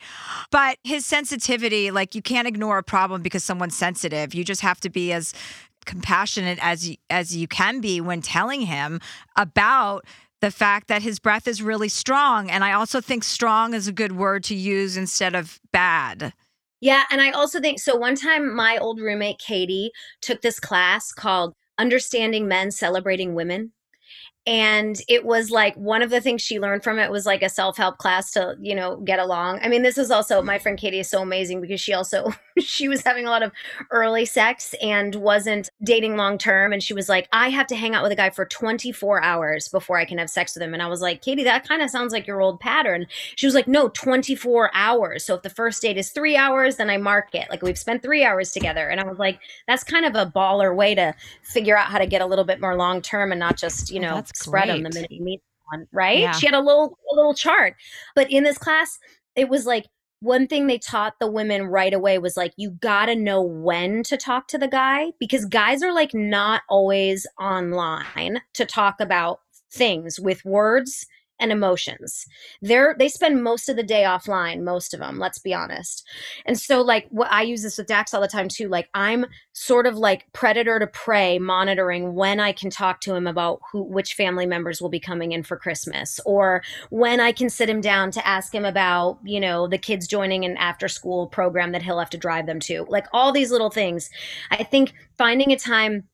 But 0.52 0.78
his 0.84 1.06
sensitivity, 1.06 1.92
like 1.92 2.16
you 2.16 2.22
can't 2.22 2.48
ignore 2.48 2.78
a 2.78 2.84
problem 2.84 3.22
because 3.22 3.44
someone's 3.44 3.78
sensitive. 3.78 4.34
You 4.34 4.44
just 4.44 4.62
have 4.62 4.80
to 4.82 4.90
be 4.90 5.12
as 5.12 5.34
compassionate 5.86 6.60
as 6.62 6.96
as 7.10 7.36
you 7.36 7.48
can 7.48 7.82
be 7.82 8.00
when 8.00 8.22
telling 8.22 8.62
him 8.62 9.02
about 9.36 10.06
the 10.40 10.52
fact 10.52 10.88
that 10.88 11.02
his 11.02 11.20
breath 11.20 11.46
is 11.46 11.62
really 11.62 11.90
strong 11.90 12.50
and 12.50 12.64
i 12.64 12.72
also 12.72 13.02
think 13.02 13.22
strong 13.22 13.74
is 13.74 13.86
a 13.86 13.92
good 13.92 14.14
word 14.14 14.46
to 14.46 14.56
use 14.56 14.96
instead 14.96 15.36
of 15.36 15.60
bad 15.74 16.32
yeah 16.80 17.04
and 17.12 17.20
i 17.20 17.32
also 17.32 17.60
think 17.60 17.80
so 17.80 17.98
one 17.98 18.16
time 18.16 18.56
my 18.56 18.78
old 18.78 19.02
roommate 19.02 19.40
katie 19.40 19.92
took 20.22 20.42
this 20.42 20.58
class 20.58 21.12
called 21.12 21.54
understanding 21.78 22.48
men 22.48 22.72
celebrating 22.72 23.34
women 23.34 23.74
and 24.46 25.02
it 25.08 25.26
was 25.26 25.50
like 25.52 25.74
one 25.76 26.02
of 26.02 26.10
the 26.10 26.20
things 26.20 26.42
she 26.42 26.60
learned 26.60 26.84
from 26.84 27.00
it 27.00 27.10
was 27.10 27.26
like 27.26 27.42
a 27.42 27.48
self-help 27.48 27.98
class 27.98 28.32
to 28.32 28.58
you 28.60 28.76
know 28.76 28.98
get 28.98 29.20
along. 29.20 29.60
I 29.62 29.70
mean 29.70 29.84
this 29.84 29.98
is 29.98 30.12
also 30.12 30.42
my 30.42 30.60
friend 30.60 30.78
katie 30.78 31.00
is 31.00 31.10
so 31.10 31.22
amazing 31.22 31.62
because 31.62 31.80
she 31.80 31.94
also 31.94 32.34
she 32.60 32.90
was 32.90 33.02
having 33.04 33.26
a 33.26 33.30
lot 33.30 33.42
of 33.42 33.54
early 33.90 34.26
sex 34.26 34.76
and 34.82 35.16
wasn't 35.16 35.70
dating 35.82 36.18
long 36.18 36.38
term 36.38 36.74
and 36.74 36.84
she 36.84 36.94
was 36.94 37.08
like 37.08 37.28
i 37.32 37.50
have 37.50 37.68
to 37.68 37.76
hang 37.76 37.96
out 37.96 38.04
with 38.04 38.12
a 38.12 38.16
guy 38.16 38.30
for 38.30 38.46
24 38.46 39.24
hours 39.24 39.70
before 39.70 39.98
i 39.98 40.06
can 40.06 40.18
have 40.18 40.30
sex 40.30 40.56
with 40.56 40.62
him. 40.62 40.74
And 40.74 40.84
i 40.84 40.88
was 40.88 41.02
like 41.02 41.22
katie 41.22 41.44
that 41.44 41.68
kind 41.68 41.82
of 41.82 41.90
sounds 41.90 42.12
like 42.12 42.28
your 42.28 42.42
old 42.42 42.60
pattern. 42.60 43.08
She 43.36 43.48
was 43.48 43.56
like 43.56 43.68
no 43.68 43.90
24 43.90 44.72
hours. 44.74 45.24
So 45.24 45.36
if 45.36 45.42
the 45.42 45.50
first 45.50 45.82
date 45.82 45.98
is 45.98 46.10
three 46.10 46.36
hours 46.36 46.76
then 46.76 46.90
i 46.90 46.98
mark 46.98 47.34
it. 47.34 47.50
Like 47.50 47.62
we've 47.62 47.78
spent 47.78 48.04
three 48.04 48.26
hours 48.26 48.52
together. 48.52 48.90
And 48.90 49.00
i 49.00 49.06
was 49.06 49.20
like 49.20 49.40
that's 49.68 49.86
kind 49.86 50.06
of 50.06 50.16
a 50.16 50.30
baller 50.30 50.76
way 50.76 50.96
to 50.96 51.16
figure 51.44 51.78
out 51.78 51.88
how 51.88 51.98
to 51.98 52.08
get 52.08 52.22
a 52.22 52.26
little 52.26 52.46
bit 52.46 52.60
more 52.60 52.76
long 52.76 53.02
term 53.02 53.32
and 53.32 53.40
not 53.40 53.58
just 53.58 53.90
you 53.90 54.00
oh, 54.00 54.02
know 54.02 54.24
spread 54.34 54.70
them 54.70 54.84
the 54.84 54.90
minute 54.90 55.12
you 55.12 55.24
meet 55.24 55.42
someone, 55.72 55.88
right? 55.92 56.20
Yeah. 56.20 56.32
She 56.34 56.46
had 56.46 56.56
a 56.56 56.62
little 56.62 56.98
a 57.12 57.16
little 57.16 57.34
chart. 57.34 57.76
But 58.16 58.32
in 58.32 58.44
this 58.44 58.58
class, 58.58 59.00
it 59.36 59.50
was 59.50 59.66
like 59.66 59.86
one 60.20 60.48
thing 60.48 60.68
they 60.68 60.78
taught 60.78 61.16
the 61.20 61.30
women 61.30 61.66
right 61.66 61.94
away 61.94 62.18
was 62.18 62.38
like 62.38 62.54
you 62.56 62.72
got 62.72 63.08
to 63.08 63.16
know 63.16 63.42
when 63.42 64.04
to 64.04 64.16
talk 64.16 64.48
to 64.48 64.58
the 64.58 64.70
guy 64.70 65.12
because 65.20 65.44
guys 65.46 65.84
are 65.84 65.94
like 65.94 66.14
not 66.14 66.62
always 66.70 67.28
online 67.40 68.40
to 68.54 68.66
talk 68.66 68.96
about 69.02 69.42
things 69.70 70.20
with 70.20 70.46
words 70.46 71.06
and 71.44 71.52
emotions. 71.52 72.26
They're 72.62 72.96
they 72.98 73.10
spend 73.10 73.44
most 73.44 73.68
of 73.68 73.76
the 73.76 73.84
day 73.84 74.04
offline, 74.04 74.64
most 74.64 74.94
of 74.94 75.02
them, 75.02 75.20
let's 75.20 75.40
be 75.40 75.54
honest. 75.54 76.08
And 76.46 76.58
so 76.58 76.82
like 76.82 77.06
what 77.10 77.32
I 77.32 77.42
use 77.42 77.62
this 77.62 77.78
with 77.78 77.88
Dax 77.88 78.14
all 78.14 78.22
the 78.22 78.28
time 78.28 78.48
too, 78.48 78.70
like 78.70 78.90
I'm 78.94 79.26
sort 79.52 79.86
of 79.86 79.98
like 79.98 80.32
predator 80.32 80.80
to 80.80 80.88
prey 80.88 81.38
monitoring 81.38 82.16
when 82.16 82.40
I 82.40 82.54
can 82.54 82.70
talk 82.70 83.02
to 83.02 83.14
him 83.14 83.28
about 83.28 83.60
who 83.72 83.84
which 83.84 84.14
family 84.14 84.46
members 84.46 84.82
will 84.82 84.90
be 84.90 85.02
coming 85.02 85.34
in 85.34 85.44
for 85.44 85.58
Christmas 85.58 86.20
or 86.26 86.64
when 86.90 87.20
I 87.20 87.34
can 87.34 87.50
sit 87.50 87.70
him 87.70 87.82
down 87.82 88.10
to 88.12 88.26
ask 88.26 88.56
him 88.56 88.64
about, 88.64 89.20
you 89.26 89.42
know, 89.42 89.68
the 89.68 89.78
kids 89.78 90.08
joining 90.08 90.46
an 90.46 90.56
after 90.56 90.88
school 90.88 91.28
program 91.28 91.74
that 91.74 91.84
he'll 91.84 92.00
have 92.00 92.10
to 92.12 92.18
drive 92.18 92.46
them 92.46 92.62
to. 92.62 92.86
Like 92.88 93.08
all 93.12 93.34
these 93.34 93.52
little 93.52 93.70
things. 93.70 94.10
I 94.50 94.64
think 94.64 94.94
finding 95.18 95.52
a 95.52 95.58
time 95.58 96.06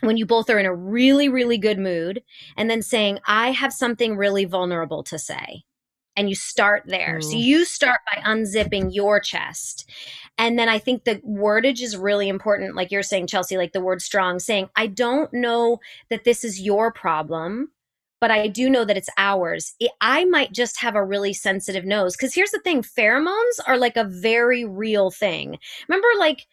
when 0.00 0.16
you 0.16 0.26
both 0.26 0.48
are 0.50 0.58
in 0.58 0.66
a 0.66 0.74
really, 0.74 1.28
really 1.28 1.58
good 1.58 1.78
mood 1.78 2.22
and 2.56 2.70
then 2.70 2.82
saying, 2.82 3.18
I 3.26 3.50
have 3.50 3.72
something 3.72 4.16
really 4.16 4.44
vulnerable 4.44 5.02
to 5.04 5.18
say. 5.18 5.64
And 6.16 6.28
you 6.28 6.34
start 6.34 6.82
there. 6.86 7.18
Ooh. 7.18 7.22
So 7.22 7.36
you 7.36 7.64
start 7.64 8.00
by 8.12 8.20
unzipping 8.22 8.92
your 8.92 9.20
chest. 9.20 9.88
And 10.36 10.58
then 10.58 10.68
I 10.68 10.78
think 10.78 11.04
the 11.04 11.16
wordage 11.16 11.80
is 11.80 11.96
really 11.96 12.28
important. 12.28 12.74
Like 12.74 12.90
you're 12.90 13.04
saying, 13.04 13.28
Chelsea, 13.28 13.56
like 13.56 13.72
the 13.72 13.80
word 13.80 14.02
strong, 14.02 14.40
saying, 14.40 14.68
I 14.74 14.88
don't 14.88 15.32
know 15.32 15.78
that 16.10 16.24
this 16.24 16.42
is 16.42 16.60
your 16.60 16.92
problem, 16.92 17.70
but 18.20 18.32
I 18.32 18.48
do 18.48 18.68
know 18.68 18.84
that 18.84 18.96
it's 18.96 19.10
ours. 19.16 19.74
I 20.00 20.24
might 20.24 20.52
just 20.52 20.80
have 20.80 20.96
a 20.96 21.04
really 21.04 21.32
sensitive 21.32 21.84
nose. 21.84 22.16
Because 22.16 22.34
here's 22.34 22.50
the 22.50 22.58
thing 22.60 22.82
pheromones 22.82 23.60
are 23.66 23.78
like 23.78 23.96
a 23.96 24.02
very 24.02 24.64
real 24.64 25.12
thing. 25.12 25.56
Remember, 25.88 26.08
like, 26.18 26.46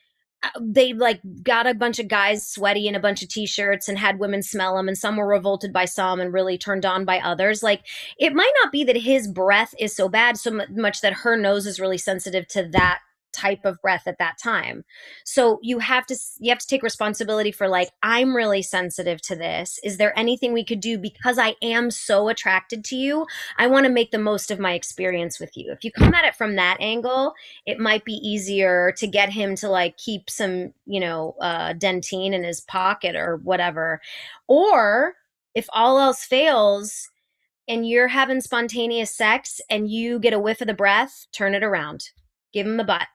they 0.59 0.93
like 0.93 1.21
got 1.43 1.67
a 1.67 1.73
bunch 1.73 1.99
of 1.99 2.07
guys 2.07 2.47
sweaty 2.47 2.87
in 2.87 2.95
a 2.95 2.99
bunch 2.99 3.21
of 3.21 3.29
t-shirts 3.29 3.87
and 3.87 3.97
had 3.97 4.19
women 4.19 4.41
smell 4.41 4.75
them 4.75 4.87
and 4.87 4.97
some 4.97 5.17
were 5.17 5.27
revolted 5.27 5.71
by 5.71 5.85
some 5.85 6.19
and 6.19 6.33
really 6.33 6.57
turned 6.57 6.85
on 6.85 7.05
by 7.05 7.19
others. 7.19 7.63
Like 7.63 7.85
it 8.17 8.33
might 8.33 8.51
not 8.63 8.71
be 8.71 8.83
that 8.83 8.97
his 8.97 9.27
breath 9.27 9.73
is 9.79 9.95
so 9.95 10.09
bad 10.09 10.37
so 10.37 10.61
much 10.69 11.01
that 11.01 11.13
her 11.13 11.35
nose 11.35 11.65
is 11.65 11.79
really 11.79 11.97
sensitive 11.97 12.47
to 12.49 12.67
that 12.69 12.99
type 13.35 13.65
of 13.65 13.81
breath 13.81 14.03
at 14.07 14.17
that 14.19 14.37
time. 14.41 14.83
So 15.25 15.59
you 15.61 15.79
have 15.79 16.05
to 16.07 16.15
you 16.39 16.49
have 16.49 16.59
to 16.59 16.67
take 16.67 16.83
responsibility 16.83 17.51
for 17.51 17.67
like 17.67 17.89
I'm 18.01 18.35
really 18.35 18.61
sensitive 18.61 19.21
to 19.23 19.35
this. 19.35 19.79
Is 19.83 19.97
there 19.97 20.17
anything 20.17 20.53
we 20.53 20.63
could 20.63 20.79
do 20.79 20.97
because 20.97 21.37
I 21.37 21.55
am 21.61 21.91
so 21.91 22.29
attracted 22.29 22.85
to 22.85 22.95
you? 22.95 23.25
I 23.57 23.67
want 23.67 23.85
to 23.85 23.91
make 23.91 24.11
the 24.11 24.17
most 24.17 24.51
of 24.51 24.59
my 24.59 24.73
experience 24.73 25.39
with 25.39 25.55
you. 25.55 25.71
If 25.71 25.83
you 25.83 25.91
come 25.91 26.13
at 26.13 26.25
it 26.25 26.35
from 26.35 26.55
that 26.55 26.77
angle, 26.79 27.33
it 27.65 27.79
might 27.79 28.05
be 28.05 28.13
easier 28.13 28.93
to 28.97 29.07
get 29.07 29.29
him 29.29 29.55
to 29.57 29.69
like 29.69 29.97
keep 29.97 30.29
some, 30.29 30.73
you 30.85 30.99
know, 30.99 31.35
uh 31.41 31.73
Dentyne 31.73 32.33
in 32.33 32.43
his 32.43 32.61
pocket 32.61 33.15
or 33.15 33.37
whatever. 33.37 34.01
Or 34.47 35.15
if 35.53 35.67
all 35.73 35.99
else 35.99 36.23
fails, 36.23 37.09
and 37.67 37.87
you're 37.87 38.07
having 38.07 38.41
spontaneous 38.41 39.15
sex 39.15 39.59
and 39.69 39.89
you 39.89 40.19
get 40.19 40.33
a 40.33 40.39
whiff 40.39 40.61
of 40.61 40.67
the 40.67 40.73
breath, 40.73 41.25
turn 41.31 41.55
it 41.55 41.63
around. 41.63 42.09
Give 42.53 42.65
him 42.65 42.77
the 42.77 42.83
butt. 42.83 43.07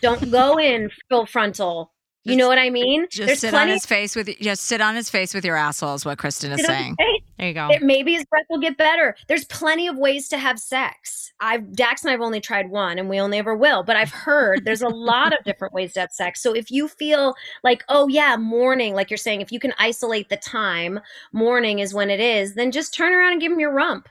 Don't 0.00 0.30
go 0.30 0.58
in 0.58 0.90
full 1.08 1.26
frontal. 1.26 1.92
You 2.26 2.32
just, 2.32 2.38
know 2.38 2.48
what 2.48 2.58
I 2.58 2.70
mean? 2.70 3.06
Just 3.08 3.26
There's 3.26 3.38
sit 3.38 3.54
on 3.54 3.68
his 3.68 3.86
face 3.86 4.16
with 4.16 4.28
just 4.40 4.64
sit 4.64 4.80
on 4.80 4.96
his 4.96 5.08
face 5.08 5.32
with 5.32 5.44
your 5.44 5.56
asshole 5.56 5.94
is 5.94 6.04
what 6.04 6.18
Kristen 6.18 6.50
is 6.50 6.66
saying. 6.66 6.96
There 7.38 7.48
you 7.48 7.54
go. 7.54 7.68
It, 7.70 7.82
maybe 7.82 8.14
his 8.14 8.24
breath 8.24 8.46
will 8.50 8.58
get 8.58 8.76
better. 8.76 9.14
There's 9.28 9.44
plenty 9.44 9.86
of 9.86 9.96
ways 9.96 10.28
to 10.30 10.38
have 10.38 10.58
sex. 10.58 11.32
I've 11.38 11.72
Dax 11.72 12.02
and 12.02 12.10
I've 12.10 12.20
only 12.20 12.40
tried 12.40 12.70
one 12.70 12.98
and 12.98 13.08
we 13.08 13.20
only 13.20 13.38
ever 13.38 13.54
will, 13.54 13.84
but 13.84 13.94
I've 13.94 14.10
heard 14.10 14.64
there's 14.64 14.82
a 14.82 14.88
lot 14.88 15.32
of 15.32 15.44
different 15.44 15.72
ways 15.72 15.92
to 15.92 16.00
have 16.00 16.10
sex. 16.10 16.42
So 16.42 16.52
if 16.52 16.70
you 16.70 16.88
feel 16.88 17.36
like, 17.62 17.84
oh 17.88 18.08
yeah, 18.08 18.36
morning, 18.36 18.94
like 18.94 19.10
you're 19.10 19.18
saying, 19.18 19.40
if 19.40 19.52
you 19.52 19.60
can 19.60 19.74
isolate 19.78 20.28
the 20.28 20.36
time, 20.36 20.98
morning 21.32 21.78
is 21.78 21.94
when 21.94 22.10
it 22.10 22.20
is, 22.20 22.54
then 22.54 22.72
just 22.72 22.92
turn 22.92 23.12
around 23.12 23.32
and 23.32 23.40
give 23.40 23.52
him 23.52 23.60
your 23.60 23.72
rump. 23.72 24.08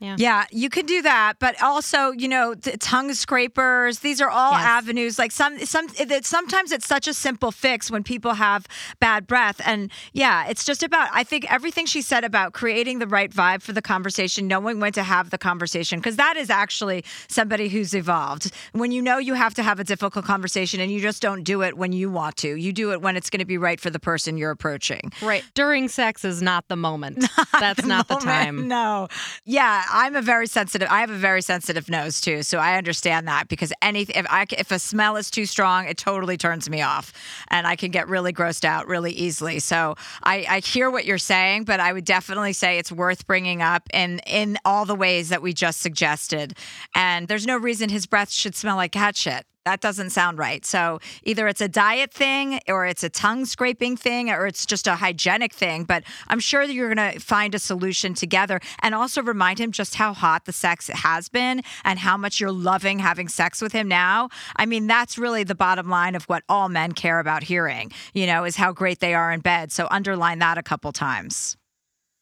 Yeah. 0.00 0.16
yeah, 0.18 0.44
you 0.50 0.70
could 0.70 0.86
do 0.86 1.02
that, 1.02 1.34
but 1.38 1.62
also, 1.62 2.10
you 2.10 2.26
know, 2.26 2.54
tongue 2.54 3.12
scrapers. 3.12 3.98
These 3.98 4.22
are 4.22 4.30
all 4.30 4.52
yes. 4.52 4.62
avenues. 4.62 5.18
Like 5.18 5.30
some, 5.30 5.58
some, 5.58 5.88
it, 5.98 6.24
sometimes 6.24 6.72
it's 6.72 6.86
such 6.86 7.06
a 7.06 7.12
simple 7.12 7.52
fix 7.52 7.90
when 7.90 8.02
people 8.02 8.32
have 8.34 8.66
bad 8.98 9.26
breath, 9.26 9.60
and 9.64 9.90
yeah, 10.14 10.46
it's 10.48 10.64
just 10.64 10.82
about. 10.82 11.10
I 11.12 11.22
think 11.22 11.50
everything 11.52 11.84
she 11.84 12.00
said 12.00 12.24
about 12.24 12.54
creating 12.54 12.98
the 12.98 13.06
right 13.06 13.30
vibe 13.30 13.60
for 13.60 13.72
the 13.72 13.82
conversation, 13.82 14.48
knowing 14.48 14.80
when 14.80 14.92
to 14.92 15.02
have 15.02 15.28
the 15.28 15.38
conversation, 15.38 15.98
because 15.98 16.16
that 16.16 16.38
is 16.38 16.48
actually 16.48 17.04
somebody 17.28 17.68
who's 17.68 17.94
evolved. 17.94 18.52
When 18.72 18.92
you 18.92 19.02
know 19.02 19.18
you 19.18 19.34
have 19.34 19.52
to 19.54 19.62
have 19.62 19.78
a 19.78 19.84
difficult 19.84 20.24
conversation, 20.24 20.80
and 20.80 20.90
you 20.90 21.00
just 21.00 21.20
don't 21.20 21.42
do 21.44 21.62
it 21.62 21.76
when 21.76 21.92
you 21.92 22.10
want 22.10 22.38
to. 22.38 22.54
You 22.54 22.72
do 22.72 22.92
it 22.92 23.02
when 23.02 23.16
it's 23.16 23.28
going 23.28 23.40
to 23.40 23.46
be 23.46 23.58
right 23.58 23.78
for 23.78 23.90
the 23.90 24.00
person 24.00 24.38
you're 24.38 24.50
approaching. 24.50 25.12
Right 25.20 25.44
during 25.54 25.88
sex 25.88 26.24
is 26.24 26.40
not 26.40 26.68
the 26.68 26.76
moment. 26.76 27.18
Not 27.36 27.48
That's 27.60 27.82
the 27.82 27.88
not 27.88 28.08
moment, 28.08 28.24
the 28.24 28.26
time. 28.26 28.68
No. 28.68 29.08
Yeah 29.44 29.84
I'm 29.90 30.14
a 30.14 30.22
very 30.22 30.46
sensitive. 30.46 30.88
I 30.90 31.00
have 31.00 31.10
a 31.10 31.16
very 31.16 31.42
sensitive 31.42 31.88
nose 31.88 32.20
too, 32.20 32.42
so 32.42 32.58
I 32.58 32.78
understand 32.78 33.28
that 33.28 33.48
because 33.48 33.72
anything 33.82 34.16
if 34.16 34.26
I 34.30 34.46
if 34.56 34.70
a 34.70 34.78
smell 34.78 35.16
is 35.16 35.30
too 35.30 35.46
strong, 35.46 35.86
it 35.86 35.98
totally 35.98 36.36
turns 36.36 36.70
me 36.70 36.82
off, 36.82 37.12
and 37.48 37.66
I 37.66 37.76
can 37.76 37.90
get 37.90 38.08
really 38.08 38.32
grossed 38.32 38.64
out 38.64 38.86
really 38.86 39.12
easily. 39.12 39.58
So 39.58 39.96
I, 40.22 40.46
I 40.48 40.60
hear 40.60 40.90
what 40.90 41.04
you're 41.04 41.18
saying, 41.18 41.64
but 41.64 41.80
I 41.80 41.92
would 41.92 42.04
definitely 42.04 42.52
say 42.52 42.78
it's 42.78 42.92
worth 42.92 43.26
bringing 43.26 43.62
up 43.62 43.88
in 43.92 44.20
in 44.26 44.58
all 44.64 44.84
the 44.84 44.94
ways 44.94 45.28
that 45.30 45.42
we 45.42 45.52
just 45.52 45.80
suggested. 45.80 46.56
And 46.94 47.28
there's 47.28 47.46
no 47.46 47.56
reason 47.56 47.88
his 47.88 48.06
breath 48.06 48.30
should 48.30 48.54
smell 48.54 48.76
like 48.76 48.92
cat 48.92 49.16
shit. 49.16 49.44
That 49.66 49.82
doesn't 49.82 50.10
sound 50.10 50.38
right. 50.38 50.64
So 50.64 51.00
either 51.22 51.46
it's 51.46 51.60
a 51.60 51.68
diet 51.68 52.14
thing 52.14 52.60
or 52.66 52.86
it's 52.86 53.04
a 53.04 53.10
tongue 53.10 53.44
scraping 53.44 53.94
thing 53.94 54.30
or 54.30 54.46
it's 54.46 54.64
just 54.64 54.86
a 54.86 54.94
hygienic 54.94 55.52
thing. 55.52 55.84
But 55.84 56.04
I'm 56.28 56.40
sure 56.40 56.66
that 56.66 56.72
you're 56.72 56.92
going 56.94 57.12
to 57.12 57.20
find 57.20 57.54
a 57.54 57.58
solution 57.58 58.14
together 58.14 58.60
and 58.80 58.94
also 58.94 59.22
remind 59.22 59.58
him 59.58 59.70
just 59.70 59.96
how 59.96 60.14
hot 60.14 60.46
the 60.46 60.52
sex 60.52 60.88
has 60.88 61.28
been 61.28 61.62
and 61.84 61.98
how 61.98 62.16
much 62.16 62.40
you're 62.40 62.50
loving 62.50 63.00
having 63.00 63.28
sex 63.28 63.60
with 63.60 63.72
him 63.72 63.86
now. 63.86 64.30
I 64.56 64.64
mean, 64.64 64.86
that's 64.86 65.18
really 65.18 65.44
the 65.44 65.54
bottom 65.54 65.90
line 65.90 66.14
of 66.14 66.24
what 66.24 66.42
all 66.48 66.70
men 66.70 66.92
care 66.92 67.20
about 67.20 67.42
hearing, 67.42 67.92
you 68.14 68.26
know, 68.26 68.44
is 68.44 68.56
how 68.56 68.72
great 68.72 69.00
they 69.00 69.12
are 69.12 69.30
in 69.30 69.40
bed. 69.40 69.72
So 69.72 69.88
underline 69.90 70.38
that 70.38 70.56
a 70.56 70.62
couple 70.62 70.90
times 70.92 71.58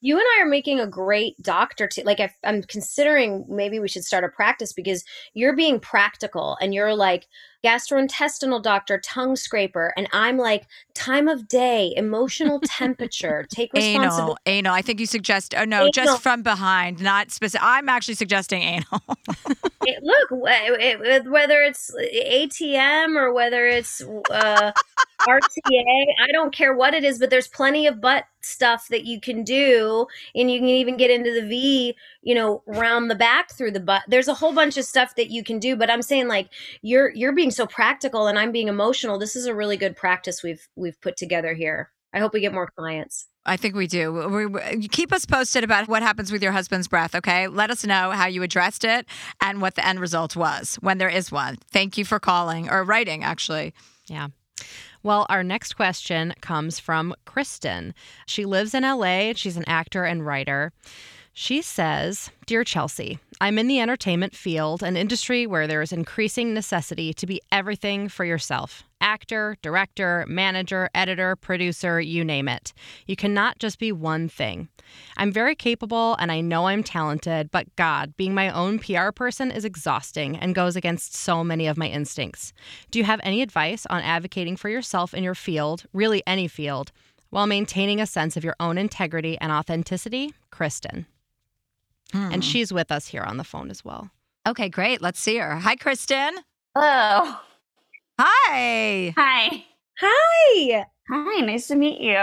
you 0.00 0.16
and 0.16 0.24
I 0.36 0.42
are 0.42 0.48
making 0.48 0.80
a 0.80 0.86
great 0.86 1.40
doctor 1.42 1.88
to 1.88 2.04
like 2.04 2.20
I'm 2.44 2.62
considering 2.62 3.44
maybe 3.48 3.80
we 3.80 3.88
should 3.88 4.04
start 4.04 4.24
a 4.24 4.28
practice 4.28 4.72
because 4.72 5.04
you're 5.34 5.56
being 5.56 5.80
practical 5.80 6.56
and 6.60 6.72
you're 6.72 6.94
like 6.94 7.26
gastrointestinal 7.68 8.62
doctor, 8.62 8.98
tongue 8.98 9.36
scraper, 9.36 9.92
and 9.96 10.08
I'm 10.12 10.38
like 10.38 10.66
time 10.94 11.28
of 11.28 11.48
day, 11.48 11.92
emotional 11.96 12.60
temperature, 12.64 13.46
take 13.50 13.72
responsibility. 13.72 14.22
Anal, 14.22 14.38
anal. 14.46 14.74
I 14.74 14.82
think 14.82 15.00
you 15.00 15.06
suggest. 15.06 15.54
Oh 15.56 15.64
no, 15.64 15.80
anal. 15.80 15.90
just 15.92 16.22
from 16.22 16.42
behind, 16.42 17.02
not 17.02 17.30
specific. 17.30 17.64
I'm 17.64 17.88
actually 17.88 18.14
suggesting 18.14 18.62
anal. 18.62 19.02
it, 19.86 20.02
look, 20.02 20.30
whether 21.30 21.60
it's 21.62 21.94
ATM 21.94 23.16
or 23.16 23.32
whether 23.32 23.66
it's 23.66 24.00
uh, 24.30 24.72
RTA, 25.22 26.04
I 26.22 26.32
don't 26.32 26.54
care 26.54 26.74
what 26.74 26.94
it 26.94 27.04
is, 27.04 27.18
but 27.18 27.30
there's 27.30 27.48
plenty 27.48 27.86
of 27.86 28.00
butt 28.00 28.24
stuff 28.40 28.88
that 28.88 29.04
you 29.04 29.20
can 29.20 29.44
do, 29.44 30.06
and 30.34 30.50
you 30.50 30.58
can 30.58 30.68
even 30.68 30.96
get 30.96 31.10
into 31.10 31.32
the 31.32 31.46
V, 31.46 31.96
you 32.28 32.34
know, 32.34 32.62
round 32.66 33.10
the 33.10 33.14
back 33.14 33.50
through 33.54 33.70
the 33.70 33.80
butt. 33.80 34.02
There's 34.06 34.28
a 34.28 34.34
whole 34.34 34.52
bunch 34.52 34.76
of 34.76 34.84
stuff 34.84 35.14
that 35.14 35.30
you 35.30 35.42
can 35.42 35.58
do, 35.58 35.76
but 35.76 35.90
I'm 35.90 36.02
saying 36.02 36.28
like 36.28 36.50
you're 36.82 37.08
you're 37.14 37.32
being 37.32 37.50
so 37.50 37.66
practical, 37.66 38.26
and 38.26 38.38
I'm 38.38 38.52
being 38.52 38.68
emotional. 38.68 39.18
This 39.18 39.34
is 39.34 39.46
a 39.46 39.54
really 39.54 39.78
good 39.78 39.96
practice 39.96 40.42
we've 40.42 40.68
we've 40.76 41.00
put 41.00 41.16
together 41.16 41.54
here. 41.54 41.90
I 42.12 42.18
hope 42.18 42.34
we 42.34 42.40
get 42.40 42.52
more 42.52 42.70
clients. 42.76 43.28
I 43.46 43.56
think 43.56 43.74
we 43.74 43.86
do. 43.86 44.12
We, 44.12 44.44
we, 44.44 44.88
keep 44.88 45.10
us 45.10 45.24
posted 45.24 45.64
about 45.64 45.88
what 45.88 46.02
happens 46.02 46.30
with 46.30 46.42
your 46.42 46.52
husband's 46.52 46.86
breath, 46.86 47.14
okay? 47.14 47.48
Let 47.48 47.70
us 47.70 47.86
know 47.86 48.10
how 48.10 48.26
you 48.26 48.42
addressed 48.42 48.84
it 48.84 49.06
and 49.42 49.62
what 49.62 49.74
the 49.74 49.86
end 49.86 49.98
result 49.98 50.36
was 50.36 50.76
when 50.82 50.98
there 50.98 51.08
is 51.08 51.32
one. 51.32 51.56
Thank 51.70 51.96
you 51.96 52.04
for 52.04 52.20
calling 52.20 52.68
or 52.68 52.84
writing, 52.84 53.24
actually. 53.24 53.72
Yeah. 54.06 54.28
Well, 55.02 55.24
our 55.30 55.42
next 55.42 55.76
question 55.76 56.34
comes 56.42 56.78
from 56.78 57.14
Kristen. 57.24 57.94
She 58.26 58.44
lives 58.44 58.74
in 58.74 58.82
LA, 58.82 59.32
she's 59.34 59.56
an 59.56 59.64
actor 59.66 60.04
and 60.04 60.26
writer. 60.26 60.72
She 61.40 61.62
says, 61.62 62.32
Dear 62.46 62.64
Chelsea, 62.64 63.20
I'm 63.40 63.60
in 63.60 63.68
the 63.68 63.78
entertainment 63.78 64.34
field, 64.34 64.82
an 64.82 64.96
industry 64.96 65.46
where 65.46 65.68
there 65.68 65.80
is 65.80 65.92
increasing 65.92 66.52
necessity 66.52 67.14
to 67.14 67.26
be 67.26 67.40
everything 67.52 68.08
for 68.08 68.24
yourself 68.24 68.82
actor, 69.00 69.56
director, 69.62 70.24
manager, 70.28 70.90
editor, 70.96 71.36
producer, 71.36 72.00
you 72.00 72.24
name 72.24 72.48
it. 72.48 72.74
You 73.06 73.14
cannot 73.14 73.60
just 73.60 73.78
be 73.78 73.92
one 73.92 74.28
thing. 74.28 74.68
I'm 75.16 75.30
very 75.30 75.54
capable 75.54 76.16
and 76.18 76.32
I 76.32 76.40
know 76.40 76.66
I'm 76.66 76.82
talented, 76.82 77.52
but 77.52 77.74
God, 77.76 78.16
being 78.16 78.34
my 78.34 78.50
own 78.50 78.80
PR 78.80 79.12
person 79.12 79.52
is 79.52 79.64
exhausting 79.64 80.36
and 80.36 80.56
goes 80.56 80.74
against 80.74 81.14
so 81.14 81.44
many 81.44 81.68
of 81.68 81.78
my 81.78 81.86
instincts. 81.86 82.52
Do 82.90 82.98
you 82.98 83.04
have 83.04 83.20
any 83.22 83.42
advice 83.42 83.86
on 83.86 84.02
advocating 84.02 84.56
for 84.56 84.70
yourself 84.70 85.14
in 85.14 85.22
your 85.22 85.36
field, 85.36 85.84
really 85.92 86.20
any 86.26 86.48
field, 86.48 86.90
while 87.30 87.46
maintaining 87.46 88.00
a 88.00 88.06
sense 88.06 88.36
of 88.36 88.42
your 88.42 88.56
own 88.58 88.76
integrity 88.76 89.38
and 89.40 89.52
authenticity? 89.52 90.34
Kristen. 90.50 91.06
Hmm. 92.12 92.32
And 92.32 92.44
she's 92.44 92.72
with 92.72 92.90
us 92.90 93.06
here 93.06 93.22
on 93.22 93.36
the 93.36 93.44
phone 93.44 93.70
as 93.70 93.84
well. 93.84 94.10
Okay, 94.46 94.68
great. 94.68 95.02
Let's 95.02 95.20
see 95.20 95.36
her. 95.36 95.56
Hi, 95.56 95.76
Kristen. 95.76 96.36
Hello. 96.74 97.34
Hi. 98.18 99.12
Hi. 99.16 99.64
Hi. 100.00 100.86
Hi. 101.10 101.40
Nice 101.40 101.68
to 101.68 101.76
meet 101.76 102.00
you. 102.00 102.18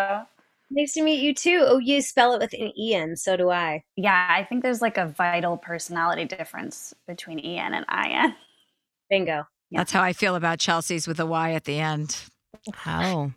Nice 0.71 0.93
to 0.93 1.03
meet 1.03 1.21
you 1.21 1.33
too. 1.33 1.63
Oh, 1.65 1.77
you 1.77 2.01
spell 2.01 2.33
it 2.33 2.39
with 2.39 2.53
an 2.53 2.71
Ian. 2.77 3.15
So 3.15 3.37
do 3.37 3.51
I. 3.51 3.83
Yeah, 3.95 4.27
I 4.29 4.43
think 4.43 4.63
there's 4.63 4.81
like 4.81 4.97
a 4.97 5.05
vital 5.05 5.57
personality 5.57 6.25
difference 6.25 6.93
between 7.07 7.39
Ian 7.39 7.73
and 7.73 7.85
IN. 7.91 8.33
Bingo. 9.09 9.45
Yeah. 9.69 9.79
That's 9.79 9.91
how 9.91 10.01
I 10.01 10.13
feel 10.13 10.35
about 10.35 10.59
Chelsea's 10.59 11.07
with 11.07 11.19
a 11.19 11.25
Y 11.25 11.51
at 11.51 11.65
the 11.65 11.79
end. 11.79 12.17
Oh. 12.85 13.31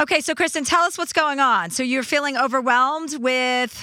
Okay, 0.00 0.20
so 0.20 0.34
Kristen, 0.34 0.64
tell 0.64 0.82
us 0.82 0.98
what's 0.98 1.12
going 1.12 1.38
on. 1.38 1.70
So 1.70 1.82
you're 1.82 2.02
feeling 2.02 2.36
overwhelmed 2.36 3.18
with 3.18 3.80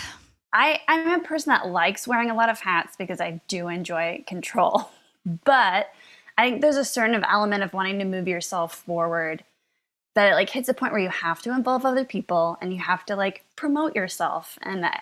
I, 0.52 0.80
I'm 0.88 1.20
a 1.20 1.24
person 1.24 1.52
that 1.52 1.68
likes 1.68 2.08
wearing 2.08 2.30
a 2.30 2.36
lot 2.36 2.50
of 2.50 2.60
hats 2.60 2.96
because 2.96 3.22
I 3.22 3.42
do 3.48 3.68
enjoy 3.68 4.24
control. 4.28 4.90
But 5.44 5.92
I 6.38 6.50
think 6.50 6.62
there's 6.62 6.78
a 6.78 6.86
certain 6.86 7.22
element 7.26 7.62
of 7.62 7.74
wanting 7.74 8.00
to 8.00 8.06
move 8.06 8.28
yourself 8.28 8.74
forward 8.74 9.44
that 10.16 10.32
it 10.32 10.36
like 10.36 10.50
hits 10.50 10.70
a 10.70 10.74
point 10.74 10.94
where 10.94 11.02
you 11.02 11.10
have 11.10 11.42
to 11.42 11.54
involve 11.54 11.86
other 11.86 12.06
people 12.06 12.58
and 12.62 12.74
you 12.74 12.80
have 12.80 13.06
to 13.08 13.16
like 13.16 13.44
promote 13.58 13.96
yourself. 13.96 14.58
And 14.62 14.86
I, 14.86 15.02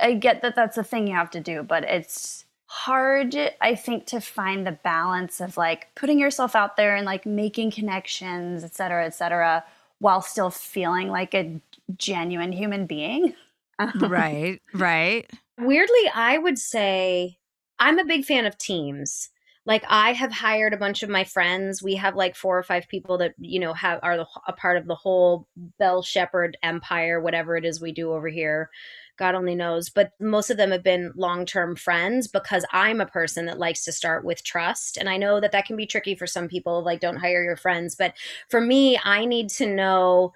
I 0.00 0.14
get 0.14 0.42
that 0.42 0.56
that's 0.56 0.78
a 0.78 0.82
thing 0.82 1.06
you 1.06 1.14
have 1.14 1.30
to 1.32 1.40
do, 1.40 1.62
but 1.62 1.84
it's 1.84 2.46
hard, 2.66 3.36
I 3.60 3.74
think, 3.74 4.06
to 4.06 4.20
find 4.20 4.66
the 4.66 4.72
balance 4.72 5.40
of 5.40 5.58
like 5.58 5.88
putting 5.94 6.18
yourself 6.18 6.56
out 6.56 6.78
there 6.78 6.96
and 6.96 7.04
like 7.04 7.26
making 7.26 7.70
connections, 7.70 8.64
et 8.64 8.74
cetera, 8.74 9.04
et 9.04 9.14
cetera, 9.14 9.64
while 9.98 10.22
still 10.22 10.50
feeling 10.50 11.08
like 11.08 11.34
a 11.34 11.60
genuine 11.96 12.52
human 12.52 12.86
being. 12.86 13.34
Uh-huh. 13.78 14.08
right, 14.08 14.60
right. 14.74 15.30
Weirdly, 15.58 16.10
I 16.14 16.38
would 16.38 16.58
say 16.58 17.38
I'm 17.78 17.98
a 17.98 18.04
big 18.04 18.24
fan 18.24 18.46
of 18.46 18.58
teams. 18.58 19.30
Like 19.64 19.84
I 19.88 20.12
have 20.12 20.32
hired 20.32 20.72
a 20.72 20.78
bunch 20.78 21.02
of 21.02 21.10
my 21.10 21.24
friends. 21.24 21.82
We 21.82 21.94
have 21.94 22.16
like 22.16 22.34
four 22.34 22.58
or 22.58 22.64
five 22.64 22.88
people 22.88 23.18
that 23.18 23.34
you 23.38 23.60
know 23.60 23.72
have 23.74 24.00
are 24.02 24.16
the, 24.16 24.26
a 24.48 24.52
part 24.52 24.76
of 24.76 24.86
the 24.86 24.94
whole 24.94 25.46
Bell 25.78 26.02
Shepard 26.02 26.56
empire, 26.62 27.20
whatever 27.20 27.56
it 27.56 27.64
is 27.64 27.80
we 27.80 27.92
do 27.92 28.12
over 28.12 28.28
here. 28.28 28.70
God 29.18 29.34
only 29.34 29.54
knows. 29.54 29.88
But 29.88 30.12
most 30.18 30.50
of 30.50 30.56
them 30.56 30.70
have 30.72 30.82
been 30.82 31.12
long 31.14 31.46
term 31.46 31.76
friends 31.76 32.26
because 32.26 32.64
I'm 32.72 33.00
a 33.00 33.06
person 33.06 33.46
that 33.46 33.58
likes 33.58 33.84
to 33.84 33.92
start 33.92 34.24
with 34.24 34.42
trust. 34.42 34.96
And 34.96 35.08
I 35.08 35.16
know 35.16 35.40
that 35.40 35.52
that 35.52 35.66
can 35.66 35.76
be 35.76 35.86
tricky 35.86 36.14
for 36.14 36.26
some 36.26 36.48
people, 36.48 36.82
like, 36.82 37.00
don't 37.00 37.16
hire 37.16 37.44
your 37.44 37.56
friends. 37.56 37.94
But 37.94 38.14
for 38.48 38.60
me, 38.60 38.98
I 39.04 39.24
need 39.24 39.48
to 39.50 39.66
know 39.66 40.32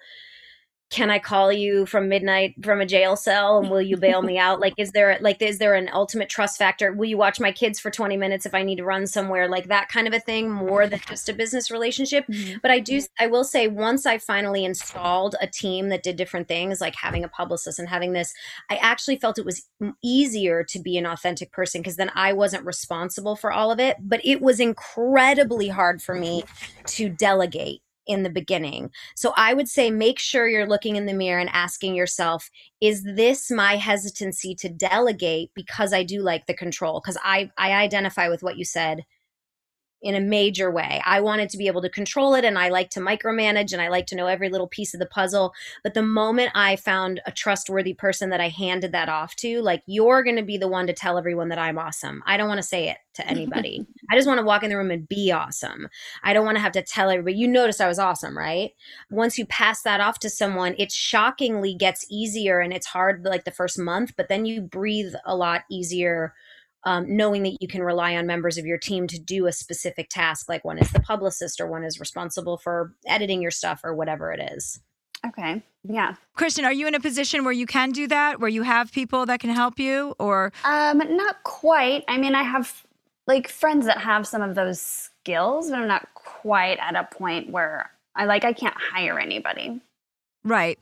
can 0.89 1.09
I 1.09 1.19
call 1.19 1.51
you 1.51 1.85
from 1.85 2.07
midnight 2.07 2.55
from 2.63 2.79
a 2.79 2.85
jail 2.85 3.17
cell 3.17 3.59
and 3.59 3.69
will 3.69 3.81
you 3.81 3.97
bail 3.97 4.21
me 4.21 4.37
out? 4.37 4.61
Like, 4.61 4.73
is 4.77 4.91
there 4.91 5.17
like 5.19 5.41
is 5.41 5.59
there 5.59 5.75
an 5.75 5.89
ultimate 5.91 6.29
trust 6.29 6.57
factor? 6.57 6.93
Will 6.93 7.05
you 7.05 7.17
watch 7.17 7.41
my 7.41 7.51
kids 7.51 7.77
for 7.77 7.91
20 7.91 8.15
minutes 8.15 8.45
if 8.45 8.55
I 8.55 8.63
need 8.63 8.77
to 8.77 8.85
run 8.85 9.05
somewhere? 9.05 9.49
Like 9.49 9.67
that 9.67 9.89
kind 9.89 10.07
of 10.07 10.13
a 10.13 10.19
thing, 10.19 10.49
more 10.49 10.87
than 10.87 11.01
just 11.07 11.27
a 11.27 11.33
business 11.33 11.69
relationship. 11.69 12.25
Mm-hmm. 12.27 12.59
But 12.61 12.71
I 12.71 12.79
do 12.79 13.01
I 13.19 13.27
will 13.27 13.43
say 13.43 13.67
once 13.67 14.05
I 14.05 14.17
finally 14.17 14.63
installed 14.63 15.35
a 15.41 15.47
team 15.47 15.89
that 15.89 16.03
did 16.03 16.15
different 16.15 16.47
things, 16.47 16.79
like 16.79 16.95
having 16.95 17.25
a 17.25 17.29
publicist 17.29 17.79
and 17.79 17.89
having 17.89 18.13
this, 18.13 18.33
I 18.69 18.77
actually 18.77 19.17
felt 19.17 19.37
it 19.37 19.45
was 19.45 19.67
easier 20.01 20.63
to 20.63 20.79
be 20.79 20.97
an 20.97 21.05
authentic 21.05 21.51
person 21.51 21.81
because 21.81 21.97
then 21.97 22.11
I 22.15 22.31
wasn't 22.31 22.65
responsible 22.65 23.35
for 23.35 23.51
all 23.51 23.71
of 23.71 23.79
it. 23.79 23.97
But 23.99 24.21
it 24.23 24.41
was 24.41 24.61
incredibly 24.61 25.67
hard 25.67 26.01
for 26.01 26.15
me 26.15 26.45
to 26.85 27.09
delegate 27.09 27.81
in 28.07 28.23
the 28.23 28.29
beginning. 28.29 28.89
So 29.15 29.33
I 29.35 29.53
would 29.53 29.67
say 29.67 29.91
make 29.91 30.19
sure 30.19 30.47
you're 30.47 30.67
looking 30.67 30.95
in 30.95 31.05
the 31.05 31.13
mirror 31.13 31.39
and 31.39 31.49
asking 31.51 31.95
yourself, 31.95 32.49
is 32.81 33.03
this 33.03 33.51
my 33.51 33.75
hesitancy 33.75 34.55
to 34.55 34.69
delegate 34.69 35.51
because 35.53 35.93
I 35.93 36.03
do 36.03 36.21
like 36.21 36.45
the 36.45 36.53
control? 36.53 37.01
Because 37.01 37.17
I, 37.23 37.51
I 37.57 37.73
identify 37.73 38.29
with 38.29 38.43
what 38.43 38.57
you 38.57 38.65
said 38.65 39.03
in 40.01 40.15
a 40.15 40.19
major 40.19 40.69
way. 40.69 41.01
I 41.05 41.21
wanted 41.21 41.49
to 41.49 41.57
be 41.57 41.67
able 41.67 41.81
to 41.81 41.89
control 41.89 42.35
it 42.35 42.45
and 42.45 42.57
I 42.57 42.69
like 42.69 42.89
to 42.91 42.99
micromanage 42.99 43.73
and 43.73 43.81
I 43.81 43.87
like 43.87 44.05
to 44.07 44.15
know 44.15 44.27
every 44.27 44.49
little 44.49 44.67
piece 44.67 44.93
of 44.93 44.99
the 44.99 45.07
puzzle. 45.07 45.53
But 45.83 45.95
the 45.95 46.03
moment 46.03 46.51
I 46.53 46.75
found 46.75 47.19
a 47.25 47.31
trustworthy 47.31 47.93
person 47.93 48.29
that 48.29 48.39
I 48.39 48.49
handed 48.49 48.91
that 48.91 49.09
off 49.09 49.35
to, 49.37 49.61
like, 49.61 49.81
you're 49.87 50.23
going 50.23 50.35
to 50.35 50.43
be 50.43 50.57
the 50.57 50.67
one 50.67 50.87
to 50.87 50.93
tell 50.93 51.17
everyone 51.17 51.49
that 51.49 51.57
I'm 51.57 51.79
awesome. 51.79 52.21
I 52.25 52.37
don't 52.37 52.47
want 52.47 52.59
to 52.59 52.67
say 52.67 52.89
it 52.89 52.97
to 53.15 53.27
anybody. 53.27 53.85
I 54.11 54.15
just 54.15 54.27
want 54.27 54.39
to 54.39 54.45
walk 54.45 54.63
in 54.63 54.69
the 54.69 54.77
room 54.77 54.91
and 54.91 55.07
be 55.07 55.31
awesome. 55.31 55.89
I 56.23 56.33
don't 56.33 56.45
want 56.45 56.57
to 56.57 56.61
have 56.61 56.73
to 56.73 56.83
tell 56.83 57.09
everybody, 57.09 57.37
you 57.37 57.47
noticed 57.47 57.81
I 57.81 57.87
was 57.87 57.99
awesome, 57.99 58.37
right? 58.37 58.71
Once 59.09 59.37
you 59.37 59.45
pass 59.47 59.81
that 59.81 59.99
off 59.99 60.19
to 60.19 60.29
someone, 60.29 60.75
it 60.77 60.91
shockingly 60.91 61.73
gets 61.73 62.05
easier 62.09 62.59
and 62.59 62.71
it's 62.71 62.87
hard 62.87 63.25
like 63.25 63.45
the 63.45 63.51
first 63.51 63.79
month, 63.79 64.13
but 64.15 64.29
then 64.29 64.45
you 64.45 64.61
breathe 64.61 65.13
a 65.25 65.35
lot 65.35 65.63
easier 65.71 66.33
um, 66.87 67.17
knowing 67.17 67.43
that 67.43 67.57
you 67.59 67.67
can 67.67 67.83
rely 67.83 68.15
on 68.15 68.25
members 68.25 68.57
of 68.57 68.65
your 68.65 68.77
team 68.77 69.07
to 69.07 69.19
do 69.19 69.45
a 69.45 69.51
specific 69.51 70.07
task, 70.09 70.47
like 70.47 70.63
one 70.63 70.77
is 70.77 70.89
the 70.91 71.01
publicist 71.01 71.59
or 71.59 71.67
one 71.67 71.83
is 71.83 71.99
responsible 71.99 72.57
for 72.57 72.93
editing 73.05 73.41
your 73.41 73.51
stuff 73.51 73.81
or 73.83 73.93
whatever 73.93 74.31
it 74.31 74.53
is. 74.53 74.79
Okay. 75.25 75.61
Yeah. 75.83 76.15
Kristen, 76.37 76.63
are 76.63 76.71
you 76.71 76.87
in 76.87 76.95
a 76.95 77.01
position 77.01 77.43
where 77.43 77.51
you 77.51 77.65
can 77.65 77.91
do 77.91 78.07
that, 78.07 78.39
where 78.39 78.49
you 78.49 78.63
have 78.63 78.93
people 78.93 79.25
that 79.25 79.41
can 79.41 79.49
help 79.49 79.79
you 79.79 80.15
or 80.17 80.53
Um 80.63 80.99
not 81.17 81.43
quite. 81.43 82.05
I 82.07 82.17
mean, 82.17 82.35
I 82.35 82.43
have 82.43 82.85
like 83.27 83.49
friends 83.49 83.85
that 83.85 83.97
have 83.97 84.25
some 84.25 84.41
of 84.41 84.55
those 84.55 84.79
skills, 84.79 85.69
but 85.69 85.79
I'm 85.79 85.89
not 85.89 86.07
quite 86.13 86.77
at 86.79 86.95
a 86.95 87.03
point 87.03 87.49
where 87.49 87.91
I 88.15 88.23
like 88.23 88.45
I 88.45 88.53
can't 88.53 88.75
hire 88.77 89.19
anybody. 89.19 89.81
Right 90.45 90.79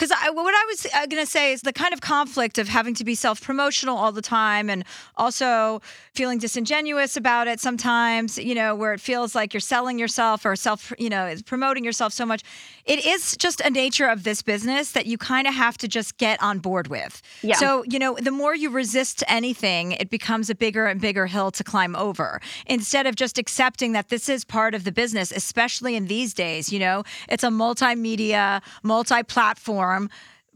because 0.00 0.16
what 0.32 0.54
I 0.54 0.64
was 0.66 0.86
uh, 0.86 1.06
going 1.06 1.22
to 1.22 1.30
say 1.30 1.52
is 1.52 1.60
the 1.60 1.74
kind 1.74 1.92
of 1.92 2.00
conflict 2.00 2.56
of 2.56 2.68
having 2.68 2.94
to 2.94 3.04
be 3.04 3.14
self 3.14 3.42
promotional 3.42 3.98
all 3.98 4.12
the 4.12 4.22
time 4.22 4.70
and 4.70 4.82
also 5.18 5.82
feeling 6.14 6.38
disingenuous 6.38 7.18
about 7.18 7.48
it 7.48 7.60
sometimes, 7.60 8.38
you 8.38 8.54
know, 8.54 8.74
where 8.74 8.94
it 8.94 9.00
feels 9.00 9.34
like 9.34 9.52
you're 9.52 9.60
selling 9.60 9.98
yourself 9.98 10.46
or 10.46 10.56
self, 10.56 10.90
you 10.98 11.10
know, 11.10 11.34
promoting 11.44 11.84
yourself 11.84 12.14
so 12.14 12.24
much. 12.24 12.42
It 12.86 13.04
is 13.04 13.36
just 13.36 13.60
a 13.60 13.68
nature 13.68 14.08
of 14.08 14.24
this 14.24 14.40
business 14.40 14.92
that 14.92 15.04
you 15.04 15.18
kind 15.18 15.46
of 15.46 15.52
have 15.52 15.76
to 15.78 15.88
just 15.88 16.16
get 16.16 16.42
on 16.42 16.60
board 16.60 16.88
with. 16.88 17.20
Yeah. 17.42 17.56
So, 17.56 17.84
you 17.84 17.98
know, 17.98 18.16
the 18.18 18.30
more 18.30 18.54
you 18.54 18.70
resist 18.70 19.22
anything, 19.28 19.92
it 19.92 20.08
becomes 20.08 20.48
a 20.48 20.54
bigger 20.54 20.86
and 20.86 20.98
bigger 20.98 21.26
hill 21.26 21.50
to 21.50 21.62
climb 21.62 21.94
over 21.94 22.40
instead 22.66 23.06
of 23.06 23.16
just 23.16 23.36
accepting 23.36 23.92
that 23.92 24.08
this 24.08 24.30
is 24.30 24.44
part 24.46 24.74
of 24.74 24.84
the 24.84 24.92
business, 24.92 25.30
especially 25.30 25.94
in 25.94 26.06
these 26.06 26.32
days, 26.32 26.72
you 26.72 26.78
know, 26.78 27.04
it's 27.28 27.44
a 27.44 27.48
multimedia, 27.48 28.62
multi 28.82 29.22
platform 29.24 29.89
farm 29.90 30.10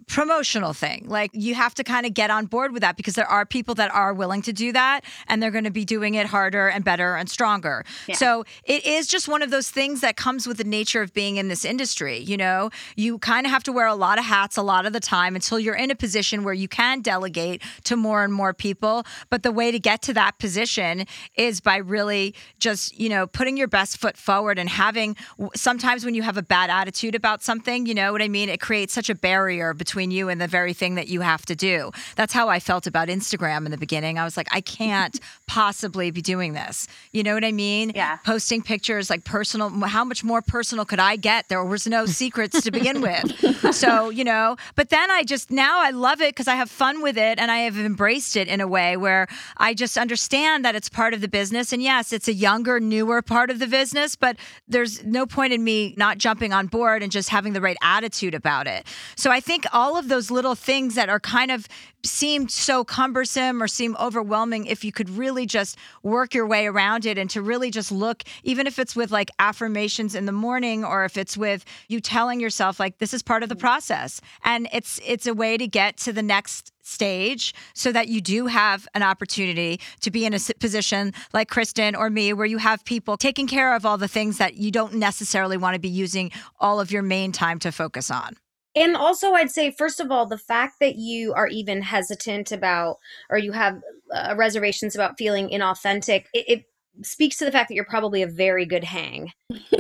promotional 0.06 0.72
thing. 0.72 1.04
Like 1.06 1.30
you 1.32 1.54
have 1.54 1.74
to 1.74 1.84
kind 1.84 2.06
of 2.06 2.14
get 2.14 2.30
on 2.30 2.46
board 2.46 2.72
with 2.72 2.82
that 2.82 2.96
because 2.96 3.14
there 3.14 3.26
are 3.26 3.46
people 3.46 3.74
that 3.76 3.92
are 3.92 4.12
willing 4.12 4.42
to 4.42 4.52
do 4.52 4.72
that 4.72 5.02
and 5.28 5.42
they're 5.42 5.50
going 5.50 5.64
to 5.64 5.70
be 5.70 5.84
doing 5.84 6.14
it 6.14 6.26
harder 6.26 6.68
and 6.68 6.84
better 6.84 7.16
and 7.16 7.28
stronger. 7.28 7.84
Yeah. 8.06 8.16
So 8.16 8.44
it 8.64 8.84
is 8.84 9.06
just 9.06 9.28
one 9.28 9.42
of 9.42 9.50
those 9.50 9.70
things 9.70 10.00
that 10.02 10.16
comes 10.16 10.46
with 10.46 10.58
the 10.58 10.64
nature 10.64 11.02
of 11.02 11.12
being 11.12 11.36
in 11.36 11.48
this 11.48 11.64
industry, 11.64 12.18
you 12.18 12.36
know. 12.36 12.70
You 12.96 13.18
kind 13.18 13.46
of 13.46 13.52
have 13.52 13.62
to 13.64 13.72
wear 13.72 13.86
a 13.86 13.94
lot 13.94 14.18
of 14.18 14.24
hats 14.24 14.56
a 14.56 14.62
lot 14.62 14.86
of 14.86 14.92
the 14.92 15.00
time 15.00 15.34
until 15.34 15.58
you're 15.58 15.74
in 15.74 15.90
a 15.90 15.94
position 15.94 16.44
where 16.44 16.54
you 16.54 16.68
can 16.68 17.00
delegate 17.00 17.62
to 17.84 17.96
more 17.96 18.24
and 18.24 18.32
more 18.32 18.52
people, 18.52 19.04
but 19.30 19.42
the 19.42 19.52
way 19.52 19.70
to 19.70 19.78
get 19.78 20.02
to 20.02 20.14
that 20.14 20.38
position 20.38 21.06
is 21.36 21.60
by 21.60 21.76
really 21.76 22.34
just, 22.58 22.98
you 22.98 23.08
know, 23.08 23.26
putting 23.26 23.56
your 23.56 23.68
best 23.68 23.96
foot 23.96 24.16
forward 24.16 24.58
and 24.58 24.68
having 24.68 25.16
sometimes 25.54 26.04
when 26.04 26.14
you 26.14 26.22
have 26.22 26.36
a 26.36 26.42
bad 26.42 26.70
attitude 26.70 27.14
about 27.14 27.42
something, 27.42 27.86
you 27.86 27.94
know 27.94 28.12
what 28.12 28.22
I 28.22 28.28
mean, 28.28 28.48
it 28.48 28.60
creates 28.60 28.92
such 28.92 29.08
a 29.10 29.14
barrier 29.14 29.72
between 29.74 29.93
between 29.94 30.10
you 30.10 30.28
and 30.28 30.40
the 30.40 30.48
very 30.48 30.72
thing 30.72 30.96
that 30.96 31.06
you 31.06 31.20
have 31.20 31.46
to 31.46 31.54
do. 31.54 31.92
That's 32.16 32.32
how 32.32 32.48
I 32.48 32.58
felt 32.58 32.88
about 32.88 33.06
Instagram 33.06 33.64
in 33.64 33.70
the 33.70 33.78
beginning. 33.78 34.18
I 34.18 34.24
was 34.24 34.36
like, 34.36 34.48
I 34.50 34.60
can't 34.60 35.20
possibly 35.46 36.10
be 36.10 36.20
doing 36.20 36.52
this. 36.52 36.88
You 37.12 37.22
know 37.22 37.32
what 37.32 37.44
I 37.44 37.52
mean? 37.52 37.92
Yeah. 37.94 38.16
Posting 38.24 38.60
pictures 38.60 39.08
like 39.08 39.22
personal, 39.22 39.70
how 39.70 40.02
much 40.04 40.24
more 40.24 40.42
personal 40.42 40.84
could 40.84 40.98
I 40.98 41.14
get? 41.14 41.48
There 41.48 41.64
was 41.64 41.86
no 41.86 42.06
secrets 42.06 42.60
to 42.62 42.72
begin 42.72 43.00
with. 43.00 43.24
So, 43.74 44.10
you 44.10 44.24
know, 44.24 44.56
but 44.76 44.90
then 44.90 45.10
I 45.10 45.24
just, 45.24 45.50
now 45.50 45.80
I 45.80 45.90
love 45.90 46.20
it 46.20 46.34
because 46.34 46.46
I 46.46 46.54
have 46.54 46.70
fun 46.70 47.02
with 47.02 47.18
it 47.18 47.38
and 47.38 47.50
I 47.50 47.58
have 47.58 47.76
embraced 47.76 48.36
it 48.36 48.46
in 48.46 48.60
a 48.60 48.68
way 48.68 48.96
where 48.96 49.26
I 49.56 49.74
just 49.74 49.98
understand 49.98 50.64
that 50.64 50.76
it's 50.76 50.88
part 50.88 51.12
of 51.12 51.20
the 51.20 51.28
business. 51.28 51.72
And 51.72 51.82
yes, 51.82 52.12
it's 52.12 52.28
a 52.28 52.32
younger, 52.32 52.78
newer 52.78 53.20
part 53.20 53.50
of 53.50 53.58
the 53.58 53.66
business, 53.66 54.14
but 54.16 54.36
there's 54.68 55.02
no 55.04 55.26
point 55.26 55.52
in 55.52 55.64
me 55.64 55.94
not 55.96 56.18
jumping 56.18 56.52
on 56.52 56.68
board 56.68 57.02
and 57.02 57.10
just 57.10 57.30
having 57.30 57.52
the 57.52 57.60
right 57.60 57.76
attitude 57.82 58.34
about 58.34 58.66
it. 58.66 58.86
So 59.16 59.30
I 59.30 59.40
think 59.40 59.66
all 59.74 59.98
of 59.98 60.08
those 60.08 60.30
little 60.30 60.54
things 60.54 60.94
that 60.94 61.08
are 61.10 61.20
kind 61.20 61.50
of 61.50 61.68
seemed 62.04 62.50
so 62.50 62.84
cumbersome 62.84 63.62
or 63.62 63.66
seem 63.66 63.96
overwhelming 63.98 64.66
if 64.66 64.84
you 64.84 64.92
could 64.92 65.10
really 65.10 65.46
just 65.46 65.76
work 66.02 66.34
your 66.34 66.46
way 66.46 66.66
around 66.66 67.04
it 67.04 67.18
and 67.18 67.28
to 67.30 67.42
really 67.42 67.70
just 67.70 67.90
look 67.90 68.22
even 68.42 68.66
if 68.66 68.78
it's 68.78 68.94
with 68.94 69.10
like 69.10 69.30
affirmations 69.38 70.14
in 70.14 70.26
the 70.26 70.32
morning 70.32 70.84
or 70.84 71.04
if 71.04 71.16
it's 71.16 71.36
with 71.36 71.64
you 71.88 72.00
telling 72.00 72.40
yourself 72.40 72.78
like 72.78 72.98
this 72.98 73.12
is 73.12 73.22
part 73.22 73.42
of 73.42 73.48
the 73.48 73.54
mm-hmm. 73.54 73.62
process 73.62 74.20
and 74.44 74.68
it's 74.72 75.00
it's 75.04 75.26
a 75.26 75.34
way 75.34 75.56
to 75.56 75.66
get 75.66 75.96
to 75.96 76.12
the 76.12 76.22
next 76.22 76.72
stage 76.82 77.54
so 77.72 77.90
that 77.90 78.08
you 78.08 78.20
do 78.20 78.46
have 78.46 78.86
an 78.94 79.02
opportunity 79.02 79.80
to 80.00 80.10
be 80.10 80.26
in 80.26 80.34
a 80.34 80.38
position 80.60 81.12
like 81.32 81.48
Kristen 81.48 81.96
or 81.96 82.10
me 82.10 82.34
where 82.34 82.46
you 82.46 82.58
have 82.58 82.84
people 82.84 83.16
taking 83.16 83.46
care 83.46 83.74
of 83.74 83.86
all 83.86 83.96
the 83.96 84.06
things 84.06 84.36
that 84.36 84.54
you 84.54 84.70
don't 84.70 84.94
necessarily 84.94 85.56
want 85.56 85.74
to 85.74 85.80
be 85.80 85.88
using 85.88 86.30
all 86.60 86.80
of 86.80 86.92
your 86.92 87.02
main 87.02 87.32
time 87.32 87.58
to 87.60 87.72
focus 87.72 88.10
on. 88.10 88.36
And 88.76 88.96
also, 88.96 89.32
I'd 89.32 89.50
say, 89.50 89.70
first 89.70 90.00
of 90.00 90.10
all, 90.10 90.26
the 90.26 90.38
fact 90.38 90.80
that 90.80 90.96
you 90.96 91.32
are 91.34 91.46
even 91.46 91.82
hesitant 91.82 92.52
about 92.52 92.98
or 93.30 93.38
you 93.38 93.52
have 93.52 93.80
uh, 94.12 94.34
reservations 94.36 94.94
about 94.94 95.18
feeling 95.18 95.48
inauthentic, 95.48 96.24
it, 96.32 96.44
it 96.48 96.64
speaks 97.02 97.36
to 97.36 97.44
the 97.44 97.50
fact 97.52 97.68
that 97.68 97.74
you're 97.74 97.84
probably 97.84 98.22
a 98.22 98.26
very 98.26 98.64
good 98.64 98.84
hang. 98.84 99.32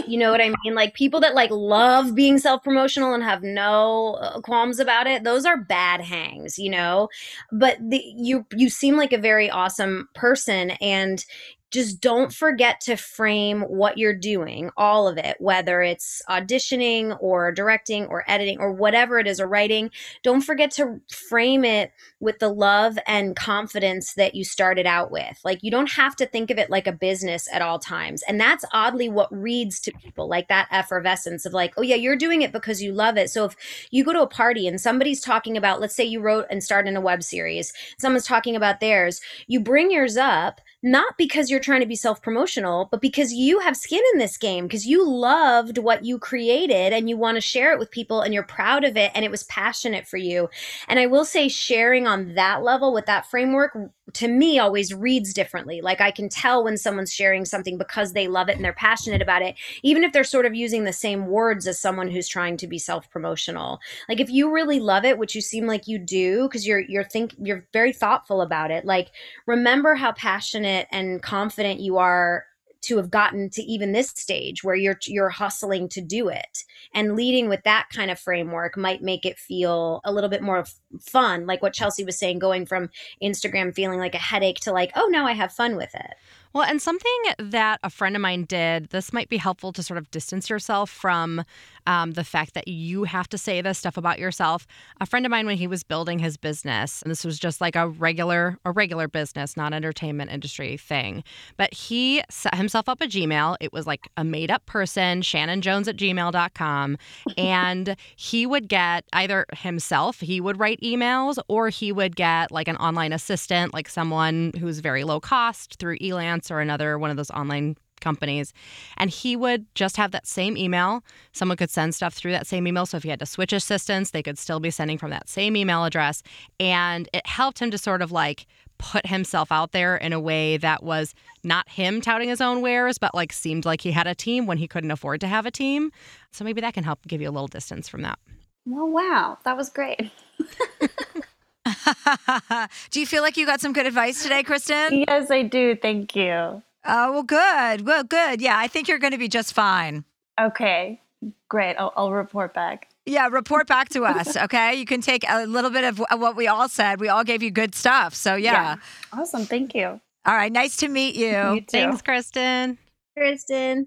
You 0.06 0.18
know 0.18 0.30
what 0.30 0.40
I 0.40 0.52
mean? 0.64 0.74
Like 0.74 0.94
people 0.94 1.20
that 1.20 1.34
like 1.34 1.50
love 1.50 2.14
being 2.14 2.38
self-promotional 2.38 3.14
and 3.14 3.22
have 3.22 3.42
no 3.42 4.14
uh, 4.20 4.40
qualms 4.40 4.80
about 4.80 5.06
it, 5.06 5.24
those 5.24 5.44
are 5.44 5.56
bad 5.56 6.00
hangs, 6.00 6.58
you 6.58 6.70
know? 6.70 7.08
But 7.52 7.78
the, 7.80 8.02
you 8.16 8.46
you 8.52 8.68
seem 8.68 8.96
like 8.96 9.12
a 9.12 9.18
very 9.18 9.48
awesome 9.48 10.08
person 10.14 10.72
and 10.72 11.24
just 11.70 12.00
don't 12.00 12.32
forget 12.32 12.80
to 12.82 12.96
frame 12.96 13.62
what 13.62 13.98
you're 13.98 14.14
doing, 14.14 14.70
all 14.76 15.08
of 15.08 15.18
it, 15.18 15.36
whether 15.40 15.82
it's 15.82 16.22
auditioning 16.28 17.16
or 17.20 17.50
directing 17.50 18.06
or 18.06 18.24
editing 18.28 18.60
or 18.60 18.72
whatever 18.72 19.18
it 19.18 19.26
is 19.26 19.40
or 19.40 19.48
writing. 19.48 19.90
Don't 20.22 20.40
forget 20.40 20.70
to 20.72 21.00
frame 21.10 21.64
it 21.64 21.92
with 22.20 22.38
the 22.38 22.48
love 22.48 22.96
and 23.06 23.34
confidence 23.34 24.14
that 24.14 24.34
you 24.34 24.44
started 24.44 24.86
out 24.86 25.10
with. 25.10 25.40
Like 25.44 25.62
you 25.62 25.70
don't 25.70 25.90
have 25.92 26.14
to 26.16 26.26
think 26.26 26.50
of 26.50 26.58
it 26.58 26.70
like 26.70 26.86
a 26.86 26.92
business 26.92 27.48
at 27.52 27.60
all 27.60 27.78
times. 27.78 28.22
And 28.28 28.40
that's 28.40 28.64
oddly 28.72 29.08
what 29.08 29.32
reads 29.32 29.80
to 29.80 29.92
people 29.92 30.28
like 30.28 30.48
that 30.48 30.68
effervescence 30.70 31.44
of 31.44 31.52
like, 31.52 31.74
oh 31.76 31.82
yeah, 31.82 31.96
you're 31.96 32.14
doing 32.14 32.42
it 32.42 32.52
because 32.52 32.82
you 32.82 32.92
love 32.92 33.16
it. 33.16 33.30
So 33.30 33.46
if 33.46 33.56
you 33.90 34.04
go 34.04 34.12
to 34.12 34.22
a 34.22 34.28
party 34.28 34.68
and 34.68 34.80
somebody's 34.80 35.20
talking 35.20 35.56
about, 35.56 35.80
let's 35.80 35.96
say 35.96 36.04
you 36.04 36.20
wrote 36.20 36.46
and 36.50 36.62
started 36.62 36.90
in 36.90 36.96
a 36.96 37.00
web 37.00 37.24
series, 37.24 37.72
someone's 37.98 38.26
talking 38.26 38.54
about 38.54 38.80
theirs, 38.80 39.20
you 39.48 39.58
bring 39.58 39.90
yours 39.90 40.16
up 40.16 40.60
not 40.84 41.16
because 41.16 41.50
you're 41.50 41.53
trying 41.60 41.80
to 41.80 41.86
be 41.86 41.96
self 41.96 42.22
promotional, 42.22 42.88
but 42.90 43.00
because 43.00 43.32
you 43.32 43.58
have 43.60 43.76
skin 43.76 44.02
in 44.12 44.18
this 44.18 44.36
game, 44.36 44.66
because 44.66 44.86
you 44.86 45.08
loved 45.08 45.78
what 45.78 46.04
you 46.04 46.18
created 46.18 46.92
and 46.92 47.08
you 47.08 47.16
want 47.16 47.36
to 47.36 47.40
share 47.40 47.72
it 47.72 47.78
with 47.78 47.90
people 47.90 48.20
and 48.20 48.32
you're 48.32 48.42
proud 48.42 48.84
of 48.84 48.96
it 48.96 49.10
and 49.14 49.24
it 49.24 49.30
was 49.30 49.44
passionate 49.44 50.06
for 50.06 50.16
you. 50.16 50.48
And 50.88 50.98
I 50.98 51.06
will 51.06 51.24
say, 51.24 51.48
sharing 51.48 52.06
on 52.06 52.34
that 52.34 52.62
level 52.62 52.92
with 52.92 53.06
that 53.06 53.26
framework 53.26 53.76
to 54.12 54.28
me 54.28 54.58
always 54.58 54.92
reads 54.92 55.32
differently. 55.32 55.80
Like 55.80 56.00
I 56.00 56.10
can 56.10 56.28
tell 56.28 56.62
when 56.62 56.76
someone's 56.76 57.12
sharing 57.12 57.44
something 57.44 57.78
because 57.78 58.12
they 58.12 58.28
love 58.28 58.48
it 58.48 58.56
and 58.56 58.64
they're 58.64 58.72
passionate 58.74 59.22
about 59.22 59.42
it, 59.42 59.56
even 59.82 60.04
if 60.04 60.12
they're 60.12 60.24
sort 60.24 60.46
of 60.46 60.54
using 60.54 60.84
the 60.84 60.92
same 60.92 61.26
words 61.26 61.66
as 61.66 61.80
someone 61.80 62.10
who's 62.10 62.28
trying 62.28 62.56
to 62.58 62.66
be 62.66 62.78
self-promotional. 62.78 63.80
Like 64.08 64.20
if 64.20 64.28
you 64.28 64.52
really 64.52 64.78
love 64.78 65.04
it, 65.04 65.18
which 65.18 65.34
you 65.34 65.40
seem 65.40 65.66
like 65.66 65.88
you 65.88 65.98
do 65.98 66.42
because 66.42 66.66
you're 66.66 66.80
you're 66.80 67.04
think 67.04 67.34
you're 67.38 67.66
very 67.72 67.92
thoughtful 67.92 68.42
about 68.42 68.70
it. 68.70 68.84
Like 68.84 69.10
remember 69.46 69.94
how 69.94 70.12
passionate 70.12 70.86
and 70.92 71.22
confident 71.22 71.43
you 71.80 71.98
are 71.98 72.44
to 72.84 72.98
have 72.98 73.10
gotten 73.10 73.48
to 73.48 73.62
even 73.62 73.92
this 73.92 74.10
stage 74.10 74.62
where 74.62 74.74
you're 74.74 74.98
you're 75.06 75.30
hustling 75.30 75.88
to 75.88 76.00
do 76.00 76.28
it. 76.28 76.64
And 76.92 77.16
leading 77.16 77.48
with 77.48 77.62
that 77.64 77.88
kind 77.92 78.10
of 78.10 78.20
framework 78.20 78.76
might 78.76 79.02
make 79.02 79.24
it 79.24 79.38
feel 79.38 80.00
a 80.04 80.12
little 80.12 80.30
bit 80.30 80.42
more 80.42 80.64
fun 81.00 81.46
like 81.46 81.62
what 81.62 81.72
Chelsea 81.72 82.04
was 82.04 82.18
saying 82.18 82.38
going 82.38 82.66
from 82.66 82.90
Instagram 83.22 83.74
feeling 83.74 83.98
like 83.98 84.14
a 84.14 84.18
headache 84.18 84.60
to 84.60 84.72
like 84.72 84.92
oh 84.96 85.08
now 85.10 85.26
I 85.26 85.32
have 85.32 85.52
fun 85.52 85.76
with 85.76 85.94
it 85.94 86.14
well, 86.54 86.62
and 86.62 86.80
something 86.80 87.10
that 87.38 87.80
a 87.82 87.90
friend 87.90 88.14
of 88.14 88.22
mine 88.22 88.44
did, 88.44 88.90
this 88.90 89.12
might 89.12 89.28
be 89.28 89.38
helpful 89.38 89.72
to 89.72 89.82
sort 89.82 89.98
of 89.98 90.08
distance 90.12 90.48
yourself 90.48 90.88
from 90.88 91.44
um, 91.88 92.12
the 92.12 92.22
fact 92.22 92.54
that 92.54 92.68
you 92.68 93.02
have 93.02 93.28
to 93.30 93.38
say 93.38 93.60
this 93.60 93.76
stuff 93.76 93.96
about 93.96 94.20
yourself. 94.20 94.64
A 95.00 95.06
friend 95.06 95.26
of 95.26 95.30
mine, 95.30 95.46
when 95.46 95.56
he 95.56 95.66
was 95.66 95.82
building 95.82 96.20
his 96.20 96.36
business, 96.36 97.02
and 97.02 97.10
this 97.10 97.24
was 97.24 97.40
just 97.40 97.60
like 97.60 97.74
a 97.74 97.88
regular, 97.88 98.56
a 98.64 98.70
regular 98.70 99.08
business, 99.08 99.56
not 99.56 99.72
entertainment 99.72 100.30
industry 100.30 100.76
thing, 100.76 101.24
but 101.56 101.74
he 101.74 102.22
set 102.30 102.54
himself 102.54 102.88
up 102.88 103.00
a 103.00 103.06
Gmail. 103.06 103.56
It 103.60 103.72
was 103.72 103.84
like 103.84 104.08
a 104.16 104.22
made 104.22 104.52
up 104.52 104.64
person, 104.64 105.22
Shannon 105.22 105.60
Jones 105.60 105.88
at 105.88 105.96
gmail.com. 105.96 106.98
And 107.36 107.96
he 108.16 108.46
would 108.46 108.68
get 108.68 109.04
either 109.12 109.44
himself, 109.56 110.20
he 110.20 110.40
would 110.40 110.60
write 110.60 110.80
emails, 110.82 111.38
or 111.48 111.68
he 111.68 111.90
would 111.90 112.14
get 112.14 112.52
like 112.52 112.68
an 112.68 112.76
online 112.76 113.12
assistant, 113.12 113.74
like 113.74 113.88
someone 113.88 114.52
who's 114.60 114.78
very 114.78 115.02
low 115.02 115.18
cost 115.18 115.80
through 115.80 115.98
Elance 115.98 116.43
or 116.50 116.60
another 116.60 116.98
one 116.98 117.10
of 117.10 117.16
those 117.16 117.30
online 117.30 117.76
companies. 118.00 118.52
And 118.96 119.10
he 119.10 119.34
would 119.34 119.66
just 119.74 119.96
have 119.96 120.10
that 120.12 120.26
same 120.26 120.56
email. 120.56 121.02
Someone 121.32 121.56
could 121.56 121.70
send 121.70 121.94
stuff 121.94 122.14
through 122.14 122.32
that 122.32 122.46
same 122.46 122.66
email. 122.66 122.86
So 122.86 122.96
if 122.96 123.02
he 123.02 123.08
had 123.08 123.20
to 123.20 123.26
switch 123.26 123.52
assistants, 123.52 124.10
they 124.10 124.22
could 124.22 124.38
still 124.38 124.60
be 124.60 124.70
sending 124.70 124.98
from 124.98 125.10
that 125.10 125.28
same 125.28 125.56
email 125.56 125.84
address. 125.84 126.22
And 126.60 127.08
it 127.12 127.26
helped 127.26 127.60
him 127.60 127.70
to 127.70 127.78
sort 127.78 128.02
of 128.02 128.12
like 128.12 128.46
put 128.78 129.06
himself 129.06 129.50
out 129.50 129.72
there 129.72 129.96
in 129.96 130.12
a 130.12 130.20
way 130.20 130.56
that 130.58 130.82
was 130.82 131.14
not 131.42 131.68
him 131.68 132.00
touting 132.00 132.28
his 132.28 132.40
own 132.40 132.60
wares, 132.60 132.98
but 132.98 133.14
like 133.14 133.32
seemed 133.32 133.64
like 133.64 133.80
he 133.80 133.92
had 133.92 134.06
a 134.06 134.14
team 134.14 134.46
when 134.46 134.58
he 134.58 134.68
couldn't 134.68 134.90
afford 134.90 135.20
to 135.20 135.26
have 135.26 135.46
a 135.46 135.50
team. 135.50 135.90
So 136.32 136.44
maybe 136.44 136.60
that 136.60 136.74
can 136.74 136.84
help 136.84 137.00
give 137.06 137.20
you 137.20 137.28
a 137.28 137.32
little 137.32 137.48
distance 137.48 137.88
from 137.88 138.02
that. 138.02 138.18
Well, 138.66 138.88
wow. 138.88 139.38
That 139.44 139.56
was 139.56 139.70
great. 139.70 140.10
do 142.90 143.00
you 143.00 143.06
feel 143.06 143.22
like 143.22 143.36
you 143.36 143.46
got 143.46 143.60
some 143.60 143.72
good 143.72 143.86
advice 143.86 144.22
today, 144.22 144.42
Kristen? 144.42 145.04
Yes, 145.08 145.30
I 145.30 145.42
do. 145.42 145.76
Thank 145.76 146.14
you. 146.14 146.62
Oh, 146.86 147.12
well, 147.12 147.22
good. 147.22 147.86
Well, 147.86 148.04
good. 148.04 148.40
Yeah, 148.42 148.58
I 148.58 148.68
think 148.68 148.88
you're 148.88 148.98
going 148.98 149.12
to 149.12 149.18
be 149.18 149.28
just 149.28 149.54
fine. 149.54 150.04
Okay, 150.40 151.00
great. 151.48 151.76
I'll, 151.76 151.92
I'll 151.96 152.12
report 152.12 152.52
back. 152.52 152.88
Yeah, 153.06 153.28
report 153.28 153.66
back 153.66 153.88
to 153.90 154.04
us. 154.04 154.36
Okay. 154.44 154.74
You 154.74 154.84
can 154.84 155.00
take 155.00 155.24
a 155.28 155.46
little 155.46 155.70
bit 155.70 155.84
of 155.84 155.98
what 155.98 156.36
we 156.36 156.48
all 156.48 156.68
said. 156.68 157.00
We 157.00 157.08
all 157.08 157.24
gave 157.24 157.42
you 157.42 157.50
good 157.50 157.74
stuff. 157.74 158.14
So, 158.14 158.34
yeah. 158.34 158.52
yeah. 158.52 158.76
Awesome. 159.12 159.44
Thank 159.44 159.74
you. 159.74 160.00
All 160.26 160.34
right. 160.34 160.52
Nice 160.52 160.76
to 160.78 160.88
meet 160.88 161.14
you. 161.14 161.54
you 161.54 161.64
Thanks, 161.66 162.02
Kristen. 162.02 162.78
Kristen. 163.16 163.86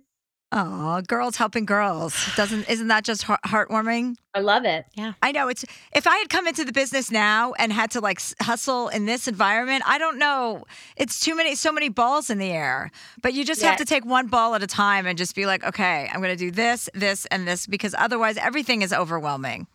Oh, 0.53 1.01
girls 1.01 1.35
helping 1.35 1.65
girls. 1.65 2.15
Doesn't 2.37 2.69
isn't 2.69 2.87
that 2.87 3.03
just 3.03 3.25
heartwarming? 3.25 4.15
I 4.33 4.39
love 4.39 4.63
it. 4.63 4.85
Yeah. 4.95 5.13
I 5.21 5.33
know 5.33 5.49
it's 5.49 5.65
if 5.93 6.07
I 6.07 6.15
had 6.17 6.29
come 6.29 6.47
into 6.47 6.63
the 6.63 6.71
business 6.71 7.11
now 7.11 7.51
and 7.53 7.73
had 7.73 7.91
to 7.91 7.99
like 7.99 8.21
hustle 8.39 8.87
in 8.87 9.05
this 9.05 9.27
environment, 9.27 9.83
I 9.85 9.97
don't 9.97 10.17
know. 10.17 10.63
It's 10.95 11.19
too 11.19 11.35
many 11.35 11.55
so 11.55 11.73
many 11.73 11.89
balls 11.89 12.29
in 12.29 12.37
the 12.37 12.49
air. 12.49 12.91
But 13.21 13.33
you 13.33 13.43
just 13.43 13.61
yeah. 13.61 13.69
have 13.69 13.77
to 13.79 13.85
take 13.85 14.05
one 14.05 14.27
ball 14.27 14.55
at 14.55 14.63
a 14.63 14.67
time 14.67 15.05
and 15.05 15.17
just 15.17 15.35
be 15.35 15.45
like, 15.45 15.65
"Okay, 15.65 16.09
I'm 16.13 16.21
going 16.21 16.35
to 16.35 16.37
do 16.37 16.51
this, 16.51 16.89
this 16.93 17.25
and 17.25 17.45
this 17.45 17.67
because 17.67 17.93
otherwise 17.97 18.37
everything 18.37 18.83
is 18.83 18.93
overwhelming." 18.93 19.67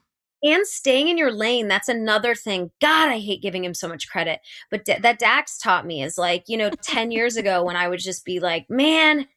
And 0.43 0.67
staying 0.67 1.09
in 1.09 1.19
your 1.19 1.33
lane, 1.33 1.69
that's 1.69 1.89
another 1.89 2.35
thing. 2.35 2.71
God, 2.81 3.11
I 3.11 3.19
hate 3.19 3.43
giving 3.43 3.63
him 3.63 3.75
so 3.75 3.89
much 3.89 4.09
credit. 4.09 4.41
But 4.71 4.87
d- 4.87 4.97
that 5.01 5.19
Dax 5.19 5.59
taught 5.59 5.87
me 5.87 6.03
is 6.03 6.19
like, 6.19 6.45
you 6.49 6.57
know, 6.57 6.71
10 6.83 7.13
years 7.13 7.37
ago 7.37 7.63
when 7.63 7.77
I 7.77 7.89
would 7.89 8.01
just 8.01 8.25
be 8.25 8.41
like, 8.41 8.67
"Man, 8.71 9.29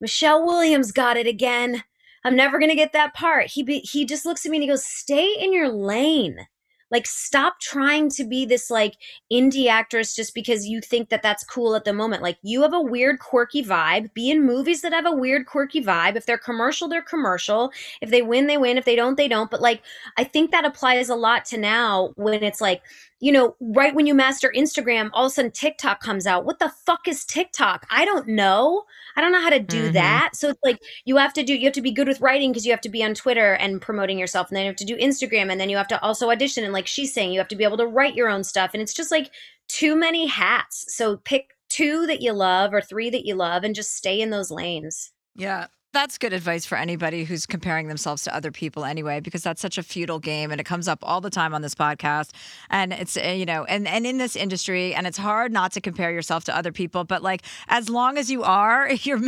Michelle 0.00 0.44
Williams 0.44 0.92
got 0.92 1.16
it 1.16 1.26
again. 1.26 1.84
I'm 2.24 2.36
never 2.36 2.58
going 2.58 2.70
to 2.70 2.76
get 2.76 2.92
that 2.92 3.14
part. 3.14 3.48
He 3.48 3.62
be, 3.62 3.80
he 3.80 4.04
just 4.04 4.24
looks 4.24 4.44
at 4.46 4.50
me 4.50 4.58
and 4.58 4.62
he 4.62 4.68
goes, 4.68 4.84
"Stay 4.84 5.34
in 5.38 5.52
your 5.52 5.68
lane." 5.68 6.46
Like 6.90 7.06
stop 7.06 7.60
trying 7.60 8.10
to 8.10 8.24
be 8.24 8.46
this 8.46 8.70
like 8.70 8.94
indie 9.32 9.66
actress 9.66 10.14
just 10.14 10.34
because 10.34 10.66
you 10.66 10.80
think 10.80 11.08
that 11.08 11.22
that's 11.22 11.44
cool 11.44 11.74
at 11.74 11.84
the 11.84 11.92
moment. 11.92 12.22
Like 12.22 12.38
you 12.42 12.62
have 12.62 12.74
a 12.74 12.80
weird 12.80 13.18
quirky 13.18 13.62
vibe. 13.64 14.12
Be 14.14 14.30
in 14.30 14.44
movies 14.44 14.82
that 14.82 14.92
have 14.92 15.06
a 15.06 15.12
weird 15.12 15.46
quirky 15.46 15.82
vibe. 15.82 16.16
If 16.16 16.26
they're 16.26 16.38
commercial, 16.38 16.88
they're 16.88 17.02
commercial. 17.02 17.72
If 18.00 18.10
they 18.10 18.22
win, 18.22 18.46
they 18.46 18.58
win. 18.58 18.78
If 18.78 18.84
they 18.84 18.96
don't, 18.96 19.16
they 19.16 19.28
don't. 19.28 19.50
But 19.50 19.60
like 19.60 19.82
I 20.16 20.24
think 20.24 20.50
that 20.50 20.64
applies 20.64 21.08
a 21.08 21.16
lot 21.16 21.44
to 21.46 21.58
now 21.58 22.12
when 22.16 22.42
it's 22.42 22.60
like 22.60 22.82
you 23.24 23.32
know, 23.32 23.56
right 23.58 23.94
when 23.94 24.06
you 24.06 24.12
master 24.12 24.52
Instagram, 24.54 25.08
all 25.14 25.24
of 25.24 25.30
a 25.30 25.34
sudden 25.34 25.50
TikTok 25.50 26.00
comes 26.00 26.26
out. 26.26 26.44
What 26.44 26.58
the 26.58 26.70
fuck 26.84 27.08
is 27.08 27.24
TikTok? 27.24 27.86
I 27.88 28.04
don't 28.04 28.28
know. 28.28 28.84
I 29.16 29.22
don't 29.22 29.32
know 29.32 29.40
how 29.40 29.48
to 29.48 29.60
do 29.60 29.84
mm-hmm. 29.84 29.92
that. 29.92 30.36
So 30.36 30.50
it's 30.50 30.60
like 30.62 30.78
you 31.06 31.16
have 31.16 31.32
to 31.32 31.42
do 31.42 31.54
you 31.54 31.64
have 31.64 31.72
to 31.72 31.80
be 31.80 31.90
good 31.90 32.06
with 32.06 32.20
writing 32.20 32.50
because 32.50 32.66
you 32.66 32.72
have 32.72 32.82
to 32.82 32.90
be 32.90 33.02
on 33.02 33.14
Twitter 33.14 33.54
and 33.54 33.80
promoting 33.80 34.18
yourself 34.18 34.48
and 34.48 34.56
then 34.58 34.64
you 34.64 34.68
have 34.68 34.76
to 34.76 34.84
do 34.84 34.96
Instagram 34.98 35.50
and 35.50 35.58
then 35.58 35.70
you 35.70 35.76
have 35.78 35.88
to 35.88 36.02
also 36.02 36.30
audition 36.30 36.64
and 36.64 36.74
like 36.74 36.83
she's 36.86 37.12
saying 37.12 37.32
you 37.32 37.38
have 37.38 37.48
to 37.48 37.56
be 37.56 37.64
able 37.64 37.76
to 37.78 37.86
write 37.86 38.14
your 38.14 38.28
own 38.28 38.44
stuff 38.44 38.70
and 38.74 38.82
it's 38.82 38.94
just 38.94 39.10
like 39.10 39.30
too 39.68 39.96
many 39.96 40.26
hats. 40.26 40.94
So 40.94 41.18
pick 41.18 41.50
two 41.68 42.06
that 42.06 42.20
you 42.20 42.32
love 42.32 42.72
or 42.72 42.80
three 42.80 43.10
that 43.10 43.24
you 43.24 43.34
love 43.34 43.64
and 43.64 43.74
just 43.74 43.94
stay 43.94 44.20
in 44.20 44.30
those 44.30 44.50
lanes. 44.50 45.12
Yeah 45.34 45.66
that's 45.94 46.18
good 46.18 46.32
advice 46.32 46.66
for 46.66 46.76
anybody 46.76 47.24
who's 47.24 47.46
comparing 47.46 47.86
themselves 47.86 48.24
to 48.24 48.34
other 48.34 48.50
people 48.50 48.84
anyway 48.84 49.20
because 49.20 49.42
that's 49.42 49.62
such 49.62 49.78
a 49.78 49.82
futile 49.82 50.18
game 50.18 50.50
and 50.50 50.60
it 50.60 50.64
comes 50.64 50.88
up 50.88 50.98
all 51.02 51.20
the 51.20 51.30
time 51.30 51.54
on 51.54 51.62
this 51.62 51.74
podcast 51.74 52.32
and 52.68 52.92
it's 52.92 53.16
eh, 53.16 53.32
you 53.32 53.46
know 53.46 53.64
and 53.64 53.86
and 53.86 54.04
in 54.04 54.18
this 54.18 54.34
industry 54.34 54.92
and 54.92 55.06
it's 55.06 55.16
hard 55.16 55.52
not 55.52 55.70
to 55.70 55.80
compare 55.80 56.10
yourself 56.10 56.44
to 56.44 56.54
other 56.54 56.72
people 56.72 57.04
but 57.04 57.22
like 57.22 57.42
as 57.68 57.88
long 57.88 58.18
as 58.18 58.28
you 58.28 58.42
are 58.42 58.90
you're 59.02 59.20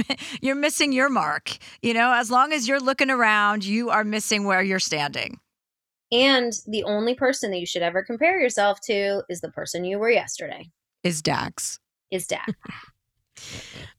you're 0.42 0.56
missing 0.56 0.92
your 0.92 1.08
mark 1.08 1.56
you 1.80 1.94
know 1.94 2.12
as 2.12 2.30
long 2.30 2.52
as 2.52 2.66
you're 2.68 2.80
looking 2.80 3.10
around 3.10 3.64
you 3.64 3.88
are 3.88 4.04
missing 4.04 4.44
where 4.44 4.62
you're 4.62 4.80
standing 4.80 5.38
and 6.12 6.52
the 6.66 6.84
only 6.84 7.14
person 7.14 7.50
that 7.50 7.58
you 7.58 7.66
should 7.66 7.82
ever 7.82 8.02
compare 8.02 8.40
yourself 8.40 8.80
to 8.82 9.22
is 9.28 9.40
the 9.40 9.50
person 9.50 9.84
you 9.84 9.98
were 9.98 10.10
yesterday. 10.10 10.70
Is 11.02 11.22
Dax. 11.22 11.78
Is 12.10 12.26
Dax. 12.26 12.52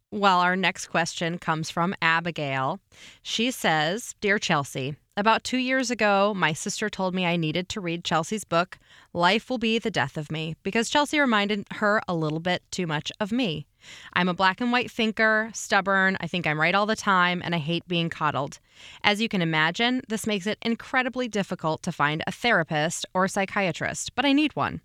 Well, 0.09 0.39
our 0.39 0.55
next 0.55 0.87
question 0.87 1.37
comes 1.37 1.69
from 1.69 1.93
Abigail. 2.01 2.79
She 3.21 3.51
says 3.51 4.15
Dear 4.21 4.39
Chelsea, 4.39 4.95
About 5.17 5.43
two 5.43 5.57
years 5.57 5.89
ago, 5.89 6.35
my 6.35 6.53
sister 6.53 6.91
told 6.91 7.15
me 7.15 7.25
I 7.25 7.37
needed 7.37 7.69
to 7.69 7.81
read 7.81 8.03
Chelsea's 8.03 8.43
book, 8.43 8.77
Life 9.13 9.49
Will 9.49 9.57
Be 9.57 9.79
the 9.79 9.89
Death 9.89 10.15
of 10.15 10.31
Me, 10.31 10.55
because 10.61 10.91
Chelsea 10.91 11.19
reminded 11.19 11.65
her 11.71 12.03
a 12.07 12.13
little 12.13 12.39
bit 12.39 12.61
too 12.69 12.85
much 12.85 13.11
of 13.19 13.31
me. 13.31 13.65
I'm 14.13 14.29
a 14.29 14.35
black 14.35 14.61
and 14.61 14.71
white 14.71 14.91
thinker, 14.91 15.49
stubborn, 15.53 16.17
I 16.19 16.27
think 16.27 16.45
I'm 16.45 16.59
right 16.59 16.75
all 16.75 16.85
the 16.85 16.95
time, 16.95 17.41
and 17.43 17.55
I 17.55 17.57
hate 17.57 17.87
being 17.87 18.09
coddled. 18.09 18.59
As 19.03 19.19
you 19.19 19.27
can 19.27 19.41
imagine, 19.41 20.01
this 20.07 20.27
makes 20.27 20.45
it 20.45 20.59
incredibly 20.61 21.27
difficult 21.27 21.81
to 21.83 21.91
find 21.91 22.23
a 22.27 22.31
therapist 22.31 23.05
or 23.15 23.27
psychiatrist, 23.27 24.13
but 24.13 24.25
I 24.25 24.33
need 24.33 24.55
one. 24.55 24.81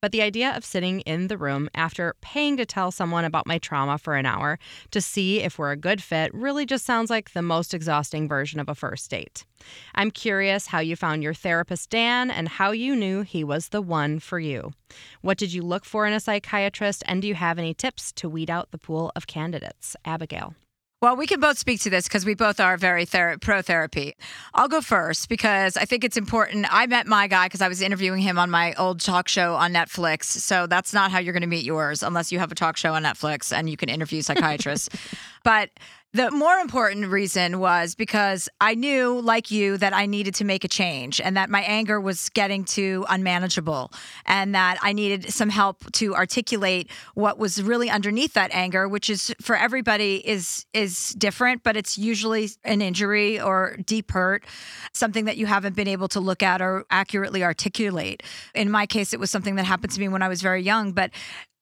But 0.00 0.12
the 0.12 0.22
idea 0.22 0.56
of 0.56 0.64
sitting 0.64 1.00
in 1.00 1.26
the 1.26 1.38
room 1.38 1.68
after 1.74 2.14
paying 2.20 2.56
to 2.56 2.66
tell 2.66 2.90
someone 2.90 3.24
about 3.24 3.46
my 3.46 3.58
trauma 3.58 3.98
for 3.98 4.14
an 4.14 4.26
hour 4.26 4.58
to 4.92 5.00
see 5.00 5.40
if 5.40 5.58
we're 5.58 5.72
a 5.72 5.76
good 5.76 6.02
fit 6.02 6.32
really 6.32 6.66
just 6.66 6.84
sounds 6.84 7.10
like 7.10 7.32
the 7.32 7.42
most 7.42 7.74
exhausting 7.74 8.28
version 8.28 8.60
of 8.60 8.68
a 8.68 8.74
first 8.74 9.10
date. 9.10 9.44
I'm 9.94 10.10
curious 10.10 10.68
how 10.68 10.80
you 10.80 10.96
found 10.96 11.22
your 11.22 11.34
therapist, 11.34 11.90
Dan, 11.90 12.30
and 12.30 12.48
how 12.48 12.70
you 12.70 12.94
knew 12.94 13.22
he 13.22 13.44
was 13.44 13.68
the 13.68 13.82
one 13.82 14.18
for 14.18 14.38
you. 14.38 14.72
What 15.20 15.38
did 15.38 15.52
you 15.52 15.62
look 15.62 15.84
for 15.84 16.06
in 16.06 16.12
a 16.12 16.20
psychiatrist, 16.20 17.02
and 17.06 17.22
do 17.22 17.28
you 17.28 17.34
have 17.34 17.58
any 17.58 17.74
tips 17.74 18.12
to 18.12 18.28
weed 18.28 18.50
out 18.50 18.70
the 18.70 18.78
pool 18.78 19.12
of 19.14 19.26
candidates? 19.26 19.96
Abigail. 20.04 20.54
Well, 21.00 21.14
we 21.14 21.28
can 21.28 21.38
both 21.38 21.58
speak 21.58 21.80
to 21.82 21.90
this 21.90 22.08
because 22.08 22.26
we 22.26 22.34
both 22.34 22.58
are 22.58 22.76
very 22.76 23.06
pro 23.40 23.62
therapy. 23.62 24.16
I'll 24.52 24.66
go 24.66 24.80
first 24.80 25.28
because 25.28 25.76
I 25.76 25.84
think 25.84 26.02
it's 26.02 26.16
important. 26.16 26.66
I 26.70 26.86
met 26.86 27.06
my 27.06 27.28
guy 27.28 27.46
because 27.46 27.60
I 27.60 27.68
was 27.68 27.80
interviewing 27.80 28.20
him 28.20 28.36
on 28.36 28.50
my 28.50 28.74
old 28.74 28.98
talk 28.98 29.28
show 29.28 29.54
on 29.54 29.72
Netflix. 29.72 30.24
So 30.24 30.66
that's 30.66 30.92
not 30.92 31.12
how 31.12 31.20
you're 31.20 31.32
going 31.32 31.42
to 31.42 31.46
meet 31.46 31.64
yours 31.64 32.02
unless 32.02 32.32
you 32.32 32.40
have 32.40 32.50
a 32.50 32.56
talk 32.56 32.76
show 32.76 32.94
on 32.94 33.04
Netflix 33.04 33.56
and 33.56 33.70
you 33.70 33.76
can 33.76 33.88
interview 33.88 34.22
psychiatrists. 34.22 34.88
but 35.44 35.70
the 36.18 36.30
more 36.32 36.56
important 36.56 37.06
reason 37.06 37.60
was 37.60 37.94
because 37.94 38.48
I 38.60 38.74
knew, 38.74 39.20
like 39.20 39.52
you, 39.52 39.76
that 39.78 39.92
I 39.92 40.06
needed 40.06 40.34
to 40.36 40.44
make 40.44 40.64
a 40.64 40.68
change 40.68 41.20
and 41.20 41.36
that 41.36 41.48
my 41.48 41.60
anger 41.60 42.00
was 42.00 42.28
getting 42.30 42.64
too 42.64 43.06
unmanageable 43.08 43.92
and 44.26 44.52
that 44.54 44.78
I 44.82 44.92
needed 44.92 45.32
some 45.32 45.48
help 45.48 45.90
to 45.92 46.16
articulate 46.16 46.90
what 47.14 47.38
was 47.38 47.62
really 47.62 47.88
underneath 47.88 48.32
that 48.32 48.50
anger, 48.52 48.88
which 48.88 49.08
is 49.08 49.32
for 49.40 49.54
everybody 49.54 50.16
is 50.28 50.66
is 50.72 51.10
different, 51.10 51.62
but 51.62 51.76
it's 51.76 51.96
usually 51.96 52.50
an 52.64 52.82
injury 52.82 53.40
or 53.40 53.76
deep 53.86 54.10
hurt, 54.10 54.44
something 54.92 55.26
that 55.26 55.36
you 55.36 55.46
haven't 55.46 55.76
been 55.76 55.88
able 55.88 56.08
to 56.08 56.20
look 56.20 56.42
at 56.42 56.60
or 56.60 56.84
accurately 56.90 57.44
articulate. 57.44 58.24
In 58.54 58.70
my 58.70 58.86
case, 58.86 59.12
it 59.12 59.20
was 59.20 59.30
something 59.30 59.54
that 59.54 59.66
happened 59.66 59.92
to 59.92 60.00
me 60.00 60.08
when 60.08 60.22
I 60.22 60.28
was 60.28 60.42
very 60.42 60.62
young, 60.62 60.92
but 60.92 61.12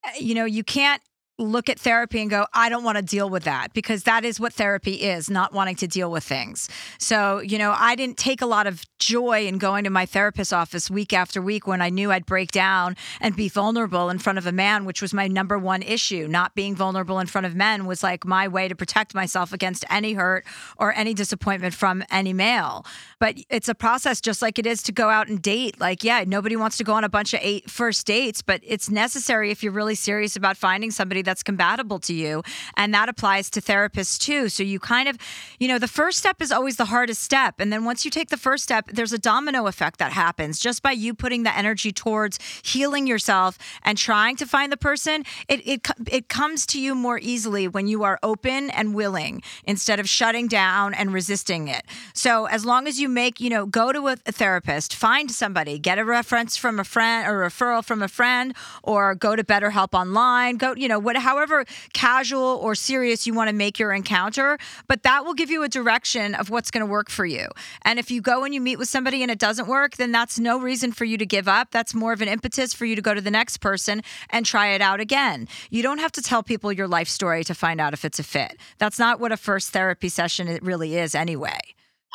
eh, 0.04 0.12
you 0.18 0.34
know, 0.34 0.46
you 0.46 0.64
can't 0.64 1.02
look 1.38 1.68
at 1.68 1.78
therapy 1.78 2.20
and 2.20 2.30
go, 2.30 2.46
I 2.54 2.68
don't 2.68 2.82
want 2.82 2.96
to 2.96 3.02
deal 3.02 3.28
with 3.28 3.44
that 3.44 3.74
because 3.74 4.04
that 4.04 4.24
is 4.24 4.40
what 4.40 4.54
therapy 4.54 4.94
is, 4.94 5.28
not 5.28 5.52
wanting 5.52 5.76
to 5.76 5.86
deal 5.86 6.10
with 6.10 6.24
things. 6.24 6.68
So, 6.98 7.40
you 7.40 7.58
know, 7.58 7.74
I 7.76 7.94
didn't 7.94 8.16
take 8.16 8.40
a 8.40 8.46
lot 8.46 8.66
of 8.66 8.84
joy 8.98 9.46
in 9.46 9.58
going 9.58 9.84
to 9.84 9.90
my 9.90 10.06
therapist's 10.06 10.52
office 10.52 10.90
week 10.90 11.12
after 11.12 11.42
week 11.42 11.66
when 11.66 11.82
I 11.82 11.90
knew 11.90 12.10
I'd 12.10 12.24
break 12.24 12.52
down 12.52 12.96
and 13.20 13.36
be 13.36 13.48
vulnerable 13.50 14.08
in 14.08 14.18
front 14.18 14.38
of 14.38 14.46
a 14.46 14.52
man, 14.52 14.86
which 14.86 15.02
was 15.02 15.12
my 15.12 15.28
number 15.28 15.58
one 15.58 15.82
issue. 15.82 16.26
Not 16.26 16.54
being 16.54 16.74
vulnerable 16.74 17.18
in 17.18 17.26
front 17.26 17.46
of 17.46 17.54
men 17.54 17.84
was 17.84 18.02
like 18.02 18.24
my 18.24 18.48
way 18.48 18.68
to 18.68 18.74
protect 18.74 19.14
myself 19.14 19.52
against 19.52 19.84
any 19.90 20.14
hurt 20.14 20.46
or 20.78 20.94
any 20.94 21.12
disappointment 21.12 21.74
from 21.74 22.02
any 22.10 22.32
male. 22.32 22.86
But 23.18 23.36
it's 23.50 23.68
a 23.68 23.74
process 23.74 24.22
just 24.22 24.40
like 24.40 24.58
it 24.58 24.66
is 24.66 24.82
to 24.84 24.92
go 24.92 25.10
out 25.10 25.28
and 25.28 25.42
date. 25.42 25.78
Like, 25.78 26.02
yeah, 26.02 26.24
nobody 26.26 26.56
wants 26.56 26.78
to 26.78 26.84
go 26.84 26.94
on 26.94 27.04
a 27.04 27.08
bunch 27.10 27.34
of 27.34 27.40
eight 27.42 27.70
first 27.70 28.06
dates, 28.06 28.40
but 28.40 28.62
it's 28.64 28.90
necessary 28.90 29.50
if 29.50 29.62
you're 29.62 29.72
really 29.72 29.94
serious 29.94 30.34
about 30.34 30.56
finding 30.56 30.90
somebody 30.90 31.25
that's 31.26 31.42
compatible 31.42 31.98
to 32.00 32.14
you. 32.14 32.42
And 32.76 32.94
that 32.94 33.08
applies 33.08 33.50
to 33.50 33.60
therapists 33.60 34.18
too. 34.18 34.48
So 34.48 34.62
you 34.62 34.78
kind 34.78 35.08
of, 35.08 35.18
you 35.58 35.68
know, 35.68 35.78
the 35.78 35.88
first 35.88 36.18
step 36.18 36.40
is 36.40 36.50
always 36.50 36.76
the 36.76 36.86
hardest 36.86 37.22
step. 37.22 37.60
And 37.60 37.72
then 37.72 37.84
once 37.84 38.04
you 38.04 38.10
take 38.10 38.30
the 38.30 38.36
first 38.36 38.64
step, 38.64 38.86
there's 38.90 39.12
a 39.12 39.18
domino 39.18 39.66
effect 39.66 39.98
that 39.98 40.12
happens 40.12 40.58
just 40.58 40.82
by 40.82 40.92
you 40.92 41.12
putting 41.12 41.42
the 41.42 41.56
energy 41.56 41.92
towards 41.92 42.38
healing 42.62 43.06
yourself 43.06 43.58
and 43.82 43.98
trying 43.98 44.36
to 44.36 44.46
find 44.46 44.72
the 44.72 44.76
person. 44.76 45.24
It, 45.48 45.66
it, 45.66 45.86
it 46.10 46.28
comes 46.28 46.64
to 46.66 46.80
you 46.80 46.94
more 46.94 47.18
easily 47.20 47.68
when 47.68 47.86
you 47.86 48.04
are 48.04 48.18
open 48.22 48.70
and 48.70 48.94
willing 48.94 49.42
instead 49.64 50.00
of 50.00 50.08
shutting 50.08 50.46
down 50.48 50.94
and 50.94 51.12
resisting 51.12 51.68
it. 51.68 51.84
So 52.14 52.46
as 52.46 52.64
long 52.64 52.86
as 52.86 53.00
you 53.00 53.08
make, 53.08 53.40
you 53.40 53.50
know, 53.50 53.66
go 53.66 53.92
to 53.92 54.08
a, 54.08 54.16
therapist, 54.16 54.94
find 54.94 55.30
somebody, 55.30 55.78
get 55.78 55.98
a 55.98 56.04
reference 56.04 56.56
from 56.56 56.78
a 56.78 56.84
friend 56.84 57.28
or 57.28 57.42
a 57.42 57.48
referral 57.48 57.84
from 57.84 58.02
a 58.02 58.08
friend, 58.08 58.54
or 58.82 59.14
go 59.14 59.34
to 59.34 59.42
BetterHelp 59.42 59.94
online, 59.94 60.56
go, 60.56 60.74
you 60.76 60.88
know, 60.88 60.98
what 61.16 61.22
however 61.22 61.64
casual 61.92 62.60
or 62.62 62.74
serious 62.74 63.26
you 63.26 63.34
want 63.34 63.48
to 63.48 63.54
make 63.54 63.78
your 63.78 63.92
encounter, 63.92 64.58
but 64.86 65.02
that 65.02 65.24
will 65.24 65.34
give 65.34 65.50
you 65.50 65.62
a 65.62 65.68
direction 65.68 66.34
of 66.34 66.50
what's 66.50 66.70
going 66.70 66.84
to 66.84 66.90
work 66.90 67.10
for 67.10 67.24
you. 67.24 67.48
And 67.82 67.98
if 67.98 68.10
you 68.10 68.20
go 68.20 68.44
and 68.44 68.54
you 68.54 68.60
meet 68.60 68.78
with 68.78 68.88
somebody 68.88 69.22
and 69.22 69.30
it 69.30 69.38
doesn't 69.38 69.66
work, 69.66 69.96
then 69.96 70.12
that's 70.12 70.38
no 70.38 70.60
reason 70.60 70.92
for 70.92 71.04
you 71.04 71.16
to 71.18 71.26
give 71.26 71.48
up. 71.48 71.70
That's 71.70 71.94
more 71.94 72.12
of 72.12 72.20
an 72.20 72.28
impetus 72.28 72.74
for 72.74 72.84
you 72.84 72.94
to 72.96 73.02
go 73.02 73.14
to 73.14 73.20
the 73.20 73.30
next 73.30 73.58
person 73.58 74.02
and 74.30 74.44
try 74.44 74.68
it 74.68 74.80
out 74.80 75.00
again. 75.00 75.48
You 75.70 75.82
don't 75.82 75.98
have 75.98 76.12
to 76.12 76.22
tell 76.22 76.42
people 76.42 76.72
your 76.72 76.88
life 76.88 77.08
story 77.08 77.44
to 77.44 77.54
find 77.54 77.80
out 77.80 77.94
if 77.94 78.04
it's 78.04 78.18
a 78.18 78.24
fit. 78.24 78.58
That's 78.78 78.98
not 78.98 79.18
what 79.18 79.32
a 79.32 79.36
first 79.36 79.70
therapy 79.70 80.08
session 80.08 80.48
it 80.48 80.62
really 80.62 80.96
is 80.96 81.14
anyway. 81.14 81.60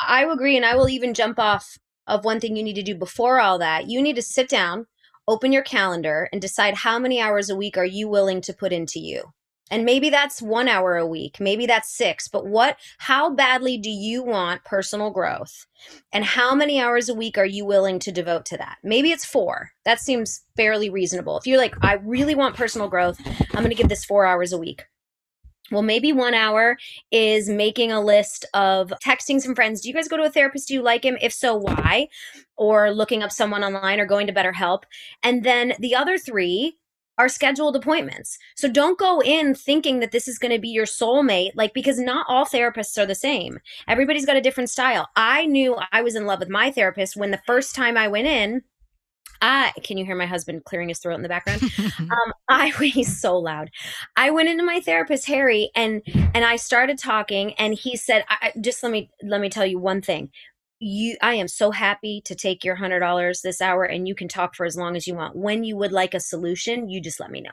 I 0.05 0.25
agree 0.25 0.55
and 0.55 0.65
I 0.65 0.75
will 0.75 0.89
even 0.89 1.13
jump 1.13 1.39
off 1.39 1.77
of 2.07 2.25
one 2.25 2.39
thing 2.39 2.55
you 2.55 2.63
need 2.63 2.75
to 2.75 2.83
do 2.83 2.95
before 2.95 3.39
all 3.39 3.59
that. 3.59 3.89
You 3.89 4.01
need 4.01 4.15
to 4.15 4.21
sit 4.21 4.49
down 4.49 4.87
open 5.27 5.51
your 5.51 5.63
calendar 5.63 6.29
and 6.31 6.41
decide 6.41 6.75
how 6.75 6.99
many 6.99 7.21
hours 7.21 7.49
a 7.49 7.55
week 7.55 7.77
are 7.77 7.85
you 7.85 8.07
willing 8.07 8.41
to 8.41 8.53
put 8.53 8.73
into 8.73 8.99
you. 8.99 9.33
And 9.69 9.85
maybe 9.85 10.09
that's 10.09 10.41
one 10.41 10.67
hour 10.67 10.97
a 10.97 11.07
week 11.07 11.39
maybe 11.39 11.65
that's 11.65 11.95
six 11.95 12.27
but 12.27 12.45
what 12.45 12.75
how 12.97 13.33
badly 13.33 13.77
do 13.77 13.89
you 13.89 14.21
want 14.21 14.65
personal 14.65 15.11
growth? 15.11 15.65
And 16.11 16.25
how 16.25 16.53
many 16.53 16.81
hours 16.81 17.07
a 17.07 17.13
week 17.13 17.37
are 17.37 17.45
you 17.45 17.65
willing 17.65 17.97
to 17.99 18.11
devote 18.11 18.45
to 18.47 18.57
that? 18.57 18.77
Maybe 18.83 19.11
it's 19.11 19.25
four. 19.25 19.71
That 19.85 20.01
seems 20.01 20.41
fairly 20.57 20.89
reasonable. 20.89 21.37
If 21.37 21.47
you're 21.47 21.57
like 21.57 21.75
i 21.81 21.93
really 22.03 22.35
want 22.35 22.57
personal 22.57 22.89
growth. 22.89 23.17
I'm 23.25 23.63
going 23.63 23.69
to 23.69 23.75
give 23.75 23.89
this 23.89 24.05
four 24.05 24.25
hours 24.25 24.51
a 24.51 24.57
week 24.57 24.83
well, 25.71 25.81
maybe 25.81 26.13
one 26.13 26.33
hour 26.33 26.77
is 27.11 27.49
making 27.49 27.91
a 27.91 28.01
list 28.01 28.45
of 28.53 28.93
texting 29.03 29.41
some 29.41 29.55
friends. 29.55 29.81
Do 29.81 29.87
you 29.87 29.93
guys 29.93 30.07
go 30.07 30.17
to 30.17 30.23
a 30.23 30.29
therapist? 30.29 30.67
Do 30.67 30.73
you 30.73 30.81
like 30.81 31.03
him? 31.03 31.17
If 31.21 31.33
so, 31.33 31.55
why? 31.55 32.09
Or 32.57 32.91
looking 32.91 33.23
up 33.23 33.31
someone 33.31 33.63
online 33.63 33.99
or 33.99 34.05
going 34.05 34.27
to 34.27 34.33
BetterHelp. 34.33 34.83
And 35.23 35.43
then 35.43 35.73
the 35.79 35.95
other 35.95 36.17
three 36.17 36.77
are 37.17 37.29
scheduled 37.29 37.75
appointments. 37.75 38.39
So 38.55 38.67
don't 38.67 38.97
go 38.97 39.21
in 39.21 39.53
thinking 39.53 39.99
that 39.99 40.11
this 40.11 40.27
is 40.27 40.39
going 40.39 40.53
to 40.53 40.59
be 40.59 40.69
your 40.69 40.85
soulmate, 40.85 41.51
like, 41.55 41.73
because 41.73 41.99
not 41.99 42.25
all 42.27 42.45
therapists 42.45 42.97
are 42.97 43.05
the 43.05 43.15
same. 43.15 43.59
Everybody's 43.87 44.25
got 44.25 44.37
a 44.37 44.41
different 44.41 44.69
style. 44.69 45.07
I 45.15 45.45
knew 45.45 45.77
I 45.91 46.01
was 46.01 46.15
in 46.15 46.25
love 46.25 46.39
with 46.39 46.49
my 46.49 46.71
therapist 46.71 47.15
when 47.15 47.31
the 47.31 47.41
first 47.45 47.75
time 47.75 47.95
I 47.95 48.07
went 48.07 48.27
in, 48.27 48.63
I 49.41 49.73
can 49.83 49.97
you 49.97 50.05
hear 50.05 50.15
my 50.15 50.27
husband 50.27 50.63
clearing 50.65 50.89
his 50.89 50.99
throat 50.99 51.15
in 51.15 51.23
the 51.23 51.29
background? 51.29 51.63
um, 51.99 52.33
I 52.47 52.69
he's 52.79 53.19
so 53.19 53.37
loud. 53.37 53.69
I 54.15 54.29
went 54.31 54.49
into 54.49 54.63
my 54.63 54.79
therapist 54.79 55.27
Harry 55.27 55.71
and 55.75 56.01
and 56.33 56.45
I 56.45 56.55
started 56.55 56.97
talking 56.97 57.53
and 57.55 57.73
he 57.73 57.97
said, 57.97 58.23
I, 58.29 58.53
"Just 58.61 58.83
let 58.83 58.91
me 58.91 59.09
let 59.23 59.41
me 59.41 59.49
tell 59.49 59.65
you 59.65 59.79
one 59.79 60.01
thing. 60.01 60.29
You, 60.79 61.15
I 61.21 61.35
am 61.35 61.47
so 61.47 61.71
happy 61.71 62.21
to 62.25 62.35
take 62.35 62.63
your 62.63 62.75
hundred 62.75 62.99
dollars 62.99 63.41
this 63.41 63.61
hour, 63.61 63.83
and 63.83 64.07
you 64.07 64.15
can 64.15 64.27
talk 64.27 64.55
for 64.55 64.65
as 64.65 64.75
long 64.75 64.95
as 64.95 65.07
you 65.07 65.15
want. 65.15 65.35
When 65.35 65.63
you 65.63 65.75
would 65.77 65.91
like 65.91 66.13
a 66.13 66.19
solution, 66.19 66.89
you 66.89 67.01
just 67.01 67.19
let 67.19 67.31
me 67.31 67.41
know." 67.41 67.51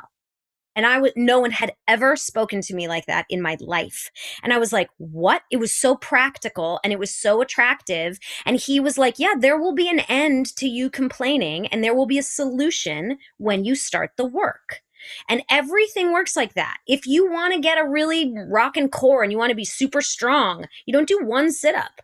And 0.79 0.87
I 0.87 1.01
would, 1.01 1.13
no 1.17 1.41
one 1.41 1.51
had 1.51 1.73
ever 1.89 2.15
spoken 2.15 2.61
to 2.61 2.73
me 2.73 2.87
like 2.87 3.07
that 3.07 3.27
in 3.29 3.43
my 3.43 3.57
life. 3.59 4.13
And 4.45 4.53
I 4.53 4.59
was 4.59 4.73
like, 4.73 4.89
what? 4.99 5.43
It 5.51 5.57
was 5.57 5.73
so 5.73 5.97
practical 5.97 6.79
and 6.85 6.93
it 6.93 7.01
was 7.01 7.13
so 7.13 7.43
attractive. 7.43 8.21
And 8.47 8.57
he 8.57 8.79
was 8.79 8.97
like, 8.97 9.19
yeah, 9.19 9.35
there 9.37 9.59
will 9.59 9.75
be 9.75 9.91
an 9.91 9.99
end 10.09 10.55
to 10.55 10.69
you 10.69 10.89
complaining 10.89 11.67
and 11.67 11.83
there 11.83 11.97
will 11.97 12.07
be 12.07 12.17
a 12.17 12.23
solution 12.23 13.19
when 13.39 13.65
you 13.65 13.75
start 13.75 14.13
the 14.17 14.25
work. 14.25 14.83
And 15.29 15.43
everything 15.51 16.13
works 16.13 16.37
like 16.37 16.55
that. 16.55 16.77
If 16.87 17.09
you 17.09 17.29
want 17.29 17.55
to 17.55 17.61
get 17.61 17.79
a 17.85 17.89
really 17.89 18.33
rockin' 18.49 18.89
core 18.89 19.25
and 19.25 19.33
you 19.33 19.39
want 19.39 19.51
to 19.51 19.57
be 19.57 19.65
super 19.65 20.01
strong, 20.01 20.67
you 20.87 20.93
don't 20.93 21.09
do 21.09 21.19
one 21.25 21.51
sit 21.51 21.75
up 21.75 22.03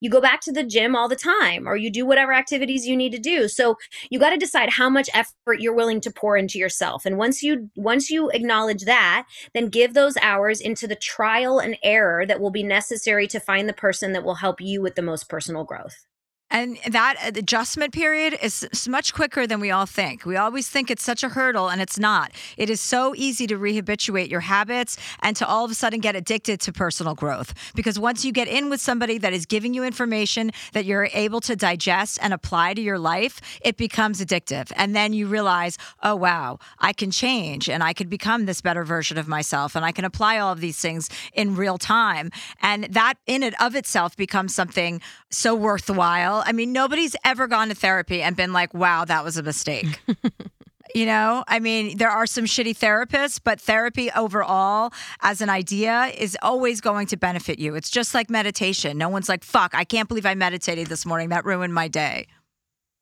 you 0.00 0.10
go 0.10 0.20
back 0.20 0.40
to 0.42 0.52
the 0.52 0.64
gym 0.64 0.94
all 0.94 1.08
the 1.08 1.16
time 1.16 1.68
or 1.68 1.76
you 1.76 1.90
do 1.90 2.06
whatever 2.06 2.32
activities 2.32 2.86
you 2.86 2.96
need 2.96 3.12
to 3.12 3.18
do. 3.18 3.48
So 3.48 3.76
you 4.10 4.18
got 4.18 4.30
to 4.30 4.36
decide 4.36 4.70
how 4.70 4.88
much 4.88 5.08
effort 5.14 5.60
you're 5.60 5.74
willing 5.74 6.00
to 6.02 6.10
pour 6.10 6.36
into 6.36 6.58
yourself. 6.58 7.04
And 7.04 7.18
once 7.18 7.42
you 7.42 7.70
once 7.76 8.10
you 8.10 8.30
acknowledge 8.30 8.84
that 8.84 9.26
then 9.54 9.68
give 9.68 9.94
those 9.94 10.16
hours 10.18 10.60
into 10.60 10.86
the 10.86 10.96
trial 10.96 11.58
and 11.58 11.76
error 11.82 12.26
that 12.26 12.40
will 12.40 12.50
be 12.50 12.62
necessary 12.62 13.26
to 13.28 13.40
find 13.40 13.68
the 13.68 13.72
person 13.72 14.12
that 14.12 14.24
will 14.24 14.36
help 14.36 14.60
you 14.60 14.82
with 14.82 14.94
the 14.94 15.02
most 15.02 15.28
personal 15.28 15.64
growth 15.64 16.07
And 16.50 16.78
that 16.88 17.36
adjustment 17.36 17.92
period 17.92 18.38
is 18.42 18.66
much 18.88 19.12
quicker 19.12 19.46
than 19.46 19.60
we 19.60 19.70
all 19.70 19.86
think. 19.86 20.24
We 20.24 20.36
always 20.36 20.68
think 20.68 20.90
it's 20.90 21.02
such 21.02 21.22
a 21.22 21.28
hurdle, 21.28 21.68
and 21.68 21.80
it's 21.80 21.98
not. 21.98 22.32
It 22.56 22.70
is 22.70 22.80
so 22.80 23.14
easy 23.14 23.46
to 23.48 23.58
rehabituate 23.58 24.30
your 24.30 24.40
habits 24.40 24.96
and 25.20 25.36
to 25.36 25.46
all 25.46 25.64
of 25.64 25.70
a 25.70 25.74
sudden 25.74 26.00
get 26.00 26.16
addicted 26.16 26.60
to 26.60 26.72
personal 26.72 27.14
growth. 27.14 27.52
Because 27.74 27.98
once 27.98 28.24
you 28.24 28.32
get 28.32 28.48
in 28.48 28.70
with 28.70 28.80
somebody 28.80 29.18
that 29.18 29.32
is 29.32 29.44
giving 29.44 29.74
you 29.74 29.84
information 29.84 30.50
that 30.72 30.86
you're 30.86 31.10
able 31.12 31.40
to 31.42 31.54
digest 31.54 32.18
and 32.22 32.32
apply 32.32 32.74
to 32.74 32.80
your 32.80 32.98
life, 32.98 33.40
it 33.60 33.76
becomes 33.76 34.24
addictive. 34.24 34.72
And 34.76 34.96
then 34.96 35.12
you 35.12 35.26
realize, 35.26 35.76
oh, 36.02 36.16
wow, 36.16 36.58
I 36.78 36.92
can 36.92 37.10
change 37.10 37.68
and 37.68 37.82
I 37.82 37.92
can 37.92 38.08
become 38.08 38.46
this 38.46 38.60
better 38.60 38.84
version 38.84 39.18
of 39.18 39.28
myself 39.28 39.76
and 39.76 39.84
I 39.84 39.92
can 39.92 40.04
apply 40.04 40.38
all 40.38 40.52
of 40.52 40.60
these 40.60 40.78
things 40.78 41.10
in 41.34 41.56
real 41.56 41.76
time. 41.76 42.30
And 42.62 42.84
that 42.84 43.14
in 43.26 43.42
and 43.42 43.54
of 43.60 43.74
itself 43.74 44.16
becomes 44.16 44.54
something 44.54 45.00
so 45.30 45.54
worthwhile. 45.54 46.37
I 46.44 46.52
mean, 46.52 46.72
nobody's 46.72 47.16
ever 47.24 47.46
gone 47.46 47.68
to 47.68 47.74
therapy 47.74 48.22
and 48.22 48.36
been 48.36 48.52
like, 48.52 48.72
wow, 48.74 49.04
that 49.04 49.24
was 49.24 49.36
a 49.36 49.42
mistake. 49.42 50.00
you 50.94 51.06
know, 51.06 51.44
I 51.48 51.58
mean, 51.58 51.98
there 51.98 52.10
are 52.10 52.26
some 52.26 52.44
shitty 52.44 52.76
therapists, 52.76 53.40
but 53.42 53.60
therapy 53.60 54.10
overall 54.12 54.92
as 55.20 55.40
an 55.40 55.50
idea 55.50 56.12
is 56.16 56.36
always 56.42 56.80
going 56.80 57.06
to 57.08 57.16
benefit 57.16 57.58
you. 57.58 57.74
It's 57.74 57.90
just 57.90 58.14
like 58.14 58.30
meditation. 58.30 58.98
No 58.98 59.08
one's 59.08 59.28
like, 59.28 59.44
fuck, 59.44 59.74
I 59.74 59.84
can't 59.84 60.08
believe 60.08 60.26
I 60.26 60.34
meditated 60.34 60.88
this 60.88 61.04
morning. 61.04 61.28
That 61.28 61.44
ruined 61.44 61.74
my 61.74 61.88
day. 61.88 62.26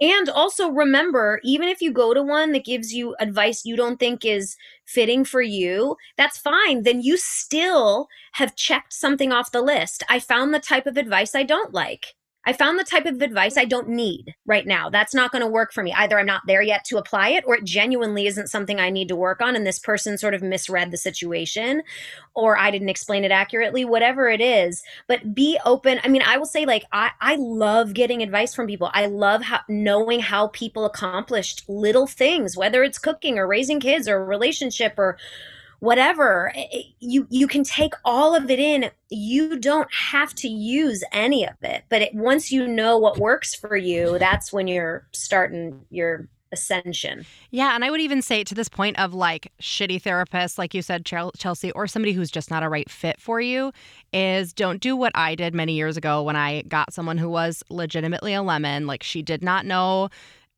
And 0.00 0.28
also 0.28 0.68
remember, 0.68 1.40
even 1.42 1.68
if 1.68 1.80
you 1.80 1.90
go 1.90 2.12
to 2.12 2.22
one 2.22 2.52
that 2.52 2.66
gives 2.66 2.92
you 2.92 3.16
advice 3.18 3.64
you 3.64 3.76
don't 3.76 3.98
think 3.98 4.24
is 4.24 4.56
fitting 4.84 5.24
for 5.24 5.40
you, 5.40 5.96
that's 6.18 6.36
fine. 6.36 6.82
Then 6.82 7.00
you 7.00 7.16
still 7.16 8.08
have 8.32 8.56
checked 8.56 8.92
something 8.92 9.32
off 9.32 9.52
the 9.52 9.62
list. 9.62 10.02
I 10.10 10.18
found 10.18 10.52
the 10.52 10.60
type 10.60 10.86
of 10.86 10.98
advice 10.98 11.34
I 11.34 11.44
don't 11.44 11.72
like. 11.72 12.14
I 12.46 12.52
found 12.52 12.78
the 12.78 12.84
type 12.84 13.06
of 13.06 13.20
advice 13.20 13.56
I 13.56 13.64
don't 13.64 13.88
need 13.88 14.34
right 14.46 14.66
now. 14.66 14.88
That's 14.88 15.14
not 15.14 15.32
going 15.32 15.42
to 15.42 15.50
work 15.50 15.72
for 15.72 15.82
me. 15.82 15.92
Either 15.92 16.18
I'm 16.18 16.26
not 16.26 16.42
there 16.46 16.62
yet 16.62 16.84
to 16.84 16.96
apply 16.96 17.30
it, 17.30 17.42
or 17.44 17.56
it 17.56 17.64
genuinely 17.64 18.28
isn't 18.28 18.46
something 18.46 18.78
I 18.78 18.88
need 18.88 19.08
to 19.08 19.16
work 19.16 19.42
on. 19.42 19.56
And 19.56 19.66
this 19.66 19.80
person 19.80 20.16
sort 20.16 20.32
of 20.32 20.42
misread 20.42 20.92
the 20.92 20.96
situation, 20.96 21.82
or 22.34 22.56
I 22.56 22.70
didn't 22.70 22.88
explain 22.88 23.24
it 23.24 23.32
accurately, 23.32 23.84
whatever 23.84 24.28
it 24.28 24.40
is. 24.40 24.84
But 25.08 25.34
be 25.34 25.58
open. 25.64 26.00
I 26.04 26.08
mean, 26.08 26.22
I 26.22 26.38
will 26.38 26.46
say, 26.46 26.64
like, 26.64 26.84
I, 26.92 27.10
I 27.20 27.34
love 27.36 27.94
getting 27.94 28.22
advice 28.22 28.54
from 28.54 28.68
people. 28.68 28.90
I 28.94 29.06
love 29.06 29.42
how, 29.42 29.60
knowing 29.68 30.20
how 30.20 30.46
people 30.48 30.84
accomplished 30.84 31.64
little 31.68 32.06
things, 32.06 32.56
whether 32.56 32.84
it's 32.84 32.98
cooking 32.98 33.38
or 33.38 33.48
raising 33.48 33.80
kids 33.80 34.08
or 34.08 34.24
relationship 34.24 34.94
or 34.96 35.18
whatever 35.80 36.52
eh, 36.54 36.66
eh, 36.72 36.82
you 37.00 37.26
you 37.30 37.46
can 37.46 37.64
take 37.64 37.94
all 38.04 38.34
of 38.34 38.50
it 38.50 38.58
in. 38.58 38.90
You 39.10 39.58
don't 39.58 39.92
have 39.92 40.34
to 40.36 40.48
use 40.48 41.04
any 41.12 41.46
of 41.46 41.54
it 41.62 41.84
but 41.88 42.02
it, 42.02 42.14
once 42.14 42.50
you 42.50 42.66
know 42.66 42.98
what 42.98 43.18
works 43.18 43.54
for 43.54 43.76
you 43.76 44.18
that's 44.18 44.52
when 44.52 44.66
you're 44.66 45.06
starting 45.12 45.80
your 45.90 46.28
ascension. 46.52 47.26
Yeah 47.50 47.74
and 47.74 47.84
i 47.84 47.90
would 47.90 48.00
even 48.00 48.22
say 48.22 48.44
to 48.44 48.54
this 48.54 48.68
point 48.68 48.98
of 48.98 49.12
like 49.12 49.52
shitty 49.60 50.00
therapists 50.00 50.58
like 50.58 50.74
you 50.74 50.82
said 50.82 51.04
chelsea 51.04 51.72
or 51.72 51.86
somebody 51.86 52.12
who's 52.12 52.30
just 52.30 52.50
not 52.50 52.62
a 52.62 52.68
right 52.68 52.88
fit 52.88 53.20
for 53.20 53.40
you 53.40 53.72
is 54.12 54.52
don't 54.52 54.80
do 54.80 54.96
what 54.96 55.12
i 55.14 55.34
did 55.34 55.54
many 55.54 55.74
years 55.74 55.96
ago 55.96 56.22
when 56.22 56.36
i 56.36 56.62
got 56.62 56.92
someone 56.92 57.18
who 57.18 57.28
was 57.28 57.64
legitimately 57.68 58.32
a 58.32 58.42
lemon 58.42 58.86
like 58.86 59.02
she 59.02 59.22
did 59.22 59.42
not 59.42 59.66
know 59.66 60.08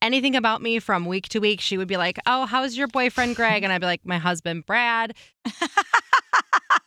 anything 0.02 0.36
about 0.36 0.62
me 0.62 0.78
from 0.78 1.04
week 1.06 1.28
to 1.30 1.38
week, 1.38 1.60
she 1.60 1.76
would 1.76 1.88
be 1.88 1.96
like, 1.96 2.18
Oh, 2.26 2.46
how's 2.46 2.76
your 2.76 2.88
boyfriend, 2.88 3.36
Greg? 3.36 3.62
And 3.62 3.72
I'd 3.72 3.80
be 3.80 3.86
like, 3.86 4.04
My 4.04 4.18
husband, 4.18 4.66
Brad. 4.66 5.14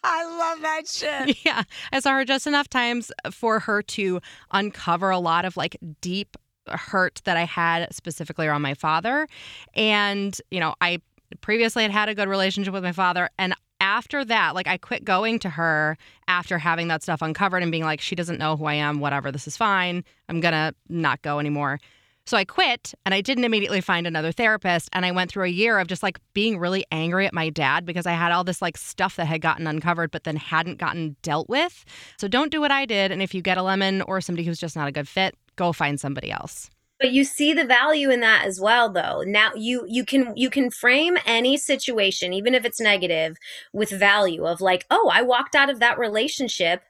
I 0.03 0.25
love 0.25 0.61
that 0.61 0.83
shit. 0.87 1.37
Yeah. 1.45 1.63
I 1.91 1.99
saw 1.99 2.11
her 2.11 2.25
just 2.25 2.47
enough 2.47 2.69
times 2.69 3.11
for 3.31 3.59
her 3.59 3.81
to 3.83 4.21
uncover 4.51 5.09
a 5.09 5.19
lot 5.19 5.45
of 5.45 5.57
like 5.57 5.77
deep 6.01 6.37
hurt 6.67 7.21
that 7.25 7.37
I 7.37 7.45
had 7.45 7.93
specifically 7.93 8.47
around 8.47 8.61
my 8.61 8.73
father. 8.73 9.27
And, 9.73 10.39
you 10.51 10.59
know, 10.59 10.75
I 10.81 10.99
previously 11.41 11.83
had 11.83 11.91
had 11.91 12.09
a 12.09 12.15
good 12.15 12.27
relationship 12.27 12.73
with 12.73 12.83
my 12.83 12.91
father. 12.91 13.29
And 13.37 13.55
after 13.79 14.23
that, 14.25 14.53
like 14.53 14.67
I 14.67 14.77
quit 14.77 15.03
going 15.03 15.39
to 15.39 15.49
her 15.49 15.97
after 16.27 16.57
having 16.57 16.87
that 16.89 17.01
stuff 17.01 17.21
uncovered 17.21 17.63
and 17.63 17.71
being 17.71 17.83
like, 17.83 18.01
she 18.01 18.15
doesn't 18.15 18.37
know 18.37 18.55
who 18.55 18.65
I 18.65 18.75
am, 18.75 18.99
whatever, 18.99 19.31
this 19.31 19.47
is 19.47 19.57
fine. 19.57 20.03
I'm 20.29 20.39
going 20.39 20.53
to 20.53 20.75
not 20.89 21.21
go 21.23 21.39
anymore. 21.39 21.79
So 22.25 22.37
I 22.37 22.45
quit 22.45 22.93
and 23.05 23.13
I 23.13 23.21
didn't 23.21 23.43
immediately 23.43 23.81
find 23.81 24.07
another 24.07 24.31
therapist. 24.31 24.89
And 24.93 25.05
I 25.05 25.11
went 25.11 25.31
through 25.31 25.45
a 25.45 25.49
year 25.49 25.79
of 25.79 25.87
just 25.87 26.03
like 26.03 26.19
being 26.33 26.59
really 26.59 26.85
angry 26.91 27.25
at 27.25 27.33
my 27.33 27.49
dad 27.49 27.85
because 27.85 28.05
I 28.05 28.13
had 28.13 28.31
all 28.31 28.43
this 28.43 28.61
like 28.61 28.77
stuff 28.77 29.15
that 29.15 29.25
had 29.25 29.41
gotten 29.41 29.67
uncovered, 29.67 30.11
but 30.11 30.23
then 30.23 30.35
hadn't 30.35 30.77
gotten 30.77 31.15
dealt 31.21 31.49
with. 31.49 31.83
So 32.17 32.27
don't 32.27 32.51
do 32.51 32.61
what 32.61 32.71
I 32.71 32.85
did. 32.85 33.11
And 33.11 33.21
if 33.21 33.33
you 33.33 33.41
get 33.41 33.57
a 33.57 33.63
lemon 33.63 34.01
or 34.03 34.21
somebody 34.21 34.45
who's 34.45 34.59
just 34.59 34.75
not 34.75 34.87
a 34.87 34.91
good 34.91 35.07
fit, 35.07 35.35
go 35.55 35.73
find 35.73 35.99
somebody 35.99 36.31
else 36.31 36.69
but 37.01 37.11
you 37.11 37.23
see 37.23 37.51
the 37.51 37.65
value 37.65 38.11
in 38.11 38.19
that 38.21 38.45
as 38.45 38.61
well 38.61 38.89
though 38.89 39.23
now 39.25 39.51
you 39.55 39.83
you 39.89 40.05
can 40.05 40.31
you 40.37 40.49
can 40.49 40.69
frame 40.69 41.17
any 41.25 41.57
situation 41.57 42.31
even 42.31 42.53
if 42.53 42.63
it's 42.63 42.79
negative 42.79 43.35
with 43.73 43.89
value 43.89 44.45
of 44.45 44.61
like 44.61 44.85
oh 44.91 45.09
i 45.11 45.21
walked 45.21 45.55
out 45.55 45.69
of 45.69 45.79
that 45.79 45.97
relationship 45.97 46.83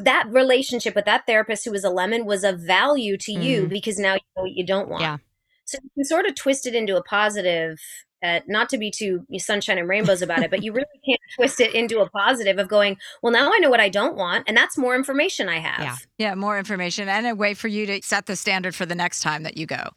that 0.00 0.26
relationship 0.30 0.94
with 0.94 1.04
that 1.04 1.26
therapist 1.26 1.64
who 1.64 1.72
was 1.72 1.84
a 1.84 1.90
lemon 1.90 2.24
was 2.24 2.44
of 2.44 2.60
value 2.60 3.16
to 3.18 3.32
mm. 3.32 3.42
you 3.42 3.66
because 3.66 3.98
now 3.98 4.14
you 4.14 4.20
know 4.36 4.42
what 4.42 4.52
you 4.52 4.66
don't 4.66 4.88
want. 4.88 5.02
Yeah. 5.02 5.16
So 5.64 5.78
you 5.82 5.90
can 5.94 6.04
sort 6.04 6.26
of 6.26 6.34
twist 6.34 6.66
it 6.66 6.74
into 6.74 6.96
a 6.96 7.02
positive, 7.02 7.78
uh, 8.22 8.40
not 8.46 8.70
to 8.70 8.78
be 8.78 8.90
too 8.90 9.26
sunshine 9.36 9.78
and 9.78 9.88
rainbows 9.88 10.22
about 10.22 10.42
it, 10.42 10.50
but 10.50 10.62
you 10.62 10.72
really 10.72 10.86
can't 11.06 11.20
twist 11.36 11.60
it 11.60 11.74
into 11.74 12.00
a 12.00 12.08
positive 12.08 12.58
of 12.58 12.68
going, 12.68 12.96
well, 13.22 13.32
now 13.32 13.50
I 13.52 13.58
know 13.58 13.68
what 13.68 13.80
I 13.80 13.90
don't 13.90 14.16
want, 14.16 14.44
and 14.48 14.56
that's 14.56 14.78
more 14.78 14.96
information 14.96 15.48
I 15.48 15.58
have. 15.58 15.80
Yeah, 15.80 15.96
yeah, 16.16 16.34
more 16.34 16.58
information 16.58 17.08
and 17.08 17.26
a 17.26 17.34
way 17.34 17.52
for 17.54 17.68
you 17.68 17.84
to 17.86 18.00
set 18.02 18.26
the 18.26 18.36
standard 18.36 18.74
for 18.74 18.86
the 18.86 18.94
next 18.94 19.20
time 19.20 19.42
that 19.42 19.56
you 19.56 19.66
go. 19.66 19.90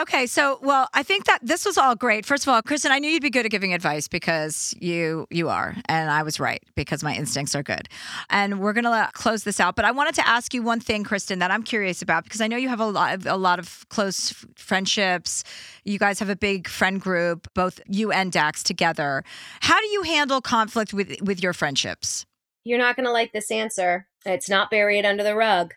Okay, 0.00 0.26
so 0.26 0.58
well, 0.62 0.88
I 0.94 1.02
think 1.02 1.26
that 1.26 1.40
this 1.42 1.66
was 1.66 1.76
all 1.76 1.94
great. 1.94 2.24
First 2.24 2.44
of 2.44 2.48
all, 2.48 2.62
Kristen, 2.62 2.90
I 2.90 2.98
knew 2.98 3.10
you'd 3.10 3.20
be 3.20 3.28
good 3.28 3.44
at 3.44 3.50
giving 3.50 3.74
advice 3.74 4.08
because 4.08 4.74
you 4.80 5.26
you 5.28 5.50
are, 5.50 5.76
and 5.90 6.10
I 6.10 6.22
was 6.22 6.40
right 6.40 6.62
because 6.74 7.02
my 7.02 7.14
instincts 7.14 7.54
are 7.54 7.62
good. 7.62 7.86
And 8.30 8.60
we're 8.60 8.72
gonna 8.72 9.10
close 9.12 9.44
this 9.44 9.60
out, 9.60 9.76
but 9.76 9.84
I 9.84 9.90
wanted 9.90 10.14
to 10.14 10.26
ask 10.26 10.54
you 10.54 10.62
one 10.62 10.80
thing, 10.80 11.04
Kristen, 11.04 11.38
that 11.40 11.50
I'm 11.50 11.62
curious 11.62 12.00
about 12.00 12.24
because 12.24 12.40
I 12.40 12.46
know 12.46 12.56
you 12.56 12.70
have 12.70 12.80
a 12.80 12.86
lot 12.86 13.14
of, 13.14 13.26
a 13.26 13.36
lot 13.36 13.58
of 13.58 13.84
close 13.90 14.32
friendships. 14.56 15.44
You 15.84 15.98
guys 15.98 16.18
have 16.18 16.30
a 16.30 16.36
big 16.36 16.66
friend 16.66 16.98
group, 16.98 17.46
both 17.52 17.78
you 17.86 18.10
and 18.10 18.32
Dax 18.32 18.62
together. 18.62 19.22
How 19.60 19.78
do 19.78 19.86
you 19.88 20.02
handle 20.04 20.40
conflict 20.40 20.94
with 20.94 21.20
with 21.20 21.42
your 21.42 21.52
friendships? 21.52 22.24
You're 22.64 22.78
not 22.78 22.96
gonna 22.96 23.12
like 23.12 23.32
this 23.34 23.50
answer. 23.50 24.06
It's 24.24 24.48
not 24.48 24.70
buried 24.70 25.04
under 25.04 25.22
the 25.22 25.36
rug. 25.36 25.74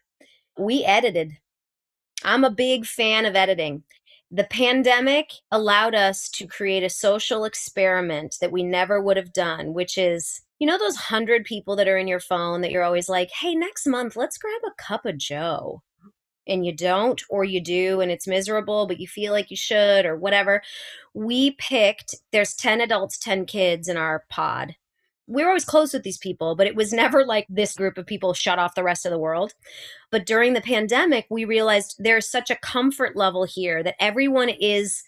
We 0.58 0.86
edited. 0.86 1.34
I'm 2.24 2.46
a 2.46 2.50
big 2.50 2.86
fan 2.86 3.26
of 3.26 3.36
editing. 3.36 3.84
The 4.34 4.46
pandemic 4.46 5.32
allowed 5.52 5.94
us 5.94 6.28
to 6.30 6.48
create 6.48 6.82
a 6.82 6.90
social 6.90 7.46
experiment 7.46 8.38
that 8.42 8.52
we 8.52 8.64
never 8.64 9.00
would 9.00 9.16
have 9.16 9.32
done, 9.32 9.76
which 9.76 9.96
is 9.96 10.42
you 10.58 10.66
know 10.66 10.80
those 10.80 10.96
hundred 10.96 11.46
people 11.46 11.76
that 11.76 11.88
are 11.88 12.00
in 12.00 12.08
your 12.08 12.20
phone 12.20 12.62
that 12.62 12.72
you're 12.72 12.82
always 12.82 13.08
like, 13.08 13.30
hey, 13.30 13.54
next 13.54 13.86
month, 13.86 14.16
let's 14.16 14.40
grab 14.40 14.62
a 14.66 14.82
cup 14.82 15.06
of 15.06 15.20
Joe. 15.20 15.84
And 16.48 16.66
you 16.66 16.76
don't, 16.76 17.22
or 17.30 17.44
you 17.44 17.62
do, 17.62 18.02
and 18.02 18.10
it's 18.10 18.26
miserable, 18.26 18.88
but 18.88 19.00
you 19.00 19.08
feel 19.08 19.32
like 19.34 19.52
you 19.52 19.56
should, 19.56 20.04
or 20.04 20.18
whatever. 20.18 20.64
We 21.14 21.52
picked, 21.52 22.16
there's 22.32 22.56
10 22.56 22.82
adults, 22.82 23.20
10 23.20 23.46
kids 23.46 23.88
in 23.88 23.98
our 23.98 24.26
pod 24.30 24.76
we 25.28 25.44
were 25.44 25.50
always 25.50 25.66
close 25.66 25.94
with 25.94 26.04
these 26.04 26.18
people, 26.18 26.56
but 26.56 26.68
it 26.68 26.76
was 26.76 26.92
never 26.92 27.26
like 27.26 27.48
this 27.50 27.76
group 27.76 27.98
of 27.98 28.06
people 28.06 28.34
shut 28.34 28.60
off 28.60 28.76
the 28.76 28.84
rest 28.84 29.06
of 29.06 29.12
the 29.12 29.20
world. 29.20 29.54
But 30.12 30.26
during 30.26 30.54
the 30.54 30.62
pandemic, 30.62 31.26
we 31.30 31.46
realized 31.46 31.96
there's 32.00 32.30
such 32.30 32.50
a 32.50 32.58
comfort 32.58 33.16
level 33.16 33.46
here 33.46 33.82
that 33.84 33.96
everyone 34.00 34.50
is 34.50 35.04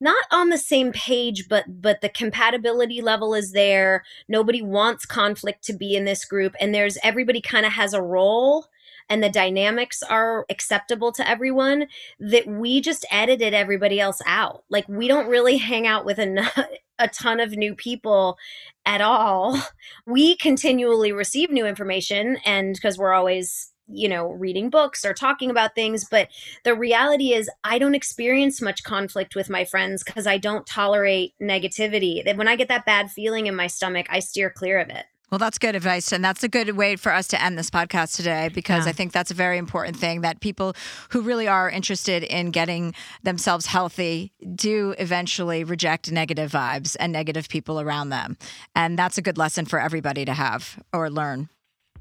not 0.00 0.24
on 0.30 0.50
the 0.50 0.58
same 0.58 0.92
page 0.92 1.48
but 1.48 1.64
but 1.80 2.02
the 2.02 2.08
compatibility 2.10 3.00
level 3.00 3.34
is 3.34 3.52
there 3.52 4.04
nobody 4.28 4.60
wants 4.60 5.06
conflict 5.06 5.64
to 5.64 5.72
be 5.72 5.96
in 5.96 6.04
this 6.04 6.24
group 6.26 6.54
and 6.60 6.74
there's 6.74 6.98
everybody 7.02 7.40
kind 7.40 7.64
of 7.64 7.72
has 7.72 7.94
a 7.94 8.02
role 8.02 8.66
and 9.08 9.22
the 9.22 9.30
dynamics 9.30 10.02
are 10.02 10.46
acceptable 10.50 11.12
to 11.12 11.28
everyone 11.28 11.86
that 12.18 12.46
we 12.46 12.80
just 12.80 13.04
edited 13.10 13.54
everybody 13.54 14.00
else 14.00 14.20
out. 14.26 14.64
Like 14.70 14.88
we 14.88 15.08
don't 15.08 15.28
really 15.28 15.56
hang 15.56 15.86
out 15.86 16.04
with 16.04 16.18
a 16.18 17.08
ton 17.12 17.40
of 17.40 17.52
new 17.52 17.74
people 17.74 18.36
at 18.84 19.00
all. 19.00 19.60
We 20.06 20.36
continually 20.36 21.12
receive 21.12 21.50
new 21.50 21.66
information, 21.66 22.38
and 22.44 22.74
because 22.74 22.98
we're 22.98 23.12
always 23.12 23.72
you 23.88 24.08
know 24.08 24.32
reading 24.32 24.68
books 24.68 25.04
or 25.04 25.14
talking 25.14 25.48
about 25.48 25.74
things 25.74 26.04
but 26.10 26.28
the 26.64 26.74
reality 26.74 27.32
is 27.32 27.48
i 27.62 27.78
don't 27.78 27.94
experience 27.94 28.60
much 28.60 28.82
conflict 28.82 29.36
with 29.36 29.48
my 29.48 29.64
friends 29.64 30.02
because 30.02 30.26
i 30.26 30.36
don't 30.36 30.66
tolerate 30.66 31.34
negativity. 31.40 32.36
When 32.36 32.48
i 32.48 32.56
get 32.56 32.68
that 32.68 32.84
bad 32.84 33.10
feeling 33.10 33.46
in 33.46 33.54
my 33.54 33.68
stomach 33.68 34.06
i 34.10 34.18
steer 34.18 34.50
clear 34.50 34.80
of 34.80 34.88
it 34.88 35.04
well, 35.30 35.38
that's 35.38 35.58
good 35.58 35.74
advice. 35.74 36.12
And 36.12 36.24
that's 36.24 36.44
a 36.44 36.48
good 36.48 36.76
way 36.76 36.96
for 36.96 37.12
us 37.12 37.26
to 37.28 37.42
end 37.42 37.58
this 37.58 37.70
podcast 37.70 38.16
today 38.16 38.48
because 38.52 38.84
yeah. 38.84 38.90
I 38.90 38.92
think 38.92 39.12
that's 39.12 39.30
a 39.30 39.34
very 39.34 39.58
important 39.58 39.96
thing 39.96 40.20
that 40.20 40.40
people 40.40 40.74
who 41.10 41.20
really 41.20 41.48
are 41.48 41.68
interested 41.68 42.22
in 42.22 42.50
getting 42.50 42.94
themselves 43.22 43.66
healthy 43.66 44.32
do 44.54 44.94
eventually 44.98 45.64
reject 45.64 46.12
negative 46.12 46.52
vibes 46.52 46.96
and 47.00 47.12
negative 47.12 47.48
people 47.48 47.80
around 47.80 48.10
them. 48.10 48.36
And 48.74 48.98
that's 48.98 49.18
a 49.18 49.22
good 49.22 49.36
lesson 49.36 49.66
for 49.66 49.80
everybody 49.80 50.24
to 50.24 50.32
have 50.32 50.82
or 50.92 51.10
learn. 51.10 51.48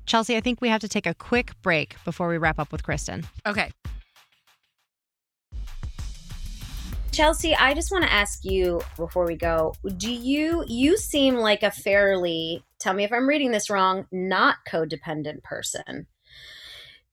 Chelsea, 0.05 0.37
I 0.37 0.39
think 0.39 0.61
we 0.61 0.69
have 0.69 0.81
to 0.81 0.87
take 0.87 1.07
a 1.07 1.15
quick 1.15 1.59
break 1.63 1.95
before 2.05 2.27
we 2.27 2.37
wrap 2.37 2.59
up 2.59 2.71
with 2.71 2.83
Kristen. 2.83 3.25
Okay. 3.45 3.71
Chelsea, 7.15 7.55
I 7.55 7.73
just 7.73 7.91
want 7.91 8.03
to 8.03 8.11
ask 8.11 8.43
you 8.43 8.81
before 8.97 9.25
we 9.25 9.37
go 9.37 9.73
do 9.95 10.11
you, 10.11 10.65
you 10.67 10.97
seem 10.97 11.35
like 11.35 11.63
a 11.63 11.71
fairly, 11.71 12.61
tell 12.77 12.93
me 12.93 13.05
if 13.05 13.13
I'm 13.13 13.29
reading 13.29 13.51
this 13.51 13.69
wrong, 13.69 14.05
not 14.11 14.57
codependent 14.69 15.41
person. 15.41 16.07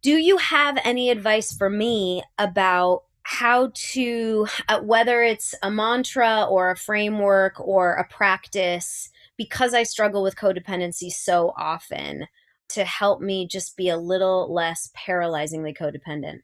Do 0.02 0.10
you 0.16 0.38
have 0.38 0.76
any 0.82 1.10
advice 1.10 1.56
for 1.56 1.70
me 1.70 2.24
about 2.36 3.04
how 3.22 3.70
to, 3.92 4.48
uh, 4.68 4.80
whether 4.80 5.22
it's 5.22 5.54
a 5.62 5.70
mantra 5.70 6.48
or 6.50 6.72
a 6.72 6.76
framework 6.76 7.60
or 7.60 7.94
a 7.94 8.08
practice, 8.08 9.08
because 9.36 9.72
I 9.72 9.84
struggle 9.84 10.24
with 10.24 10.34
codependency 10.34 11.12
so 11.12 11.54
often, 11.56 12.26
to 12.70 12.84
help 12.84 13.20
me 13.20 13.46
just 13.46 13.76
be 13.76 13.88
a 13.88 13.96
little 13.96 14.52
less 14.52 14.90
paralyzingly 14.96 15.78
codependent? 15.78 16.40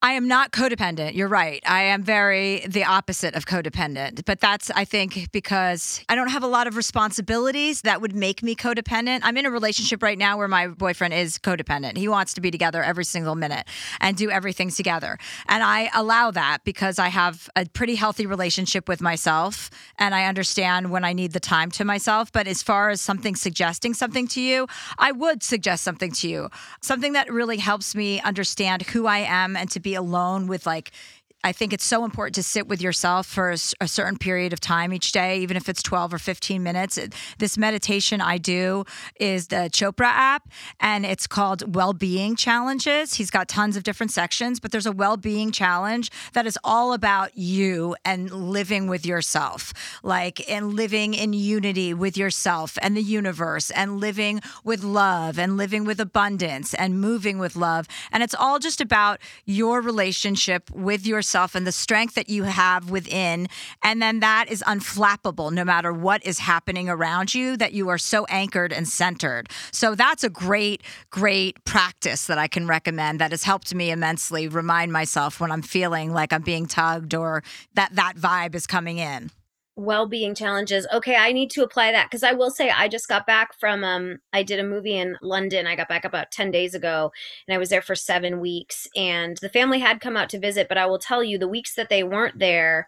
I 0.00 0.12
am 0.12 0.28
not 0.28 0.52
codependent. 0.52 1.14
You're 1.14 1.26
right. 1.26 1.60
I 1.66 1.82
am 1.82 2.04
very 2.04 2.64
the 2.68 2.84
opposite 2.84 3.34
of 3.34 3.46
codependent. 3.46 4.24
But 4.24 4.38
that's, 4.38 4.70
I 4.70 4.84
think, 4.84 5.32
because 5.32 6.04
I 6.08 6.14
don't 6.14 6.28
have 6.28 6.44
a 6.44 6.46
lot 6.46 6.68
of 6.68 6.76
responsibilities 6.76 7.80
that 7.82 8.00
would 8.00 8.14
make 8.14 8.40
me 8.40 8.54
codependent. 8.54 9.22
I'm 9.24 9.36
in 9.36 9.44
a 9.44 9.50
relationship 9.50 10.00
right 10.00 10.16
now 10.16 10.36
where 10.38 10.46
my 10.46 10.68
boyfriend 10.68 11.14
is 11.14 11.36
codependent. 11.38 11.96
He 11.96 12.06
wants 12.06 12.32
to 12.34 12.40
be 12.40 12.52
together 12.52 12.80
every 12.80 13.04
single 13.04 13.34
minute 13.34 13.66
and 14.00 14.16
do 14.16 14.30
everything 14.30 14.70
together. 14.70 15.18
And 15.48 15.64
I 15.64 15.90
allow 15.92 16.30
that 16.30 16.58
because 16.62 17.00
I 17.00 17.08
have 17.08 17.50
a 17.56 17.66
pretty 17.66 17.96
healthy 17.96 18.24
relationship 18.24 18.88
with 18.88 19.00
myself 19.00 19.68
and 19.98 20.14
I 20.14 20.26
understand 20.26 20.92
when 20.92 21.04
I 21.04 21.12
need 21.12 21.32
the 21.32 21.40
time 21.40 21.72
to 21.72 21.84
myself. 21.84 22.30
But 22.30 22.46
as 22.46 22.62
far 22.62 22.90
as 22.90 23.00
something 23.00 23.34
suggesting 23.34 23.94
something 23.94 24.28
to 24.28 24.40
you, 24.40 24.68
I 24.96 25.10
would 25.10 25.42
suggest 25.42 25.82
something 25.82 26.12
to 26.12 26.28
you. 26.28 26.50
Something 26.82 27.14
that 27.14 27.32
really 27.32 27.56
helps 27.56 27.96
me 27.96 28.20
understand 28.20 28.82
who 28.82 29.06
I 29.06 29.18
am 29.18 29.56
and 29.56 29.68
to 29.72 29.80
be 29.80 29.87
be 29.88 29.94
alone 29.94 30.46
with 30.46 30.66
like 30.66 30.90
I 31.44 31.52
think 31.52 31.72
it's 31.72 31.84
so 31.84 32.04
important 32.04 32.34
to 32.34 32.42
sit 32.42 32.66
with 32.66 32.82
yourself 32.82 33.24
for 33.24 33.50
a, 33.50 33.58
a, 33.80 33.86
certain 33.86 34.18
period 34.18 34.52
of 34.52 34.58
time 34.58 34.92
each 34.92 35.12
day, 35.12 35.38
even 35.38 35.56
if 35.56 35.68
it's 35.68 35.84
12 35.84 36.14
or 36.14 36.18
15 36.18 36.60
minutes. 36.64 36.98
This 37.38 37.56
meditation 37.56 38.20
I 38.20 38.38
do 38.38 38.84
is 39.20 39.46
the 39.46 39.70
Chopra 39.70 40.06
app, 40.06 40.48
and 40.80 41.06
it's 41.06 41.28
called 41.28 41.76
Well 41.76 41.92
Being 41.92 42.34
Challenges. 42.34 43.14
He's 43.14 43.30
got 43.30 43.46
tons 43.46 43.76
of 43.76 43.84
different 43.84 44.10
sections, 44.10 44.58
but 44.58 44.72
there's 44.72 44.84
a 44.84 44.90
well 44.90 45.16
being 45.16 45.52
challenge 45.52 46.10
that 46.32 46.44
is 46.44 46.58
all 46.64 46.92
about 46.92 47.38
you 47.38 47.94
and 48.04 48.32
living 48.32 48.88
with 48.88 49.06
yourself, 49.06 49.72
like 50.02 50.48
and 50.50 50.74
living 50.74 51.14
in 51.14 51.32
unity 51.32 51.94
with 51.94 52.16
yourself 52.16 52.76
and 52.82 52.96
the 52.96 53.02
universe, 53.02 53.70
and 53.70 54.00
living 54.00 54.40
with 54.64 54.82
love, 54.82 55.38
and 55.38 55.56
living 55.56 55.84
with 55.84 56.00
abundance, 56.00 56.74
and 56.74 57.00
moving 57.00 57.38
with 57.38 57.54
love. 57.54 57.86
And 58.10 58.24
it's 58.24 58.34
all 58.34 58.58
just 58.58 58.80
about 58.80 59.20
your 59.44 59.80
relationship 59.80 60.68
with 60.72 61.06
yourself 61.06 61.27
yourself 61.28 61.54
and 61.54 61.66
the 61.66 61.72
strength 61.72 62.14
that 62.14 62.30
you 62.30 62.44
have 62.44 62.90
within. 62.90 63.48
And 63.82 64.00
then 64.00 64.20
that 64.20 64.46
is 64.48 64.62
unflappable 64.66 65.52
no 65.52 65.62
matter 65.62 65.92
what 65.92 66.24
is 66.24 66.38
happening 66.38 66.88
around 66.88 67.34
you, 67.34 67.56
that 67.58 67.72
you 67.72 67.90
are 67.90 67.98
so 67.98 68.24
anchored 68.26 68.72
and 68.72 68.88
centered. 68.88 69.50
So 69.70 69.94
that's 69.94 70.24
a 70.24 70.30
great, 70.30 70.82
great 71.10 71.62
practice 71.64 72.26
that 72.28 72.38
I 72.38 72.48
can 72.48 72.66
recommend 72.66 73.20
that 73.20 73.32
has 73.32 73.42
helped 73.42 73.74
me 73.74 73.90
immensely 73.90 74.48
remind 74.48 74.90
myself 74.90 75.38
when 75.38 75.52
I'm 75.52 75.60
feeling 75.60 76.14
like 76.14 76.32
I'm 76.32 76.42
being 76.42 76.66
tugged 76.66 77.14
or 77.14 77.42
that 77.74 77.94
that 77.94 78.14
vibe 78.16 78.54
is 78.54 78.66
coming 78.66 78.96
in 78.96 79.30
well-being 79.78 80.34
challenges. 80.34 80.86
Okay 80.92 81.14
i 81.14 81.32
need 81.32 81.50
to 81.50 81.62
apply 81.62 81.92
that 81.92 82.08
because 82.10 82.22
i 82.22 82.32
will 82.32 82.50
say 82.50 82.70
i 82.70 82.88
just 82.88 83.08
got 83.08 83.26
back 83.26 83.58
from 83.58 83.84
um 83.84 84.18
i 84.32 84.42
did 84.42 84.58
a 84.58 84.64
movie 84.64 84.96
in 84.96 85.16
london 85.22 85.66
i 85.66 85.76
got 85.76 85.88
back 85.88 86.04
about 86.04 86.32
10 86.32 86.50
days 86.50 86.74
ago 86.74 87.12
and 87.46 87.54
i 87.54 87.58
was 87.58 87.68
there 87.68 87.82
for 87.82 87.94
seven 87.94 88.40
weeks 88.40 88.88
and 88.96 89.36
the 89.38 89.48
family 89.48 89.78
had 89.78 90.00
come 90.00 90.16
out 90.16 90.28
to 90.30 90.38
visit 90.38 90.68
but 90.68 90.78
i 90.78 90.86
will 90.86 90.98
tell 90.98 91.22
you 91.22 91.38
the 91.38 91.48
weeks 91.48 91.74
that 91.74 91.88
they 91.88 92.02
weren't 92.02 92.38
there 92.38 92.86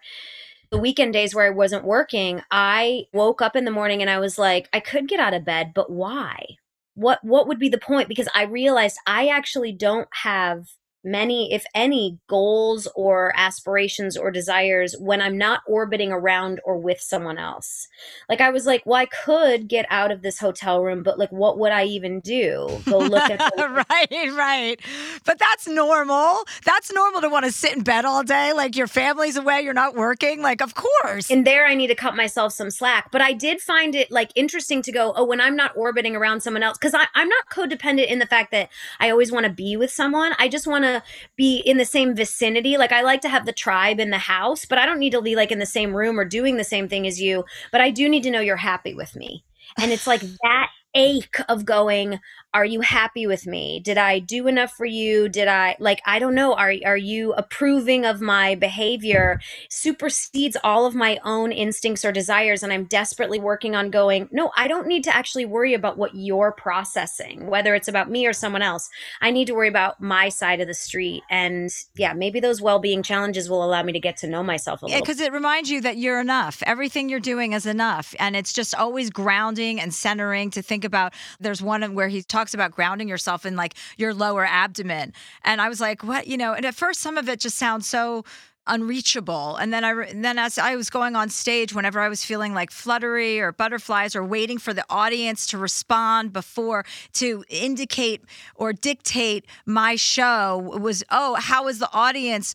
the 0.69 0.77
weekend 0.77 1.13
days 1.13 1.33
where 1.33 1.45
i 1.45 1.49
wasn't 1.49 1.85
working 1.85 2.41
i 2.51 3.05
woke 3.13 3.41
up 3.41 3.55
in 3.55 3.65
the 3.65 3.71
morning 3.71 4.01
and 4.01 4.09
i 4.09 4.19
was 4.19 4.37
like 4.37 4.67
i 4.73 4.79
could 4.79 5.07
get 5.07 5.19
out 5.19 5.33
of 5.33 5.45
bed 5.45 5.71
but 5.73 5.91
why? 5.91 6.45
What 6.93 7.23
what 7.23 7.47
would 7.47 7.59
be 7.59 7.69
the 7.69 7.77
point? 7.77 8.09
Because 8.09 8.27
i 8.35 8.43
realized 8.43 8.97
i 9.07 9.27
actually 9.27 9.71
don't 9.71 10.09
have 10.23 10.67
many, 11.03 11.53
if 11.53 11.65
any, 11.73 12.19
goals 12.27 12.87
or 12.95 13.33
aspirations 13.35 14.15
or 14.17 14.31
desires 14.31 14.95
when 14.99 15.21
I'm 15.21 15.37
not 15.37 15.61
orbiting 15.67 16.11
around 16.11 16.59
or 16.65 16.77
with 16.77 17.01
someone 17.01 17.37
else. 17.37 17.87
Like 18.29 18.41
I 18.41 18.49
was 18.49 18.65
like, 18.65 18.83
well, 18.85 18.95
I 19.01 19.05
could 19.05 19.67
get 19.67 19.85
out 19.89 20.11
of 20.11 20.21
this 20.21 20.39
hotel 20.39 20.83
room, 20.83 21.03
but 21.03 21.17
like, 21.17 21.31
what 21.31 21.57
would 21.59 21.71
I 21.71 21.85
even 21.85 22.19
do? 22.19 22.67
Go 22.85 22.99
look 22.99 23.29
at 23.29 23.39
the- 23.55 23.85
right, 23.89 24.33
right. 24.37 24.79
But 25.25 25.39
that's 25.39 25.67
normal. 25.67 26.43
That's 26.65 26.91
normal 26.93 27.21
to 27.21 27.29
want 27.29 27.45
to 27.45 27.51
sit 27.51 27.75
in 27.75 27.83
bed 27.83 28.05
all 28.05 28.23
day. 28.23 28.53
Like 28.53 28.75
your 28.75 28.87
family's 28.87 29.37
away, 29.37 29.61
you're 29.61 29.73
not 29.73 29.95
working. 29.95 30.41
Like, 30.41 30.61
of 30.61 30.75
course. 30.75 31.29
And 31.31 31.45
there, 31.45 31.65
I 31.65 31.75
need 31.75 31.87
to 31.87 31.95
cut 31.95 32.15
myself 32.15 32.53
some 32.53 32.69
slack. 32.69 33.11
But 33.11 33.21
I 33.21 33.33
did 33.33 33.61
find 33.61 33.95
it 33.95 34.11
like 34.11 34.31
interesting 34.35 34.81
to 34.83 34.91
go, 34.91 35.13
oh, 35.15 35.25
when 35.25 35.41
I'm 35.41 35.55
not 35.55 35.71
orbiting 35.75 36.15
around 36.15 36.41
someone 36.41 36.63
else, 36.63 36.77
because 36.77 36.93
I'm 36.93 37.29
not 37.29 37.45
codependent 37.51 38.07
in 38.07 38.19
the 38.19 38.25
fact 38.25 38.51
that 38.51 38.69
I 38.99 39.09
always 39.09 39.31
want 39.31 39.45
to 39.45 39.51
be 39.51 39.75
with 39.77 39.91
someone. 39.91 40.33
I 40.37 40.47
just 40.47 40.67
want 40.67 40.83
to 40.83 40.90
be 41.35 41.57
in 41.57 41.77
the 41.77 41.85
same 41.85 42.15
vicinity. 42.15 42.77
Like 42.77 42.91
I 42.91 43.01
like 43.01 43.21
to 43.21 43.29
have 43.29 43.45
the 43.45 43.53
tribe 43.53 43.99
in 43.99 44.09
the 44.09 44.17
house, 44.17 44.65
but 44.65 44.77
I 44.77 44.85
don't 44.85 44.99
need 44.99 45.11
to 45.11 45.21
be 45.21 45.35
like 45.35 45.51
in 45.51 45.59
the 45.59 45.65
same 45.65 45.95
room 45.95 46.19
or 46.19 46.25
doing 46.25 46.57
the 46.57 46.63
same 46.63 46.87
thing 46.87 47.07
as 47.07 47.21
you. 47.21 47.45
But 47.71 47.81
I 47.81 47.89
do 47.89 48.09
need 48.09 48.23
to 48.23 48.31
know 48.31 48.41
you're 48.41 48.57
happy 48.57 48.93
with 48.93 49.15
me. 49.15 49.43
And 49.79 49.91
it's 49.91 50.07
like 50.07 50.21
that 50.21 50.69
ache 50.95 51.37
of 51.47 51.65
going, 51.65 52.19
are 52.53 52.65
you 52.65 52.81
happy 52.81 53.25
with 53.25 53.47
me? 53.47 53.79
Did 53.79 53.97
I 53.97 54.19
do 54.19 54.47
enough 54.47 54.73
for 54.73 54.85
you? 54.85 55.29
Did 55.29 55.47
I 55.47 55.75
like 55.79 56.01
I 56.05 56.19
don't 56.19 56.35
know, 56.35 56.53
are 56.53 56.73
are 56.85 56.97
you 56.97 57.33
approving 57.33 58.05
of 58.05 58.19
my 58.19 58.55
behavior? 58.55 59.39
Supersedes 59.69 60.57
all 60.63 60.85
of 60.85 60.93
my 60.93 61.19
own 61.23 61.51
instincts 61.51 62.03
or 62.03 62.11
desires 62.11 62.61
and 62.61 62.73
I'm 62.73 62.85
desperately 62.85 63.39
working 63.39 63.75
on 63.75 63.89
going, 63.89 64.27
no, 64.31 64.51
I 64.57 64.67
don't 64.67 64.87
need 64.87 65.03
to 65.05 65.15
actually 65.15 65.45
worry 65.45 65.73
about 65.73 65.97
what 65.97 66.13
you're 66.13 66.51
processing, 66.51 67.47
whether 67.47 67.73
it's 67.73 67.87
about 67.87 68.09
me 68.09 68.27
or 68.27 68.33
someone 68.33 68.61
else. 68.61 68.89
I 69.21 69.31
need 69.31 69.45
to 69.45 69.53
worry 69.53 69.69
about 69.69 70.01
my 70.01 70.27
side 70.27 70.59
of 70.59 70.67
the 70.67 70.73
street 70.73 71.23
and 71.29 71.69
yeah, 71.95 72.13
maybe 72.13 72.41
those 72.41 72.61
well-being 72.61 73.01
challenges 73.01 73.49
will 73.49 73.63
allow 73.63 73.81
me 73.81 73.93
to 73.93 73.99
get 73.99 74.17
to 74.17 74.27
know 74.27 74.43
myself 74.43 74.81
a 74.81 74.85
little. 74.85 74.99
Yeah, 74.99 75.05
cuz 75.05 75.21
it 75.21 75.31
reminds 75.31 75.69
you 75.69 75.79
that 75.81 75.97
you're 75.97 76.19
enough. 76.19 76.61
Everything 76.65 77.07
you're 77.07 77.21
doing 77.21 77.53
is 77.53 77.65
enough 77.65 78.13
and 78.19 78.35
it's 78.35 78.51
just 78.51 78.75
always 78.75 79.09
grounding 79.09 79.79
and 79.79 79.93
centering 79.93 80.49
to 80.51 80.61
think 80.61 80.83
about 80.83 81.13
there's 81.39 81.61
one 81.61 81.81
where 81.95 82.09
he's 82.09 82.25
talks 82.25 82.40
talks 82.41 82.55
about 82.55 82.71
grounding 82.71 83.07
yourself 83.07 83.45
in 83.45 83.55
like 83.55 83.75
your 83.97 84.15
lower 84.15 84.45
abdomen. 84.45 85.13
And 85.43 85.61
I 85.61 85.69
was 85.69 85.79
like, 85.79 86.03
what? 86.03 86.25
You 86.25 86.37
know, 86.37 86.53
and 86.53 86.65
at 86.65 86.73
first 86.73 86.99
some 86.99 87.17
of 87.19 87.29
it 87.29 87.39
just 87.39 87.57
sounds 87.57 87.87
so 87.87 88.25
unreachable 88.67 89.55
and 89.55 89.73
then 89.73 89.83
i 89.83 89.91
and 90.03 90.23
then 90.23 90.37
as 90.37 90.59
i 90.59 90.75
was 90.75 90.91
going 90.91 91.15
on 91.15 91.29
stage 91.29 91.73
whenever 91.73 91.99
i 91.99 92.07
was 92.07 92.23
feeling 92.23 92.53
like 92.53 92.69
fluttery 92.69 93.41
or 93.41 93.51
butterflies 93.51 94.15
or 94.15 94.23
waiting 94.23 94.59
for 94.59 94.71
the 94.71 94.85
audience 94.87 95.47
to 95.47 95.57
respond 95.57 96.31
before 96.31 96.85
to 97.11 97.43
indicate 97.49 98.21
or 98.53 98.71
dictate 98.71 99.47
my 99.65 99.95
show 99.95 100.59
was 100.79 101.03
oh 101.09 101.33
how 101.39 101.67
is 101.67 101.79
the 101.79 101.91
audience 101.91 102.53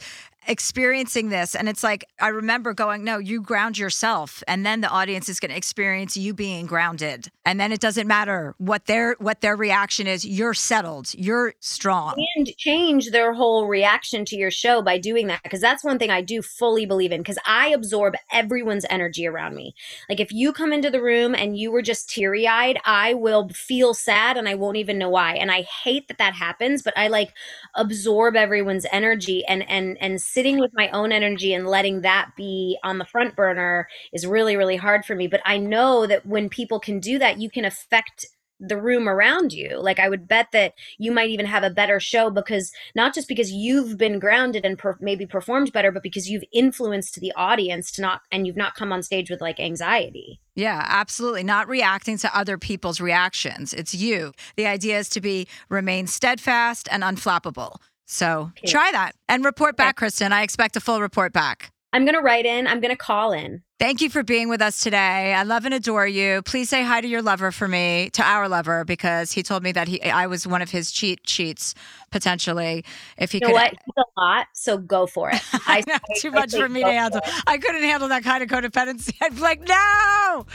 experiencing 0.48 1.28
this 1.28 1.54
and 1.54 1.68
it's 1.68 1.82
like 1.82 2.04
i 2.20 2.28
remember 2.28 2.72
going 2.72 3.02
no 3.04 3.18
you 3.18 3.40
ground 3.40 3.78
yourself 3.78 4.42
and 4.46 4.64
then 4.64 4.80
the 4.80 4.88
audience 4.88 5.28
is 5.28 5.40
going 5.40 5.50
to 5.50 5.56
experience 5.56 6.16
you 6.16 6.32
being 6.32 6.66
grounded 6.66 7.30
and 7.44 7.58
then 7.58 7.72
it 7.72 7.80
doesn't 7.80 8.06
matter 8.06 8.54
what 8.58 8.86
their 8.86 9.16
what 9.18 9.40
their 9.40 9.56
reaction 9.56 10.06
is 10.06 10.24
you're 10.24 10.54
settled 10.54 11.12
you're 11.14 11.54
strong. 11.60 12.14
And 12.36 12.56
change 12.56 13.10
their 13.10 13.32
whole 13.32 13.66
reaction 13.66 14.24
to 14.26 14.36
your 14.36 14.50
show 14.50 14.82
by 14.82 14.98
doing 14.98 15.26
that 15.28 15.42
because 15.42 15.60
that's 15.60 15.84
one 15.84 15.98
thing 15.98 16.10
i 16.10 16.20
do 16.20 16.42
fully 16.42 16.86
believe 16.86 17.12
in 17.12 17.20
because 17.20 17.38
i 17.46 17.68
absorb 17.68 18.14
everyone's 18.32 18.86
energy 18.90 19.26
around 19.26 19.54
me. 19.54 19.74
Like 20.08 20.20
if 20.20 20.32
you 20.32 20.52
come 20.52 20.72
into 20.72 20.90
the 20.90 21.02
room 21.02 21.34
and 21.34 21.56
you 21.58 21.70
were 21.70 21.82
just 21.82 22.08
teary-eyed 22.10 22.78
i 22.84 23.14
will 23.14 23.48
feel 23.50 23.94
sad 23.94 24.36
and 24.36 24.48
i 24.48 24.54
won't 24.54 24.76
even 24.76 24.98
know 24.98 25.10
why 25.10 25.34
and 25.34 25.50
i 25.50 25.62
hate 25.62 26.08
that 26.08 26.18
that 26.18 26.34
happens 26.34 26.82
but 26.82 26.96
i 26.96 27.08
like 27.08 27.32
absorb 27.74 28.36
everyone's 28.36 28.86
energy 28.92 29.44
and 29.46 29.68
and 29.68 29.96
and 30.00 30.20
sitting 30.36 30.58
with 30.58 30.70
my 30.74 30.90
own 30.90 31.12
energy 31.12 31.54
and 31.54 31.66
letting 31.66 32.02
that 32.02 32.30
be 32.36 32.78
on 32.84 32.98
the 32.98 33.06
front 33.06 33.34
burner 33.34 33.88
is 34.12 34.26
really, 34.26 34.54
really 34.54 34.76
hard 34.76 35.02
for 35.02 35.14
me. 35.14 35.26
But 35.26 35.40
I 35.46 35.56
know 35.56 36.06
that 36.06 36.26
when 36.26 36.50
people 36.50 36.78
can 36.78 37.00
do 37.00 37.18
that, 37.18 37.40
you 37.40 37.48
can 37.48 37.64
affect 37.64 38.26
the 38.60 38.76
room 38.76 39.08
around 39.08 39.54
you. 39.54 39.78
Like 39.80 39.98
I 39.98 40.10
would 40.10 40.28
bet 40.28 40.48
that 40.52 40.74
you 40.98 41.10
might 41.10 41.30
even 41.30 41.46
have 41.46 41.62
a 41.62 41.70
better 41.70 41.98
show 41.98 42.28
because 42.28 42.70
not 42.94 43.14
just 43.14 43.28
because 43.28 43.50
you've 43.50 43.96
been 43.96 44.18
grounded 44.18 44.66
and 44.66 44.78
per- 44.78 44.98
maybe 45.00 45.24
performed 45.24 45.72
better, 45.72 45.90
but 45.90 46.02
because 46.02 46.28
you've 46.28 46.44
influenced 46.52 47.18
the 47.18 47.32
audience 47.34 47.90
to 47.92 48.02
not 48.02 48.20
and 48.30 48.46
you've 48.46 48.56
not 48.56 48.74
come 48.74 48.92
on 48.92 49.02
stage 49.02 49.30
with 49.30 49.40
like 49.40 49.58
anxiety. 49.58 50.38
Yeah, 50.54 50.84
absolutely. 50.86 51.44
Not 51.44 51.66
reacting 51.66 52.18
to 52.18 52.38
other 52.38 52.58
people's 52.58 53.00
reactions. 53.00 53.72
It's 53.72 53.94
you. 53.94 54.32
The 54.56 54.66
idea 54.66 54.98
is 54.98 55.08
to 55.10 55.22
be 55.22 55.48
remain 55.70 56.06
steadfast 56.06 56.88
and 56.92 57.02
unflappable. 57.02 57.78
So 58.06 58.52
okay. 58.56 58.70
try 58.70 58.90
that 58.92 59.14
and 59.28 59.44
report 59.44 59.76
back, 59.76 59.96
Kristen. 59.96 60.32
I 60.32 60.42
expect 60.42 60.76
a 60.76 60.80
full 60.80 61.00
report 61.00 61.32
back. 61.32 61.72
I'm 61.92 62.04
going 62.04 62.14
to 62.14 62.20
write 62.20 62.46
in. 62.46 62.66
I'm 62.66 62.80
going 62.80 62.90
to 62.90 62.96
call 62.96 63.32
in. 63.32 63.62
Thank 63.78 64.00
you 64.00 64.08
for 64.08 64.22
being 64.22 64.48
with 64.48 64.62
us 64.62 64.82
today. 64.82 65.34
I 65.34 65.42
love 65.42 65.66
and 65.66 65.74
adore 65.74 66.06
you. 66.06 66.40
Please 66.42 66.70
say 66.70 66.82
hi 66.82 67.02
to 67.02 67.06
your 67.06 67.20
lover 67.20 67.52
for 67.52 67.68
me, 67.68 68.08
to 68.14 68.22
our 68.22 68.48
lover, 68.48 68.86
because 68.86 69.32
he 69.32 69.42
told 69.42 69.62
me 69.62 69.72
that 69.72 69.86
he 69.86 70.02
I 70.02 70.26
was 70.26 70.46
one 70.46 70.62
of 70.62 70.70
his 70.70 70.90
cheat 70.90 71.28
sheets 71.28 71.74
potentially. 72.10 72.86
If 73.18 73.32
he 73.32 73.38
you 73.38 73.40
know 73.42 73.48
could, 73.48 73.54
what? 73.54 73.70
He's 73.70 73.94
a 73.96 74.20
lot, 74.20 74.46
so 74.54 74.78
go 74.78 75.06
for 75.06 75.30
it. 75.30 75.42
I 75.66 75.82
know, 75.86 75.98
too 76.20 76.30
much 76.30 76.54
for 76.54 76.68
me 76.68 76.82
to 76.82 76.90
handle. 76.90 77.20
I 77.46 77.58
couldn't 77.58 77.82
handle 77.82 78.08
that 78.08 78.24
kind 78.24 78.42
of 78.42 78.48
codependency. 78.48 79.14
I'd 79.22 79.34
be 79.34 79.40
like, 79.42 79.60
no, 79.60 79.74
I 79.74 80.46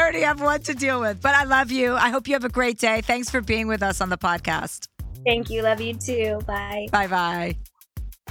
already 0.00 0.22
have 0.22 0.40
one 0.40 0.62
to 0.62 0.74
deal 0.74 0.98
with. 0.98 1.20
But 1.20 1.34
I 1.34 1.44
love 1.44 1.70
you. 1.70 1.94
I 1.94 2.08
hope 2.08 2.26
you 2.26 2.34
have 2.34 2.44
a 2.44 2.50
great 2.50 2.78
day. 2.78 3.02
Thanks 3.02 3.28
for 3.28 3.42
being 3.42 3.66
with 3.66 3.82
us 3.82 4.00
on 4.00 4.08
the 4.08 4.18
podcast. 4.18 4.88
Thank 5.24 5.50
you. 5.50 5.62
Love 5.62 5.80
you 5.80 5.94
too. 5.94 6.40
Bye. 6.46 6.86
Bye 6.90 7.06
bye. 7.06 7.56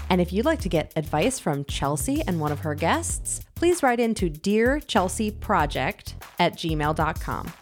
And 0.09 0.19
if 0.19 0.33
you'd 0.33 0.45
like 0.45 0.59
to 0.61 0.69
get 0.69 0.91
advice 0.97 1.39
from 1.39 1.63
Chelsea 1.65 2.21
and 2.27 2.39
one 2.39 2.51
of 2.51 2.59
her 2.59 2.75
guests, 2.75 3.41
please 3.55 3.81
write 3.81 3.99
into 3.99 4.29
Dear 4.29 4.79
Chelsea 4.81 5.31
Project 5.31 6.15
at 6.37 6.55
gmail.com. 6.55 7.53